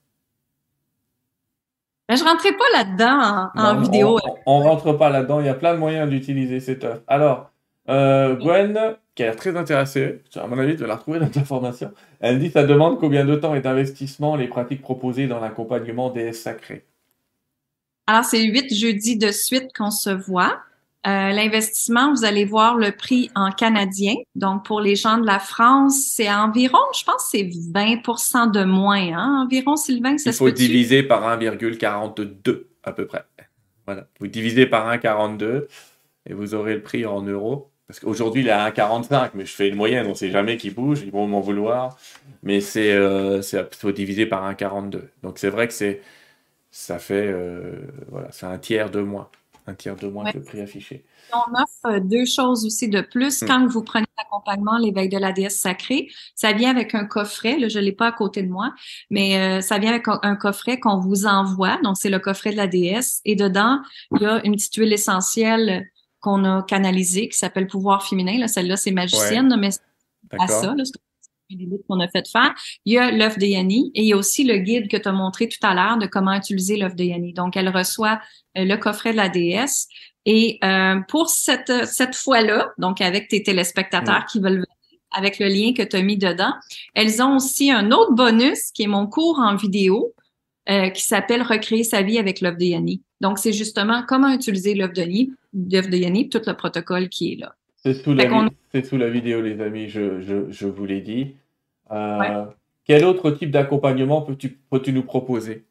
[2.09, 4.19] Ben, je rentrais pas là-dedans en, vidéo.
[4.47, 7.01] On, ne rentre pas là-dedans, il y a plein de moyens d'utiliser cette œuvre.
[7.07, 7.51] Alors,
[7.89, 11.29] euh, Gwen, qui a l'air très intéressée, à mon avis, tu vas la retrouver dans
[11.29, 11.91] ta formation,
[12.21, 16.33] elle dit, ça demande combien de temps et d'investissement les pratiques proposées dans l'accompagnement des
[16.33, 16.85] sacrés?
[18.07, 20.59] Alors, c'est huit jeudis de suite qu'on se voit.
[21.05, 24.15] Euh, l'investissement, vous allez voir le prix en canadien.
[24.37, 29.13] Donc, pour les gens de la France, c'est environ, je pense, c'est 20% de moins.
[29.13, 29.45] Hein?
[29.45, 33.25] Environ, Sylvain, ça Il faut diviser par 1,42 à peu près.
[33.87, 34.07] Voilà.
[34.21, 35.67] Vous divisez par 1,42
[36.27, 37.71] et vous aurez le prix en euros.
[37.89, 40.57] Parce qu'aujourd'hui, il est à 1,45, mais je fais une moyenne, on ne sait jamais
[40.57, 41.99] qui bouge, ils vont m'en vouloir.
[42.45, 43.43] Mais c'est, euh,
[43.73, 45.03] faut diviser par 1,42.
[45.25, 46.01] Donc, c'est vrai que c'est
[46.73, 49.29] ça fait, euh, voilà, c'est un tiers de moins.
[49.67, 51.05] Un tiers de moins que le prix affiché.
[51.33, 53.43] On offre deux choses aussi de plus.
[53.43, 53.47] Hmm.
[53.47, 57.59] Quand vous prenez l'accompagnement l'éveil de la déesse sacrée, ça vient avec un coffret.
[57.59, 58.75] Là, je l'ai pas à côté de moi,
[59.11, 61.79] mais euh, ça vient avec un coffret qu'on vous envoie.
[61.85, 63.21] Donc, c'est le coffret de la déesse.
[63.25, 63.81] Et dedans,
[64.17, 65.87] il y a une petite huile essentielle
[66.21, 68.39] qu'on a canalisée qui s'appelle Pouvoir féminin.
[68.39, 69.81] Là, celle-là, c'est magicienne, mais c'est
[70.41, 70.75] à ça.
[70.75, 70.83] Là,
[71.89, 72.55] qu'on a fait faire.
[72.85, 75.09] Il y a l'œuf de Yanni et il y a aussi le guide que tu
[75.09, 77.33] as montré tout à l'heure de comment utiliser l'œuf de Yanni.
[77.33, 78.21] Donc, elle reçoit
[78.59, 79.89] euh, le coffret de la déesse.
[80.25, 84.67] Et euh, pour cette, cette fois-là, donc avec tes téléspectateurs qui veulent venir,
[85.11, 86.55] avec le lien que tu as mis dedans,
[86.95, 90.15] elles ont aussi un autre bonus qui est mon cours en vidéo
[90.71, 93.03] euh, qui s'appelle Recréer sa vie avec l'œuf de Yanni.
[93.21, 97.33] Donc, c'est justement comment utiliser l'œuf de Yanni, l'œuf de Yanni, tout le protocole qui
[97.33, 97.55] est là.
[97.85, 98.15] C'est sous,
[98.97, 101.35] la vidéo, les amis, je, je, je vous l'ai dit.
[101.93, 102.47] Euh,
[102.85, 105.67] quel autre type d'accompagnement peux-tu peux nous proposer?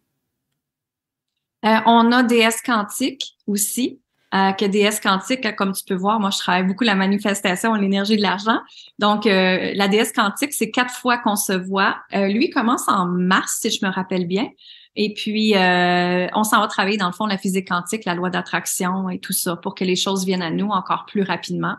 [1.66, 4.00] Euh, on a DS quantique aussi.
[4.34, 8.16] Euh, que DS quantique, comme tu peux voir, moi je travaille beaucoup la manifestation, l'énergie
[8.16, 8.60] de l'argent.
[8.98, 11.98] Donc euh, la DS quantique, c'est quatre fois qu'on se voit.
[12.14, 14.48] lui commence en mars, si je me rappelle bien.
[14.96, 19.10] Et puis, on s'en va travailler dans le fond la physique quantique, la loi d'attraction
[19.10, 21.76] et tout ça pour que les choses viennent à nous encore plus rapidement.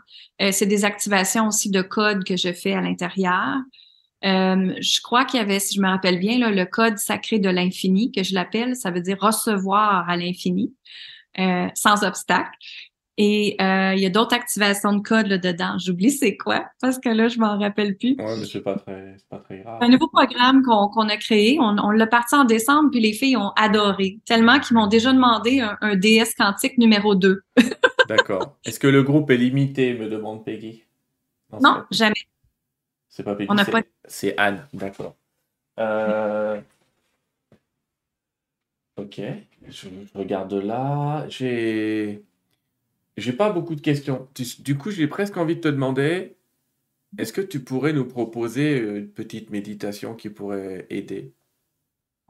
[0.51, 3.57] c'est des activations aussi de codes que je fais à l'intérieur.
[4.25, 7.39] Euh, je crois qu'il y avait, si je me rappelle bien, là, le code sacré
[7.39, 10.75] de l'infini, que je l'appelle, ça veut dire recevoir à l'infini,
[11.39, 12.51] euh, sans obstacle.
[13.19, 15.77] Et euh, il y a d'autres activations de code là dedans.
[15.79, 18.17] J'oublie c'est quoi, parce que là, je m'en rappelle plus.
[18.19, 19.79] Oui, mais c'est pas très, pas très grave.
[19.83, 23.37] Un nouveau programme qu'on a créé, on, on l'a parti en décembre, puis les filles
[23.37, 27.43] ont adoré, tellement qu'ils m'ont déjà demandé un, un, DS quantique numéro 2.
[28.09, 28.57] D'accord.
[28.65, 30.85] Est-ce que le groupe est limité, me demande Peggy?
[31.61, 32.15] non jamais.
[33.13, 33.51] C'est pas Peggy,
[34.07, 35.15] c'est Anne, d'accord.
[35.79, 36.59] Euh,
[38.97, 39.21] ok,
[39.69, 41.29] je, regarde là.
[41.29, 42.23] J'ai,
[43.19, 44.27] j'ai pas beaucoup de questions.
[44.61, 46.37] Du coup, j'ai presque envie de te demander,
[47.19, 51.35] est-ce que tu pourrais nous proposer une petite méditation qui pourrait aider?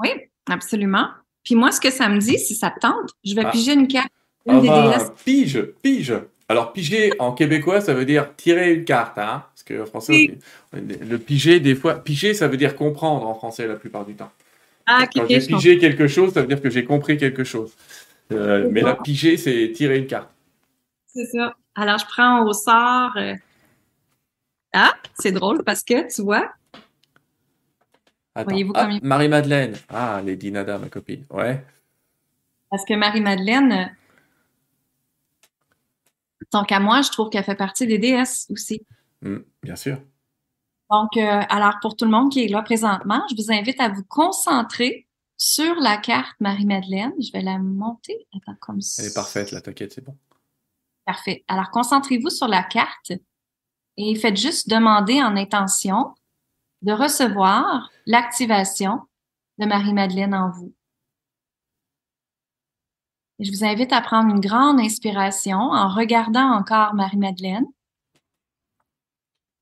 [0.01, 0.09] Oui,
[0.47, 1.11] absolument.
[1.45, 3.53] Puis moi, ce que ça me dit, si ça te tente, je vais ah.
[3.53, 4.11] piger une carte.
[4.47, 6.13] Une ah bah, pige, pige.
[6.49, 10.39] Alors, piger en québécois, ça veut dire tirer une carte, hein Parce que en français,
[10.73, 14.31] le piger, des fois, piger, ça veut dire comprendre en français la plupart du temps.
[14.87, 17.73] Ah, Quand j'ai pigé quelque chose, ça veut dire que j'ai compris quelque chose.
[18.33, 20.31] Euh, mais la piger, c'est tirer une carte.
[21.07, 21.55] C'est ça.
[21.75, 23.13] Alors, je prends au sort.
[23.17, 23.35] Euh,
[24.73, 26.51] ah, c'est drôle parce que, tu vois.
[28.35, 29.75] Voyez-vous ah, Marie-Madeleine.
[29.89, 31.25] Ah, Lady Nada, ma copine.
[31.31, 31.63] Ouais.
[32.71, 33.95] Parce que Marie-Madeleine,
[36.51, 38.83] Tant qu'à moi, je trouve qu'elle fait partie des DS aussi.
[39.23, 39.99] Mm, bien sûr.
[40.91, 43.89] Donc, euh, alors pour tout le monde qui est là présentement, je vous invite à
[43.89, 45.07] vous concentrer
[45.39, 47.13] sur la carte Marie-Madeleine.
[47.21, 48.27] Je vais la monter.
[48.37, 49.03] Attends, comme ça.
[49.03, 50.17] Elle est parfaite, là, t'inquiète, c'est bon.
[51.07, 51.45] Parfait.
[51.49, 53.13] Alors, concentrez-vous sur la carte
[53.97, 56.15] et faites juste demander en intention
[56.83, 59.01] de recevoir l'activation
[59.59, 60.75] de Marie-Madeleine en vous
[63.41, 67.67] je vous invite à prendre une grande inspiration en regardant encore Marie-Madeleine.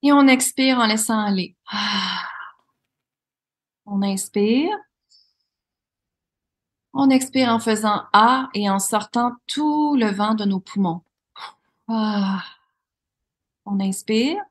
[0.02, 1.56] Et on expire en laissant aller.
[1.70, 2.22] Ah.
[3.86, 4.76] On inspire.
[6.92, 11.02] On expire en faisant A et en sortant tout le vent de nos poumons.
[11.88, 12.42] Ah.
[13.66, 14.42] On inspire.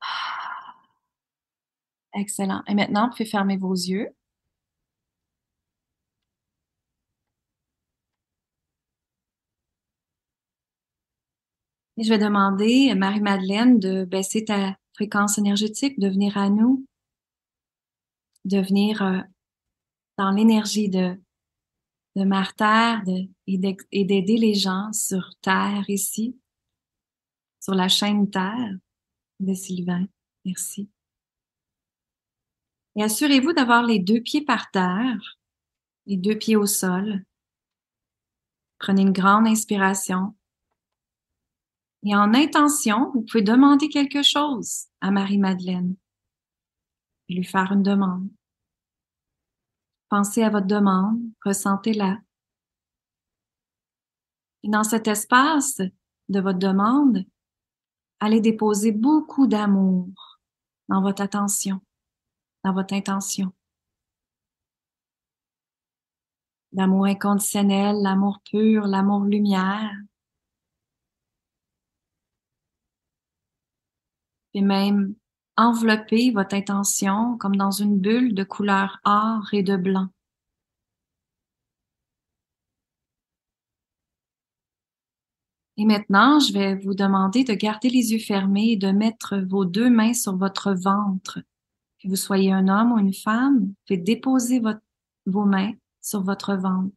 [0.00, 0.74] Ah.
[2.14, 2.62] Excellent.
[2.66, 4.15] Et maintenant, vous pouvez fermer vos yeux.
[12.04, 16.86] Je vais demander à Marie-Madeleine de baisser ta fréquence énergétique, de venir à nous,
[18.44, 19.20] de venir euh,
[20.18, 21.18] dans l'énergie de,
[22.16, 23.02] de Mère Terre
[23.46, 26.38] et d'aider les gens sur Terre ici,
[27.60, 28.76] sur la chaîne Terre
[29.40, 30.06] de Sylvain.
[30.44, 30.88] Merci.
[32.96, 35.38] Et assurez-vous d'avoir les deux pieds par terre,
[36.06, 37.24] les deux pieds au sol.
[38.78, 40.34] Prenez une grande inspiration.
[42.04, 45.96] Et en intention, vous pouvez demander quelque chose à Marie-Madeleine
[47.28, 48.28] et lui faire une demande.
[50.08, 52.18] Pensez à votre demande, ressentez-la.
[54.62, 55.80] Et dans cet espace
[56.28, 57.24] de votre demande,
[58.20, 60.38] allez déposer beaucoup d'amour
[60.88, 61.80] dans votre attention,
[62.64, 63.52] dans votre intention.
[66.72, 69.92] L'amour inconditionnel, l'amour pur, l'amour lumière.
[74.56, 75.14] et même
[75.56, 80.08] envelopper votre intention comme dans une bulle de couleur or et de blanc.
[85.76, 89.66] Et maintenant, je vais vous demander de garder les yeux fermés et de mettre vos
[89.66, 91.40] deux mains sur votre ventre.
[91.98, 94.62] Que vous soyez un homme ou une femme, faites déposer
[95.26, 96.95] vos mains sur votre ventre.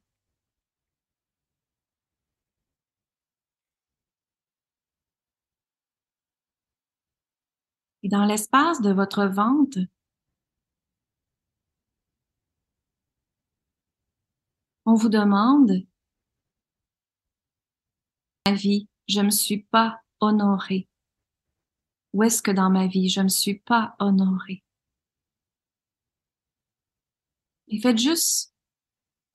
[8.10, 9.78] Dans l'espace de votre ventre,
[14.88, 15.86] on vous demande
[18.48, 20.90] ma vie, je me suis pas honorée.
[22.14, 24.64] Où est-ce que dans ma vie, je me suis pas honorée?
[27.68, 28.56] Et faites juste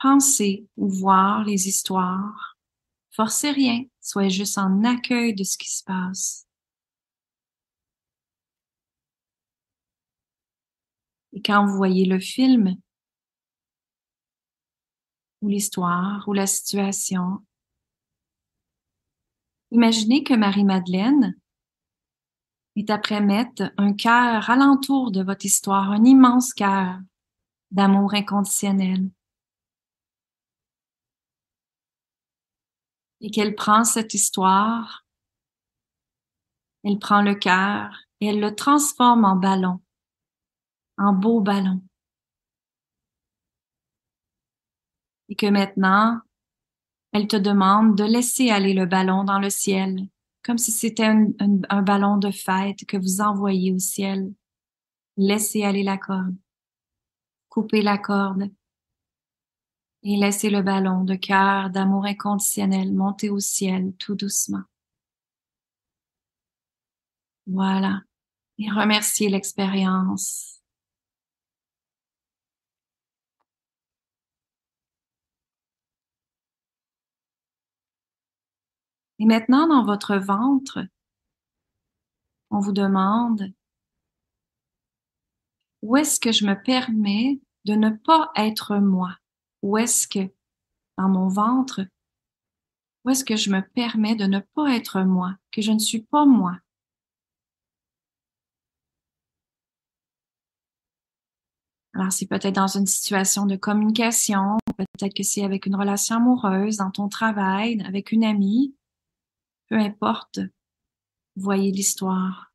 [0.01, 2.59] penser ou voir les histoires.
[3.13, 6.49] Forcez rien, soyez juste en accueil de ce qui se passe.
[11.45, 12.77] Quand vous voyez le film,
[15.43, 17.45] ou l'histoire, ou la situation,
[19.71, 21.39] imaginez que Marie-Madeleine
[22.77, 26.99] est après mettre un cœur alentour de votre histoire, un immense cœur
[27.71, 29.11] d'amour inconditionnel.
[33.21, 35.07] Et qu'elle prend cette histoire,
[36.85, 39.81] elle prend le cœur et elle le transforme en ballon
[40.99, 41.83] en beau ballon.
[45.29, 46.21] Et que maintenant,
[47.13, 50.09] elle te demande de laisser aller le ballon dans le ciel,
[50.43, 51.29] comme si c'était un,
[51.69, 54.33] un, ballon de fête que vous envoyez au ciel.
[55.17, 56.37] Laissez aller la corde.
[57.49, 58.51] Coupez la corde.
[60.03, 64.65] Et laissez le ballon de cœur, d'amour inconditionnel monter au ciel tout doucement.
[67.47, 68.03] Voilà.
[68.59, 70.64] Et remerciez l'expérience.
[79.25, 80.87] Et maintenant, dans votre ventre,
[82.51, 83.55] on vous demande
[85.81, 89.17] où est-ce que je me permets de ne pas être moi?
[89.63, 90.31] Où est-ce que,
[90.99, 91.87] dans mon ventre,
[93.07, 96.03] où est-ce que je me permets de ne pas être moi, que je ne suis
[96.03, 96.59] pas moi?
[101.95, 106.77] Alors, c'est peut-être dans une situation de communication, peut-être que c'est avec une relation amoureuse,
[106.77, 108.75] dans ton travail, avec une amie,
[109.75, 110.39] peu importe,
[111.35, 112.53] voyez l'histoire.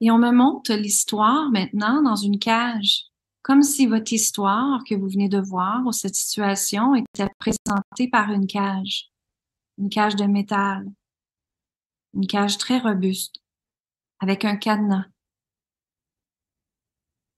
[0.00, 3.04] Et on me montre l'histoire maintenant dans une cage,
[3.42, 8.32] comme si votre histoire que vous venez de voir ou cette situation était présentée par
[8.32, 9.12] une cage,
[9.78, 10.84] une cage de métal,
[12.12, 13.36] une cage très robuste,
[14.18, 15.06] avec un cadenas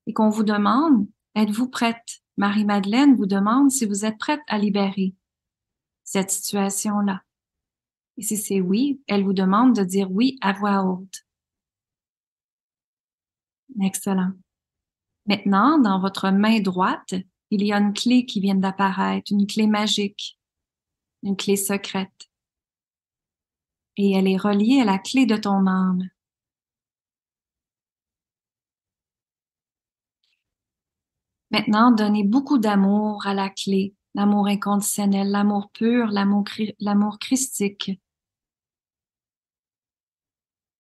[0.06, 2.22] et qu'on vous demande, êtes-vous prête?
[2.36, 5.14] Marie-Madeleine vous demande si vous êtes prête à libérer
[6.04, 7.22] cette situation-là.
[8.16, 11.26] Et si c'est oui, elle vous demande de dire oui à voix haute.
[13.82, 14.32] Excellent.
[15.26, 17.14] Maintenant, dans votre main droite,
[17.50, 20.38] il y a une clé qui vient d'apparaître, une clé magique,
[21.22, 22.30] une clé secrète.
[23.96, 26.08] Et elle est reliée à la clé de ton âme.
[31.50, 37.90] Maintenant, donnez beaucoup d'amour à la clé, l'amour inconditionnel, l'amour pur, l'amour christique.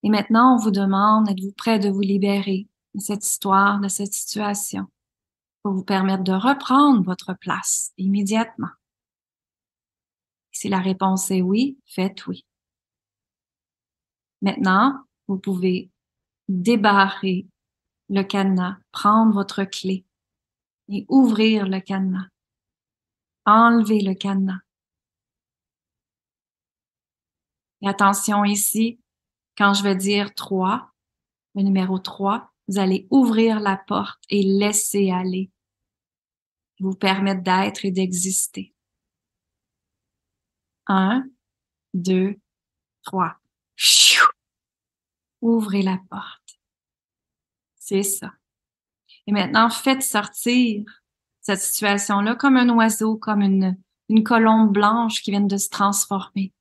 [0.02, 4.12] Et maintenant, on vous demande, êtes-vous prêt de vous libérer de cette histoire, de cette
[4.12, 4.86] situation,
[5.62, 8.70] pour vous permettre de reprendre votre place immédiatement?
[10.50, 12.44] Si la réponse est oui, faites oui.
[14.42, 15.90] Maintenant, vous pouvez
[16.48, 17.46] débarrer
[18.08, 20.04] le cadenas, prendre votre clé
[20.88, 22.28] et ouvrir le cadenas.
[23.44, 24.60] Enlever le cadenas.
[27.82, 29.00] Et attention ici,
[29.56, 30.90] quand je vais dire 3,
[31.54, 35.50] le numéro 3, vous allez ouvrir la porte et laisser aller.
[36.80, 38.74] Vous permettre d'être et d'exister.
[40.86, 41.24] 1,
[41.94, 42.36] 2,
[43.02, 43.36] 3.
[45.40, 46.58] Ouvrez la porte.
[47.76, 48.32] C'est ça.
[49.26, 50.84] Et maintenant, faites sortir
[51.40, 53.76] cette situation-là comme un oiseau, comme une,
[54.08, 56.52] une colombe blanche qui vient de se transformer.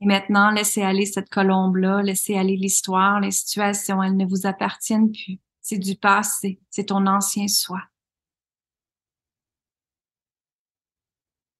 [0.00, 5.10] Et maintenant, laissez aller cette colombe-là, laissez aller l'histoire, les situations, elles ne vous appartiennent
[5.10, 5.40] plus.
[5.60, 7.82] C'est du passé, c'est ton ancien soi.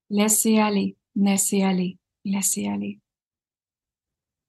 [0.08, 3.00] Laissez aller, laissez aller, laissez aller.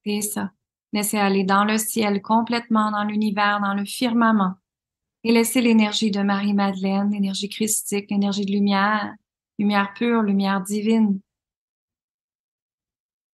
[0.05, 0.51] Et ça,
[0.93, 4.58] laissez aller dans le ciel, complètement dans l'univers, dans le firmament
[5.23, 9.13] Et laissez l'énergie de Marie-Madeleine, l'énergie christique, l'énergie de lumière,
[9.57, 11.19] lumière pure, lumière divine,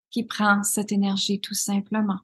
[0.09, 2.19] qui prend cette énergie tout simplement.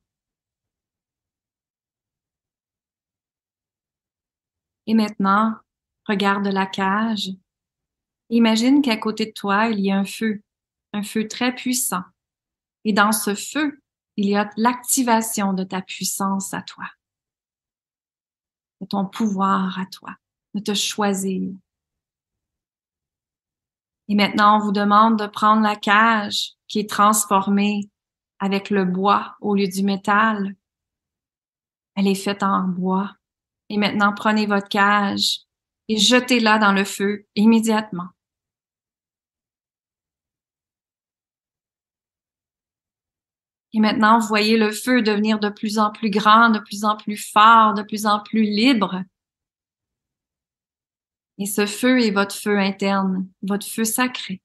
[4.88, 5.56] Et maintenant,
[6.06, 7.30] regarde la cage.
[8.30, 10.42] Imagine qu'à côté de toi, il y a un feu,
[10.94, 12.04] un feu très puissant.
[12.86, 13.82] Et dans ce feu,
[14.16, 16.86] il y a l'activation de ta puissance à toi,
[18.82, 20.16] de ton pouvoir à toi,
[20.54, 21.52] de te choisir.
[24.08, 27.90] Et maintenant, on vous demande de prendre la cage qui est transformée
[28.40, 30.56] avec le bois au lieu du métal.
[31.96, 33.16] Elle est faite en bois.
[33.70, 35.42] Et maintenant, prenez votre cage
[35.88, 38.08] et jetez-la dans le feu immédiatement.
[43.74, 47.18] Et maintenant, voyez le feu devenir de plus en plus grand, de plus en plus
[47.18, 49.04] fort, de plus en plus libre.
[51.38, 54.42] Et ce feu est votre feu interne, votre feu sacré.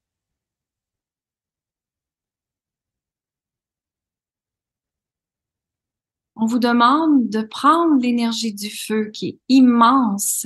[6.37, 10.45] On vous demande de prendre l'énergie du feu qui est immense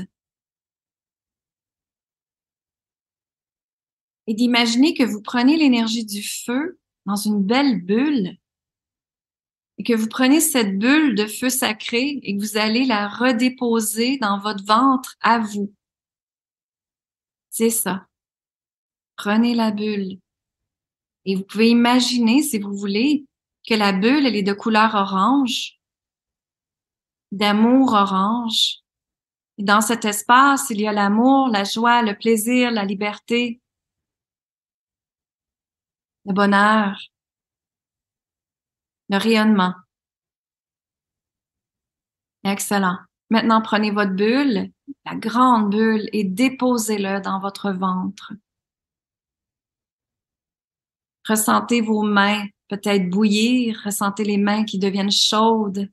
[4.28, 8.38] et d'imaginer que vous prenez l'énergie du feu dans une belle bulle
[9.80, 14.18] et que vous prenez cette bulle de feu sacré et que vous allez la redéposer
[14.18, 15.74] dans votre ventre à vous.
[17.50, 18.06] C'est ça.
[19.16, 20.20] Prenez la bulle.
[21.24, 23.26] Et vous pouvez imaginer, si vous voulez,
[23.68, 25.80] que la bulle, elle est de couleur orange,
[27.32, 28.80] d'amour orange.
[29.58, 33.62] Et dans cet espace, il y a l'amour, la joie, le plaisir, la liberté,
[36.26, 37.00] le bonheur,
[39.10, 39.74] le rayonnement.
[42.44, 42.98] Excellent.
[43.30, 44.72] Maintenant, prenez votre bulle,
[45.06, 48.34] la grande bulle, et déposez-le dans votre ventre.
[51.28, 55.92] Ressentez vos mains peut-être bouillir, ressentez les mains qui deviennent chaudes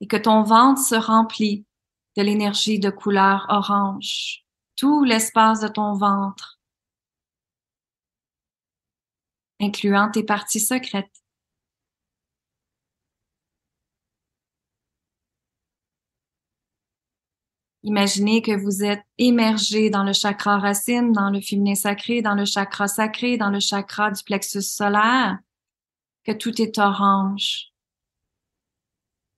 [0.00, 1.64] et que ton ventre se remplit
[2.16, 4.44] de l'énergie de couleur orange,
[4.76, 6.58] tout l'espace de ton ventre,
[9.60, 11.17] incluant tes parties secrètes.
[17.84, 22.44] Imaginez que vous êtes émergé dans le chakra racine, dans le féminin sacré, dans le
[22.44, 25.38] chakra sacré, dans le chakra du plexus solaire,
[26.24, 27.72] que tout est orange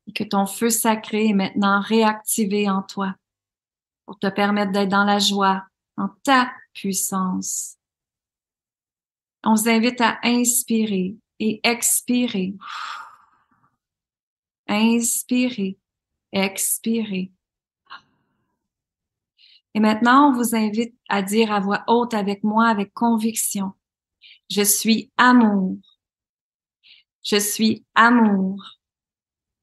[0.06, 3.14] et que ton feu sacré est maintenant réactivé en toi
[4.06, 5.64] pour te permettre d'être dans la joie,
[5.96, 7.76] en ta puissance.
[9.44, 12.54] On vous invite à inspirer et expirer.
[14.66, 15.78] Inspirer,
[16.32, 17.32] expirer.
[19.74, 23.72] Et maintenant, on vous invite à dire à voix haute avec moi, avec conviction,
[24.50, 25.78] je suis amour.
[27.22, 28.78] Je suis amour.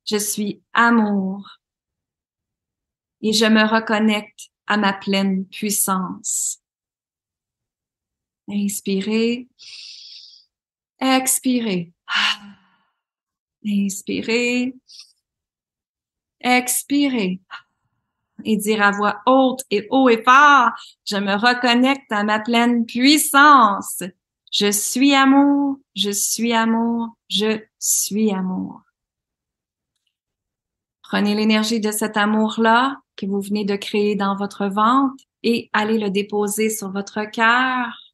[0.06, 1.60] Je suis amour.
[3.22, 6.62] Et je me reconnecte à ma pleine puissance.
[8.48, 9.48] Inspirez.
[11.00, 11.92] Expirez.
[13.66, 14.74] Inspirez.
[16.40, 17.42] Expirez
[18.48, 20.72] et dire à voix haute et haut et fort,
[21.06, 24.02] je me reconnecte à ma pleine puissance.
[24.52, 28.82] Je suis amour, je suis amour, je suis amour.
[31.04, 35.98] Prenez l'énergie de cet amour-là que vous venez de créer dans votre ventre et allez
[35.98, 38.14] le déposer sur votre cœur.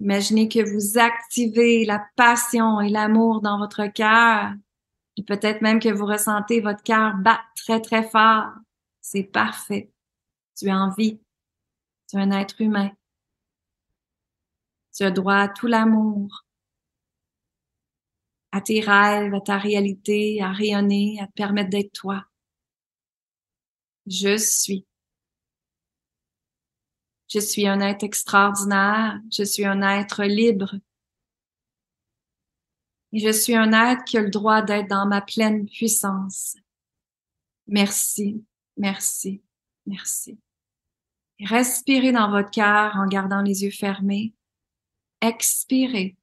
[0.00, 4.52] Imaginez que vous activez la passion et l'amour dans votre cœur.
[5.16, 8.50] Et peut-être même que vous ressentez votre cœur battre très, très fort.
[9.08, 9.92] C'est parfait.
[10.56, 11.20] Tu es en vie.
[12.08, 12.90] Tu es un être humain.
[14.92, 16.44] Tu as droit à tout l'amour,
[18.50, 22.26] à tes rêves, à ta réalité, à rayonner, à te permettre d'être toi.
[24.06, 24.84] Je suis.
[27.28, 29.20] Je suis un être extraordinaire.
[29.30, 30.74] Je suis un être libre.
[33.12, 36.56] Et je suis un être qui a le droit d'être dans ma pleine puissance.
[37.68, 38.44] Merci.
[38.76, 39.42] Merci,
[39.86, 40.38] merci.
[41.40, 44.34] Respirez dans votre cœur en gardant les yeux fermés.
[45.20, 46.16] Expirez.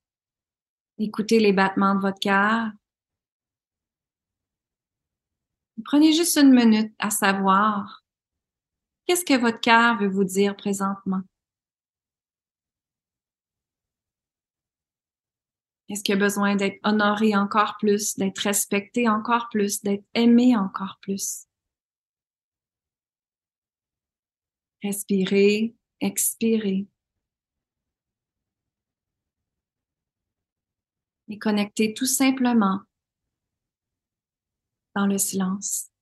[0.98, 2.72] Écoutez les battements de votre cœur.
[5.86, 8.04] Prenez juste une minute à savoir
[9.06, 11.22] qu'est-ce que votre cœur veut vous dire présentement?
[15.90, 20.98] Est-ce qu'il a besoin d'être honoré encore plus, d'être respecté encore plus, d'être aimé encore
[21.02, 21.48] plus?
[24.84, 26.88] Respirez, expirez.
[31.30, 32.82] Et connectez tout simplement
[34.94, 35.93] dans le silence.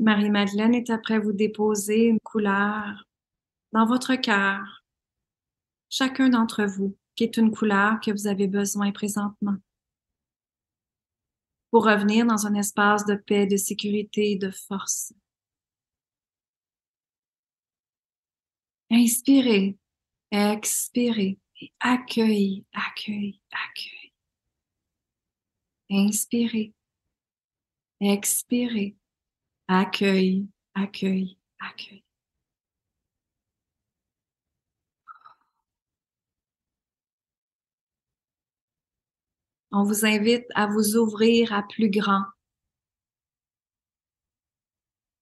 [0.00, 3.06] Marie-Madeleine est après vous déposer une couleur
[3.72, 4.82] dans votre cœur,
[5.90, 9.56] chacun d'entre vous, qui est une couleur que vous avez besoin présentement
[11.70, 15.12] pour revenir dans un espace de paix, de sécurité et de force.
[18.90, 19.76] Inspirez,
[20.30, 24.12] expirez et accueillez, accueillez, accueillez.
[25.90, 26.72] Inspirez,
[28.00, 28.96] expirez
[29.72, 32.02] Accueil, accueil, accueil.
[39.70, 42.24] On vous invite à vous ouvrir à plus grand.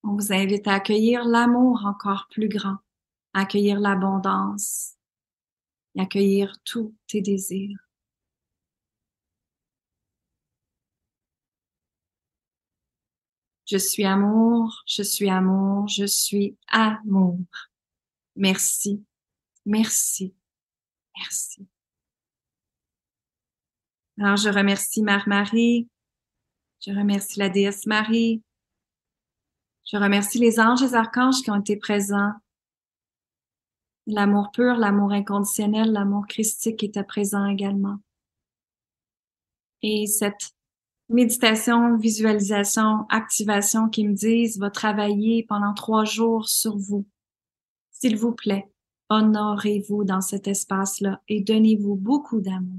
[0.03, 2.79] On vous invite à accueillir l'amour encore plus grand,
[3.35, 4.95] accueillir l'abondance,
[5.95, 7.88] accueillir tous tes désirs.
[13.71, 17.39] Je suis amour, je suis amour, je suis amour.
[18.35, 19.05] Merci,
[19.67, 20.35] merci,
[21.19, 21.69] merci.
[24.19, 25.87] Alors, je remercie Mère Marie,
[26.81, 28.43] je remercie la déesse Marie,
[29.85, 32.33] je remercie les anges et les archanges qui ont été présents.
[34.07, 37.99] L'amour pur, l'amour inconditionnel, l'amour christique était présent également.
[39.83, 40.55] Et cette
[41.09, 47.07] méditation, visualisation, activation qui me disent va travailler pendant trois jours sur vous.
[47.91, 48.69] S'il vous plaît,
[49.09, 52.79] honorez-vous dans cet espace-là et donnez-vous beaucoup d'amour.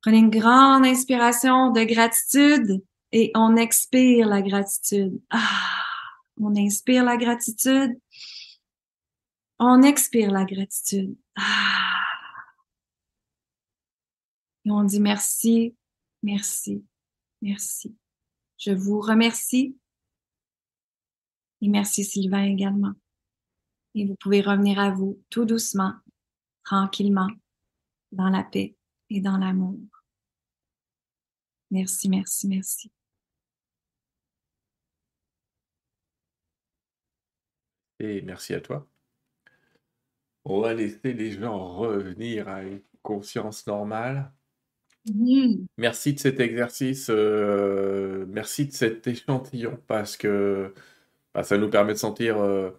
[0.00, 2.82] Prenez une grande inspiration de gratitude
[3.12, 5.20] et on expire la gratitude.
[5.30, 5.38] Ah,
[6.40, 7.92] on inspire la gratitude.
[9.58, 11.14] On expire la gratitude.
[11.36, 12.02] Ah.
[14.64, 15.76] Et on dit merci
[16.22, 16.84] Merci.
[17.40, 17.96] Merci.
[18.58, 19.76] Je vous remercie.
[21.60, 22.92] Et merci Sylvain également.
[23.94, 25.94] Et vous pouvez revenir à vous tout doucement,
[26.64, 27.28] tranquillement,
[28.10, 28.76] dans la paix
[29.10, 29.78] et dans l'amour.
[31.70, 32.92] Merci, merci, merci.
[37.98, 38.88] Et merci à toi.
[40.44, 44.32] On va laisser les gens revenir à une conscience normale.
[45.06, 45.66] Mmh.
[45.78, 50.72] Merci de cet exercice, euh, merci de cet échantillon parce que
[51.34, 52.70] bah, ça nous permet de sentir euh,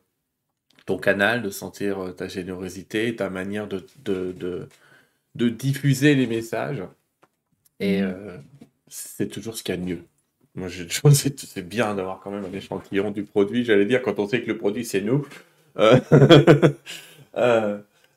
[0.86, 4.68] ton canal, de sentir euh, ta générosité, ta manière de, de,
[5.36, 6.84] de, diffuser les messages.
[7.80, 8.44] Et mmh.
[8.88, 10.04] c'est toujours ce qu'il y a de mieux.
[10.56, 13.66] Moi, je c'est bien d'avoir quand même un échantillon du produit.
[13.66, 15.28] J'allais dire, quand on sait que le produit, c'est nous.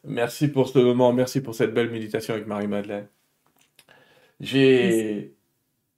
[0.04, 3.08] merci pour ce moment, merci pour cette belle méditation avec Marie-Madeleine.
[4.40, 5.32] J'ai.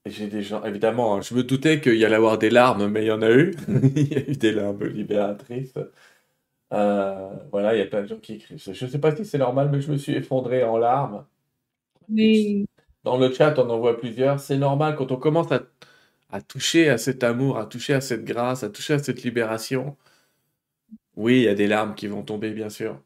[0.06, 3.04] J'ai des gens, évidemment, hein, je me doutais qu'il y allait avoir des larmes, mais
[3.04, 3.54] il y en a eu.
[3.68, 5.74] il y a eu des larmes libératrices.
[6.72, 8.58] Euh, voilà, il y a plein de gens qui écrivent.
[8.58, 11.26] Je ne sais pas si c'est normal, mais je me suis effondré en larmes.
[12.08, 12.66] Oui.
[13.04, 14.40] Dans le chat, on en voit plusieurs.
[14.40, 15.62] C'est normal quand on commence à,
[16.30, 19.96] à, toucher à cet amour, à toucher à cette grâce, à toucher à cette libération.
[21.16, 23.02] Oui, il y a des larmes qui vont tomber, bien sûr,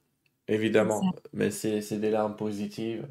[0.48, 1.02] évidemment,
[1.32, 3.06] mais c'est des larmes positives.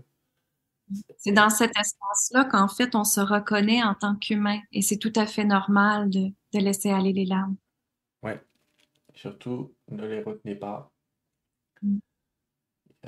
[1.18, 5.14] C'est dans cet espace-là qu'en fait, on se reconnaît en tant qu'humain et c'est tout
[5.16, 7.56] à fait normal de, laisser aller les larmes.
[8.24, 8.42] Ouais.
[9.14, 10.92] Surtout, ne les retenez pas.
[11.82, 11.98] Mm.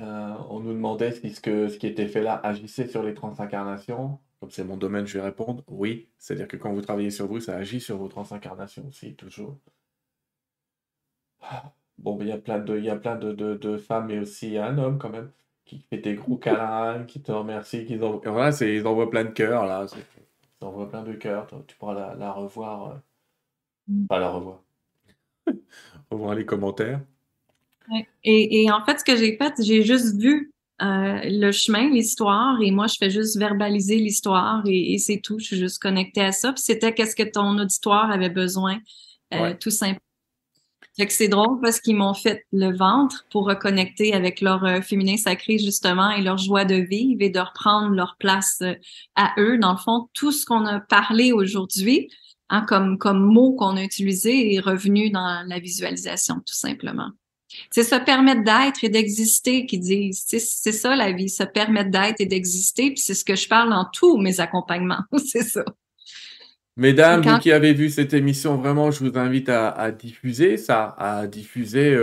[0.00, 3.14] Euh, on nous demandait si ce, que, ce qui était fait là agissait sur les
[3.14, 4.18] transincarnations.
[4.40, 6.08] Comme c'est mon domaine, je vais répondre oui.
[6.18, 9.58] C'est-à-dire que quand vous travaillez sur vous, ça agit sur vos transincarnations aussi, toujours.
[11.98, 14.18] Bon, il y a plein de, il y a plein de, de, de femmes et
[14.18, 15.30] aussi un homme quand même
[15.78, 17.96] qui fait des gros câlins, qui te remercie, qui.
[17.96, 19.86] Voilà, c'est, ils envoient plein de cœurs, là.
[20.60, 21.48] Ils envoient plein de cœurs.
[21.66, 22.90] Tu pourras la, la revoir.
[22.90, 22.94] Euh...
[23.88, 24.06] Mm.
[24.06, 24.62] Pas la revoir.
[26.10, 27.00] revoir les commentaires.
[28.22, 32.60] Et, et, en fait, ce que j'ai fait, j'ai juste vu euh, le chemin, l'histoire,
[32.62, 35.38] et moi, je fais juste verbaliser l'histoire et, c'est tout.
[35.38, 36.52] Je suis juste connectée à ça.
[36.52, 38.78] Puis c'était qu'est-ce que ton auditoire avait besoin,
[39.34, 40.00] euh, tout simplement.
[40.96, 44.80] Fait que c'est drôle parce qu'ils m'ont fait le ventre pour reconnecter avec leur euh,
[44.80, 48.62] féminin sacré, justement, et leur joie de vivre et de reprendre leur place
[49.16, 49.58] à eux.
[49.58, 52.10] Dans le fond, tout ce qu'on a parlé aujourd'hui,
[52.48, 57.10] hein, comme, comme mot qu'on a utilisé, est revenu dans la visualisation, tout simplement.
[57.70, 60.24] C'est se permettre d'être et d'exister qui disent.
[60.26, 62.90] C'est ça la vie, se permettre d'être et d'exister.
[62.90, 65.02] Puis c'est ce que je parle dans tous mes accompagnements.
[65.24, 65.64] c'est ça.
[66.76, 71.26] Mesdames, vous qui avez vu cette émission, vraiment, je vous invite à, diffuser ça, à
[71.26, 71.96] diffuser,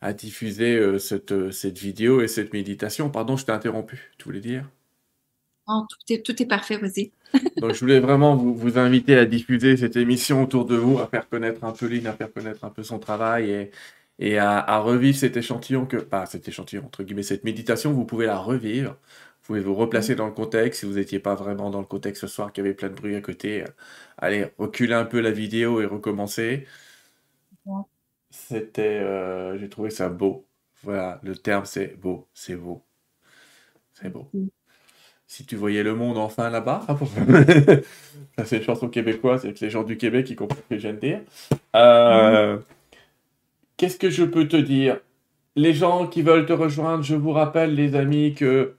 [0.00, 3.10] à diffuser euh, euh, cette, euh, cette vidéo et cette méditation.
[3.10, 4.12] Pardon, je t'ai interrompu.
[4.18, 4.64] Tu voulais dire?
[5.68, 7.10] Non, tout est, tout est parfait, vas-y.
[7.60, 11.08] Donc, je voulais vraiment vous, vous, inviter à diffuser cette émission autour de vous, à
[11.08, 13.70] faire connaître un peu Lynn, à faire connaître un peu son travail et,
[14.18, 18.26] et à, revivre cet échantillon que, pas cet échantillon, entre guillemets, cette méditation, vous pouvez
[18.26, 18.96] la revivre.
[19.46, 20.80] Vous pouvez vous replacer dans le contexte.
[20.80, 22.94] Si vous n'étiez pas vraiment dans le contexte ce soir, qu'il y avait plein de
[22.94, 23.66] bruit à côté, euh,
[24.18, 26.66] allez, reculer un peu la vidéo et recommencer.
[28.28, 30.48] C'était, euh, j'ai trouvé ça beau.
[30.82, 32.82] Voilà, le terme c'est beau, c'est beau.
[33.92, 34.28] C'est beau.
[34.34, 34.48] Mm.
[35.28, 36.84] Si tu voyais le monde enfin là-bas,
[38.44, 40.92] c'est une chanson québécoise, c'est les gens du Québec qui comprennent ce que je viens
[40.92, 41.20] de dire.
[41.76, 42.62] Euh, mm.
[43.76, 44.98] Qu'est-ce que je peux te dire?
[45.54, 48.74] Les gens qui veulent te rejoindre, je vous rappelle, les amis, que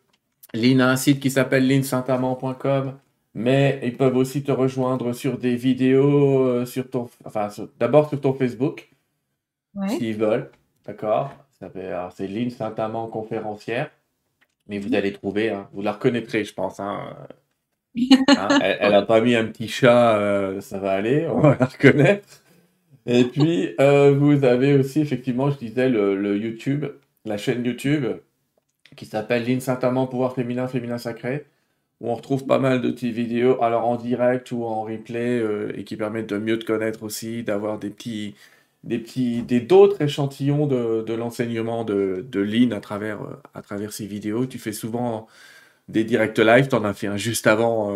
[0.53, 2.97] Lynn a un site qui s'appelle linsaintamant.com,
[3.33, 7.49] mais ils peuvent aussi te rejoindre sur des vidéos, euh, sur ton, enfin,
[7.79, 8.89] d'abord sur ton Facebook,
[9.87, 10.49] s'ils veulent,
[10.85, 13.91] d'accord C'est Lynn Saint-Amand conférencière,
[14.67, 16.79] mais vous allez trouver, hein, vous la reconnaîtrez, je pense.
[16.79, 17.15] Hein.
[18.27, 21.65] Hein, elle n'a pas mis un petit chat, euh, ça va aller, on va la
[21.65, 22.43] reconnaître.
[23.07, 26.85] Et puis, euh, vous avez aussi, effectivement, je disais, le, YouTube,
[27.25, 28.05] la chaîne YouTube
[28.97, 31.45] qui s'appelle Ligne Saint-Amand Pouvoir Féminin, Féminin Sacré,
[32.01, 35.71] où on retrouve pas mal de petites vidéos, alors en direct ou en replay, euh,
[35.77, 38.35] et qui permettent de mieux te connaître aussi, d'avoir des petits,
[38.83, 43.61] des petits, des d'autres échantillons de, de l'enseignement de, de Lynn à travers, euh, à
[43.61, 44.45] travers ces vidéos.
[44.45, 45.27] Tu fais souvent
[45.89, 47.91] des directs live, tu en as fait un juste avant,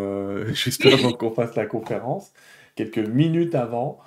[0.54, 2.32] juste avant qu'on fasse la conférence,
[2.76, 4.00] quelques minutes avant.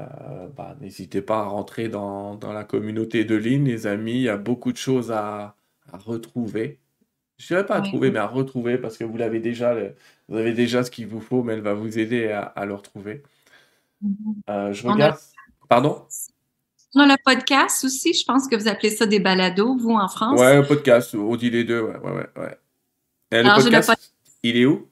[0.00, 4.12] Euh, bah, n'hésitez pas à rentrer dans, la communauté de Lynn, les amis.
[4.12, 5.56] Il y a beaucoup de choses à,
[5.96, 6.78] retrouver.
[7.38, 9.74] Je ne dirais pas à trouver, mais à retrouver parce que vous l'avez déjà,
[10.28, 13.22] vous avez déjà ce qu'il vous faut, mais elle va vous aider à, le retrouver.
[14.04, 14.34] Mm-hmm.
[14.50, 15.18] Euh, je regarde.
[15.68, 16.04] Pardon?
[16.94, 18.12] On a le podcast aussi.
[18.12, 20.38] Je pense que vous appelez ça des balados, vous, en France.
[20.40, 21.14] Ouais, un podcast.
[21.14, 21.80] On dit les deux.
[21.80, 22.58] Ouais, ouais, ouais.
[23.30, 24.12] le podcast,
[24.42, 24.88] il est où?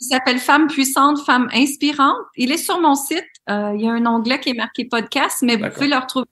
[0.00, 2.16] Il s'appelle Femme puissante, Femme inspirante.
[2.36, 3.22] Il est sur mon site.
[3.50, 6.26] Euh, il y a un onglet qui est marqué podcast, mais vous pouvez le retrouver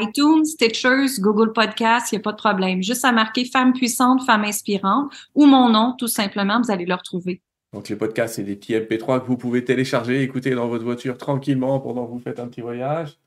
[0.00, 2.82] iTunes, Stitchers, Google Podcast, il n'y a pas de problème.
[2.82, 6.94] Juste à marquer Femme puissante, Femme inspirante ou mon nom, tout simplement, vous allez le
[6.94, 7.40] retrouver.
[7.72, 11.18] Donc les podcasts, c'est des petits MP3 que vous pouvez télécharger, écouter dans votre voiture
[11.18, 13.18] tranquillement pendant que vous faites un petit voyage.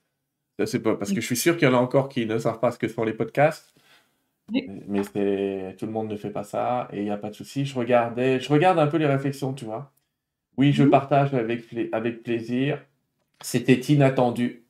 [0.65, 2.59] C'est pas parce que je suis sûr qu'il y en a encore qui ne savent
[2.59, 3.73] pas ce que sont les podcasts.
[4.51, 7.35] Mais c'est tout le monde ne fait pas ça et il n'y a pas de
[7.35, 7.65] souci.
[7.65, 9.91] Je regardais, je regarde un peu les réflexions, tu vois.
[10.57, 10.89] Oui, je mhm.
[10.89, 12.81] partage avec, avec plaisir.
[13.41, 14.63] C'était inattendu.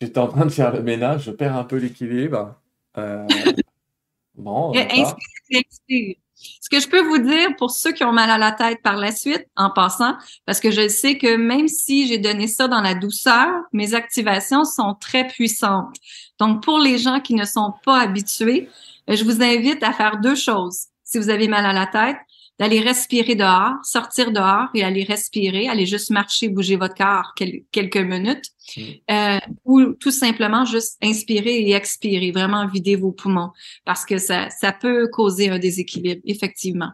[0.00, 2.54] J'étais en train de faire le ménage, je perds un peu l'équilibre.
[2.96, 3.26] Euh,
[4.34, 4.72] bon.
[4.72, 8.96] Ce que je peux vous dire pour ceux qui ont mal à la tête par
[8.96, 10.14] la suite, en passant,
[10.46, 14.64] parce que je sais que même si j'ai donné ça dans la douceur, mes activations
[14.64, 15.96] sont très puissantes.
[16.38, 18.70] Donc, pour les gens qui ne sont pas habitués,
[19.06, 20.86] je vous invite à faire deux choses.
[21.04, 22.16] Si vous avez mal à la tête,
[22.60, 27.34] d'aller respirer dehors, sortir dehors et aller respirer, aller juste marcher, bouger votre corps
[27.72, 28.82] quelques minutes, mm.
[29.10, 33.50] euh, ou tout simplement juste inspirer et expirer, vraiment vider vos poumons,
[33.86, 36.90] parce que ça, ça peut causer un déséquilibre, effectivement.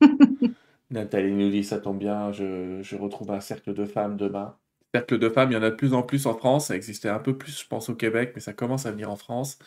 [0.90, 4.54] Nathalie nous dit, ça tombe bien, je, je retrouve un cercle de femmes demain
[4.94, 6.68] cercle de femmes, il y en a de plus en plus en France.
[6.68, 9.16] Ça existait un peu plus, je pense, au Québec, mais ça commence à venir en
[9.16, 9.58] France.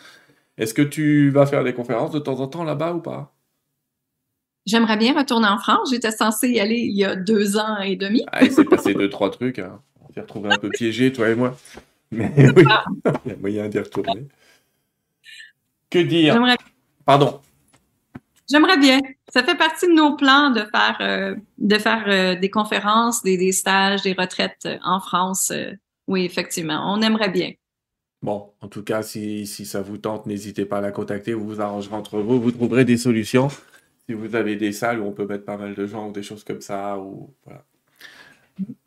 [0.58, 3.36] Est-ce que tu vas faire des conférences de temps en temps là-bas ou pas?
[4.66, 5.90] J'aimerais bien retourner en France.
[5.92, 8.24] J'étais censée y aller il y a deux ans et demi.
[8.32, 9.60] Ah, il s'est passé deux, trois trucs.
[9.60, 9.82] Hein.
[10.02, 11.58] On s'est retrouvés un peu piégés, toi et moi.
[12.12, 12.84] Mais oui, ah.
[13.26, 14.28] il y a moyen d'y retourner.
[15.90, 16.40] Que dire?
[17.06, 17.42] Pardon.
[18.50, 19.00] J'aimerais bien.
[19.34, 23.52] Ça fait partie de nos plans de faire, euh, de faire euh, des conférences, des,
[23.54, 25.54] stages, des retraites euh, en France.
[26.08, 26.94] oui, effectivement.
[26.94, 27.52] On aimerait bien.
[28.22, 31.34] Bon, en tout cas, si, ça vous tente, n'hésitez pas à la contacter.
[31.34, 32.40] Vous vous arrangerez entre vous.
[32.40, 33.48] Vous trouverez des solutions.
[34.08, 36.24] Si vous avez des salles où on peut mettre pas mal de gens ou des
[36.24, 37.64] choses comme ça, ou voilà.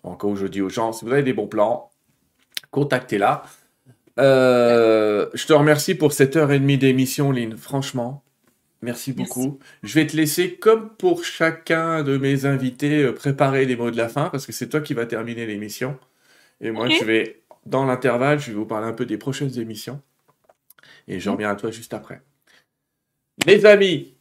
[0.03, 1.91] Encore, je dis aux gens, si vous avez des bons plans,
[2.71, 3.43] contactez-la.
[4.19, 7.57] je te remercie pour cette heure et demie d'émission, Lynn.
[7.57, 8.25] Franchement,
[8.85, 9.59] Merci beaucoup.
[9.83, 14.11] Je vais te laisser, comme pour chacun de mes invités, préparer les mots de la
[14.11, 15.99] fin, parce que c'est toi qui vas terminer l'émission.
[16.61, 20.03] Et moi, je vais, dans l'intervalle, je vais vous parler un peu des prochaines émissions.
[21.09, 22.21] Et je reviens à toi juste après.
[23.47, 24.14] Les amis,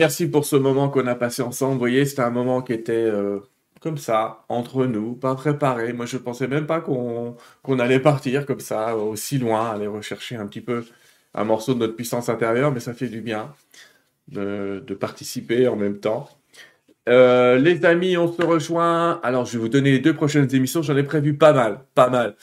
[0.00, 1.74] merci pour ce moment qu'on a passé ensemble.
[1.74, 3.40] Vous voyez, c'était un moment qui était euh,
[3.80, 5.92] comme ça, entre nous, pas préparé.
[5.92, 7.36] Moi, je pensais même pas qu'on
[7.78, 10.84] allait partir comme ça, aussi loin, aller rechercher un petit peu
[11.34, 13.52] un morceau de notre puissance intérieure, mais ça fait du bien
[14.28, 16.30] de, participer en même temps.
[17.08, 19.20] Euh, les amis, on se rejoint.
[19.22, 20.82] Alors, je vais vous donner les deux prochaines émissions.
[20.82, 22.36] J'en ai prévu pas mal, pas mal.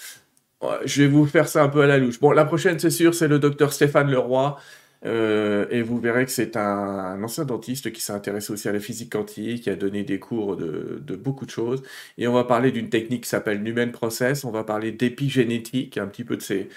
[0.85, 2.19] Je vais vous faire ça un peu à la louche.
[2.19, 4.57] Bon, la prochaine, c'est sûr, c'est le docteur Stéphane Leroy.
[5.05, 8.79] Euh, et vous verrez que c'est un, ancien dentiste qui s'est intéressé aussi à la
[8.79, 11.83] physique quantique, qui a donné des cours de, beaucoup de choses.
[12.17, 14.43] Et on va parler d'une technique qui s'appelle Numen Process.
[14.43, 16.69] On va parler d'épigénétique, un petit peu de ces,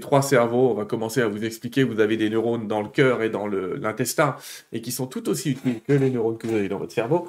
[0.00, 0.70] trois cerveaux.
[0.70, 1.82] On va commencer à vous expliquer.
[1.82, 4.36] Vous avez des neurones dans le cœur et dans l'intestin,
[4.72, 7.28] et qui sont tout aussi utiles que les neurones que vous avez dans votre cerveau.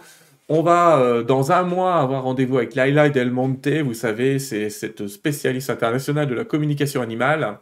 [0.50, 4.70] On va euh, dans un mois avoir rendez-vous avec Laila Del Monte, vous savez, c'est
[4.70, 7.60] cette spécialiste internationale de la communication animale,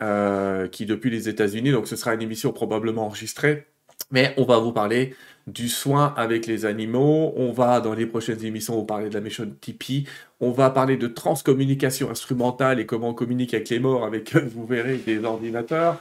[0.00, 3.66] euh, qui depuis les États-Unis, donc ce sera une émission probablement enregistrée,
[4.10, 5.14] mais on va vous parler
[5.46, 9.20] du soin avec les animaux, on va dans les prochaines émissions vous parler de la
[9.20, 10.04] méthode Tipeee,
[10.40, 14.66] on va parler de transcommunication instrumentale et comment on communique avec les morts avec, vous
[14.66, 15.98] verrez, des ordinateurs.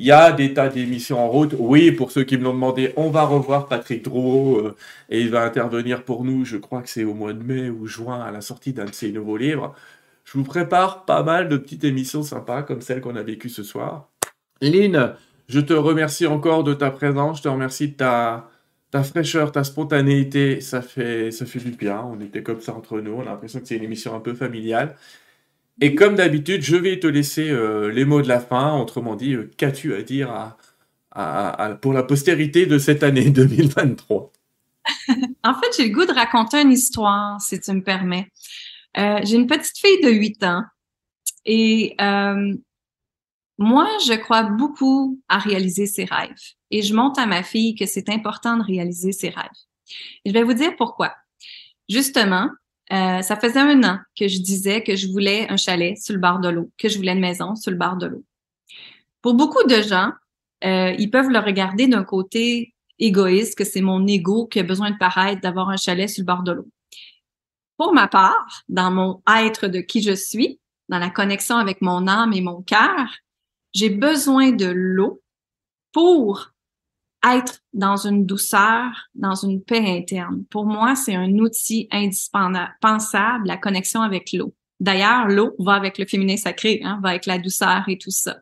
[0.00, 1.56] Il y a des tas d'émissions en route.
[1.58, 4.76] Oui, pour ceux qui me l'ont demandé, on va revoir Patrick Drouot euh,
[5.10, 7.86] et il va intervenir pour nous, je crois que c'est au mois de mai ou
[7.88, 9.74] juin à la sortie d'un de ses nouveaux livres.
[10.28, 13.62] Je vous prépare pas mal de petites émissions sympas comme celle qu'on a vécue ce
[13.62, 14.10] soir.
[14.60, 15.14] Lynn,
[15.48, 18.50] je te remercie encore de ta présence, je te remercie de ta,
[18.90, 22.02] ta fraîcheur, ta spontanéité, ça fait, ça fait du bien.
[22.02, 24.34] On était comme ça entre nous, on a l'impression que c'est une émission un peu
[24.34, 24.96] familiale.
[25.80, 28.78] Et comme d'habitude, je vais te laisser euh, les mots de la fin.
[28.78, 30.56] Autrement dit, euh, qu'as-tu à dire
[31.80, 34.30] pour la postérité de cette année 2023
[35.42, 38.28] En fait, j'ai le goût de raconter une histoire, si tu me permets.
[38.98, 40.62] Euh, j'ai une petite fille de 8 ans
[41.44, 41.94] et
[43.58, 46.54] moi, je crois beaucoup à réaliser ses rêves.
[46.70, 49.46] Et je montre à ma fille que c'est important de réaliser ses rêves.
[50.24, 51.14] Et je vais vous dire pourquoi.
[51.88, 52.48] Justement,
[52.92, 56.20] euh, ça faisait un an que je disais que je voulais un chalet sur le
[56.20, 58.24] bord de l'eau, que je voulais une maison sur le bord de l'eau.
[59.22, 60.12] Pour beaucoup de gens,
[60.64, 64.92] euh, ils peuvent le regarder d'un côté égoïste, que c'est mon ego qui a besoin
[64.92, 66.68] de paraître, d'avoir un chalet sur le bord de l'eau.
[67.78, 72.08] Pour ma part, dans mon être de qui je suis, dans la connexion avec mon
[72.08, 73.08] âme et mon cœur,
[73.72, 75.22] j'ai besoin de l'eau
[75.92, 76.50] pour
[77.24, 80.44] être dans une douceur, dans une paix interne.
[80.50, 84.54] Pour moi, c'est un outil indispensable, la connexion avec l'eau.
[84.80, 88.38] D'ailleurs, l'eau va avec le féminin sacré, hein, va avec la douceur et tout ça.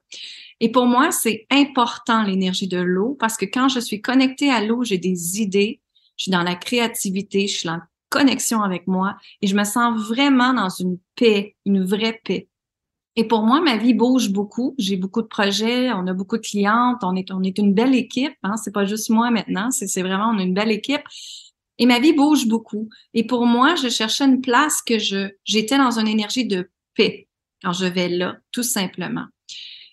[0.61, 4.65] Et pour moi, c'est important l'énergie de l'eau parce que quand je suis connectée à
[4.65, 5.81] l'eau, j'ai des idées,
[6.17, 7.81] je suis dans la créativité, je suis en
[8.17, 12.49] connexion avec moi et je me sens vraiment dans une paix, une vraie paix.
[13.19, 14.75] Et pour moi, ma vie bouge beaucoup.
[14.79, 17.95] J'ai beaucoup de projets, on a beaucoup de clientes, on est, on est une belle
[17.95, 18.35] équipe.
[18.43, 18.57] Hein?
[18.63, 21.03] C'est pas juste moi maintenant, c'est vraiment on a une belle équipe.
[21.79, 22.89] Et ma vie bouge beaucoup.
[23.15, 27.29] Et pour moi, je cherchais une place que je j'étais dans une énergie de paix
[27.63, 29.27] quand je vais là, tout simplement.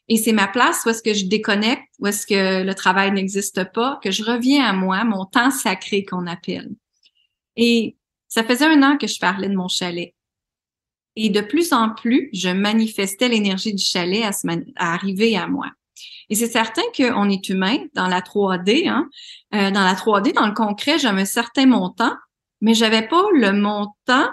[0.09, 3.71] Et c'est ma place où est-ce que je déconnecte, où est-ce que le travail n'existe
[3.73, 6.69] pas, que je reviens à moi, mon temps sacré qu'on appelle.
[7.55, 7.95] Et
[8.33, 10.15] ça faisait un an que je parlais de mon chalet.
[11.15, 14.31] Et de plus en plus, je manifestais l'énergie du chalet à,
[14.77, 15.67] à arriver à moi.
[16.31, 18.89] Et c'est certain qu'on est humain dans la 3D.
[18.89, 19.07] Hein?
[19.53, 22.15] Euh, dans la 3D, dans le concret, j'avais un certain montant,
[22.59, 24.27] mais j'avais pas le montant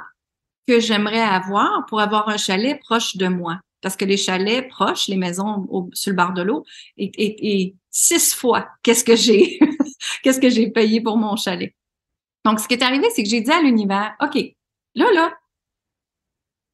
[0.66, 3.60] que j'aimerais avoir pour avoir un chalet proche de moi.
[3.82, 6.64] Parce que les chalets proches, les maisons sur le bord de l'eau,
[6.96, 9.58] et, six fois qu'est-ce que j'ai,
[10.22, 11.74] qu'est-ce que j'ai payé pour mon chalet.
[12.44, 14.36] Donc, ce qui est arrivé, c'est que j'ai dit à l'univers, OK,
[14.94, 15.34] là, là,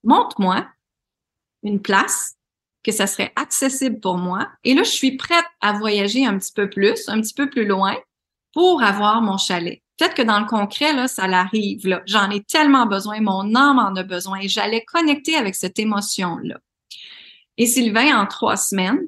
[0.05, 0.67] montre-moi
[1.63, 2.37] une place
[2.85, 4.49] que ça serait accessible pour moi.
[4.63, 7.67] Et là, je suis prête à voyager un petit peu plus, un petit peu plus
[7.67, 7.97] loin
[8.53, 9.83] pour avoir mon chalet.
[9.99, 11.87] Peut-être que dans le concret, là, ça l'arrive.
[11.87, 12.03] Là.
[12.07, 16.61] J'en ai tellement besoin, mon âme en a besoin et j'allais connecter avec cette émotion-là.
[17.57, 19.01] Et Sylvain, en trois semaines,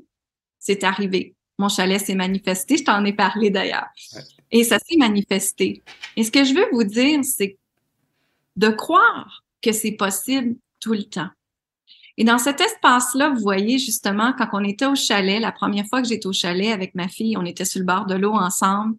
[0.58, 1.36] c'est arrivé.
[1.58, 2.78] Mon chalet s'est manifesté.
[2.78, 3.88] Je t'en ai parlé d'ailleurs.
[4.50, 5.82] Et ça s'est manifesté.
[6.16, 7.58] Et ce que je veux vous dire, c'est
[8.56, 11.28] de croire que c'est possible tout le temps.
[12.16, 16.02] Et dans cet espace-là, vous voyez justement, quand on était au chalet, la première fois
[16.02, 18.96] que j'étais au chalet avec ma fille, on était sur le bord de l'eau ensemble.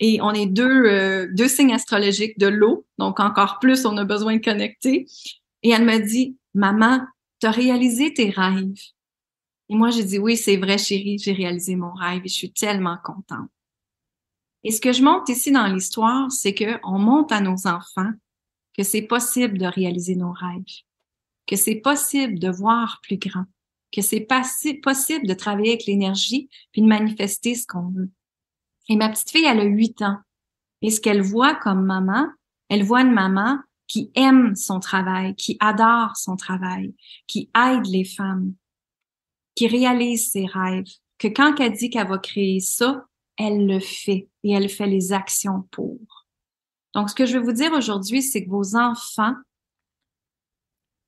[0.00, 4.04] Et on est deux, euh, deux signes astrologiques de l'eau, donc encore plus, on a
[4.04, 5.06] besoin de connecter.
[5.62, 7.00] Et elle me dit, maman,
[7.40, 8.74] tu as réalisé tes rêves.
[9.68, 12.52] Et moi, j'ai dit, oui, c'est vrai, chérie, j'ai réalisé mon rêve et je suis
[12.52, 13.48] tellement contente.
[14.64, 18.12] Et ce que je montre ici dans l'histoire, c'est que on montre à nos enfants
[18.76, 20.64] que c'est possible de réaliser nos rêves,
[21.46, 23.44] que c'est possible de voir plus grand,
[23.92, 24.26] que c'est
[24.82, 28.10] possible de travailler avec l'énergie puis de manifester ce qu'on veut.
[28.88, 30.18] Et ma petite fille, elle a huit ans.
[30.82, 32.26] Et ce qu'elle voit comme maman,
[32.68, 36.94] elle voit une maman qui aime son travail, qui adore son travail,
[37.26, 38.54] qui aide les femmes,
[39.54, 40.88] qui réalise ses rêves,
[41.18, 45.12] que quand elle dit qu'elle va créer ça, elle le fait et elle fait les
[45.12, 45.98] actions pour.
[46.94, 49.34] Donc, ce que je veux vous dire aujourd'hui, c'est que vos enfants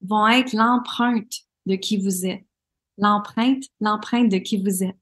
[0.01, 1.33] vont être l'empreinte
[1.67, 2.45] de qui vous êtes.
[2.99, 4.99] L'empreinte, l'empreinte de qui vous êtes.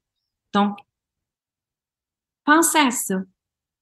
[0.52, 0.76] Donc,
[2.44, 3.22] pensez à ça.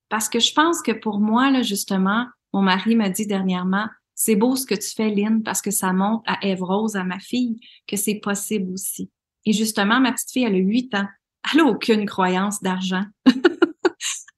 [0.09, 4.37] Parce que je pense que pour moi, là, justement, mon mari m'a dit dernièrement, c'est
[4.37, 7.19] beau ce que tu fais, Lynn, parce que ça montre à Eve Rose, à ma
[7.19, 7.59] fille,
[7.89, 9.11] que c'est possible aussi.
[9.47, 11.09] Et justement, ma petite fille, elle a huit ans.
[11.51, 13.05] Elle n'a aucune croyance d'argent.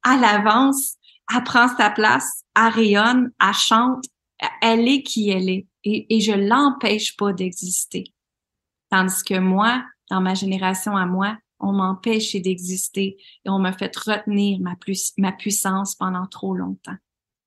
[0.04, 0.96] elle avance,
[1.34, 4.04] elle prend sa place, elle rayonne, elle chante,
[4.60, 5.66] elle est qui elle est.
[5.84, 8.04] Et, je l'empêche pas d'exister.
[8.90, 13.94] Tandis que moi, dans ma génération à moi, on m'empêchait d'exister et on m'a fait
[13.96, 16.96] retenir ma, puissance pendant trop longtemps.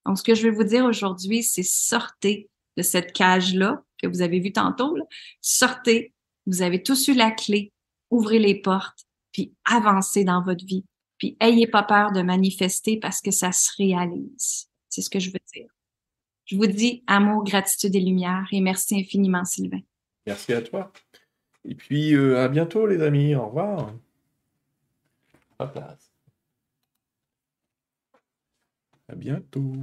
[0.06, 4.22] Donc, ce que je vais vous dire aujourd'hui, c'est sortez de cette cage-là que vous
[4.22, 4.96] avez vu tantôt.
[5.42, 6.14] Sortez,
[6.46, 7.74] vous avez tous eu la clé,
[8.12, 10.86] ouvrez les portes, puis avancez dans votre vie.
[11.18, 14.70] Puis ayez pas peur de manifester parce que ça se réalise.
[14.90, 15.70] C'est ce que je veux dire.
[16.46, 19.82] Je vous dis amour, gratitude et lumière et merci infiniment, Sylvain.
[20.26, 20.92] Merci à toi.
[21.66, 23.36] Et puis euh, à bientôt, les amis.
[23.36, 23.94] Au revoir.
[29.10, 29.74] À bientôt.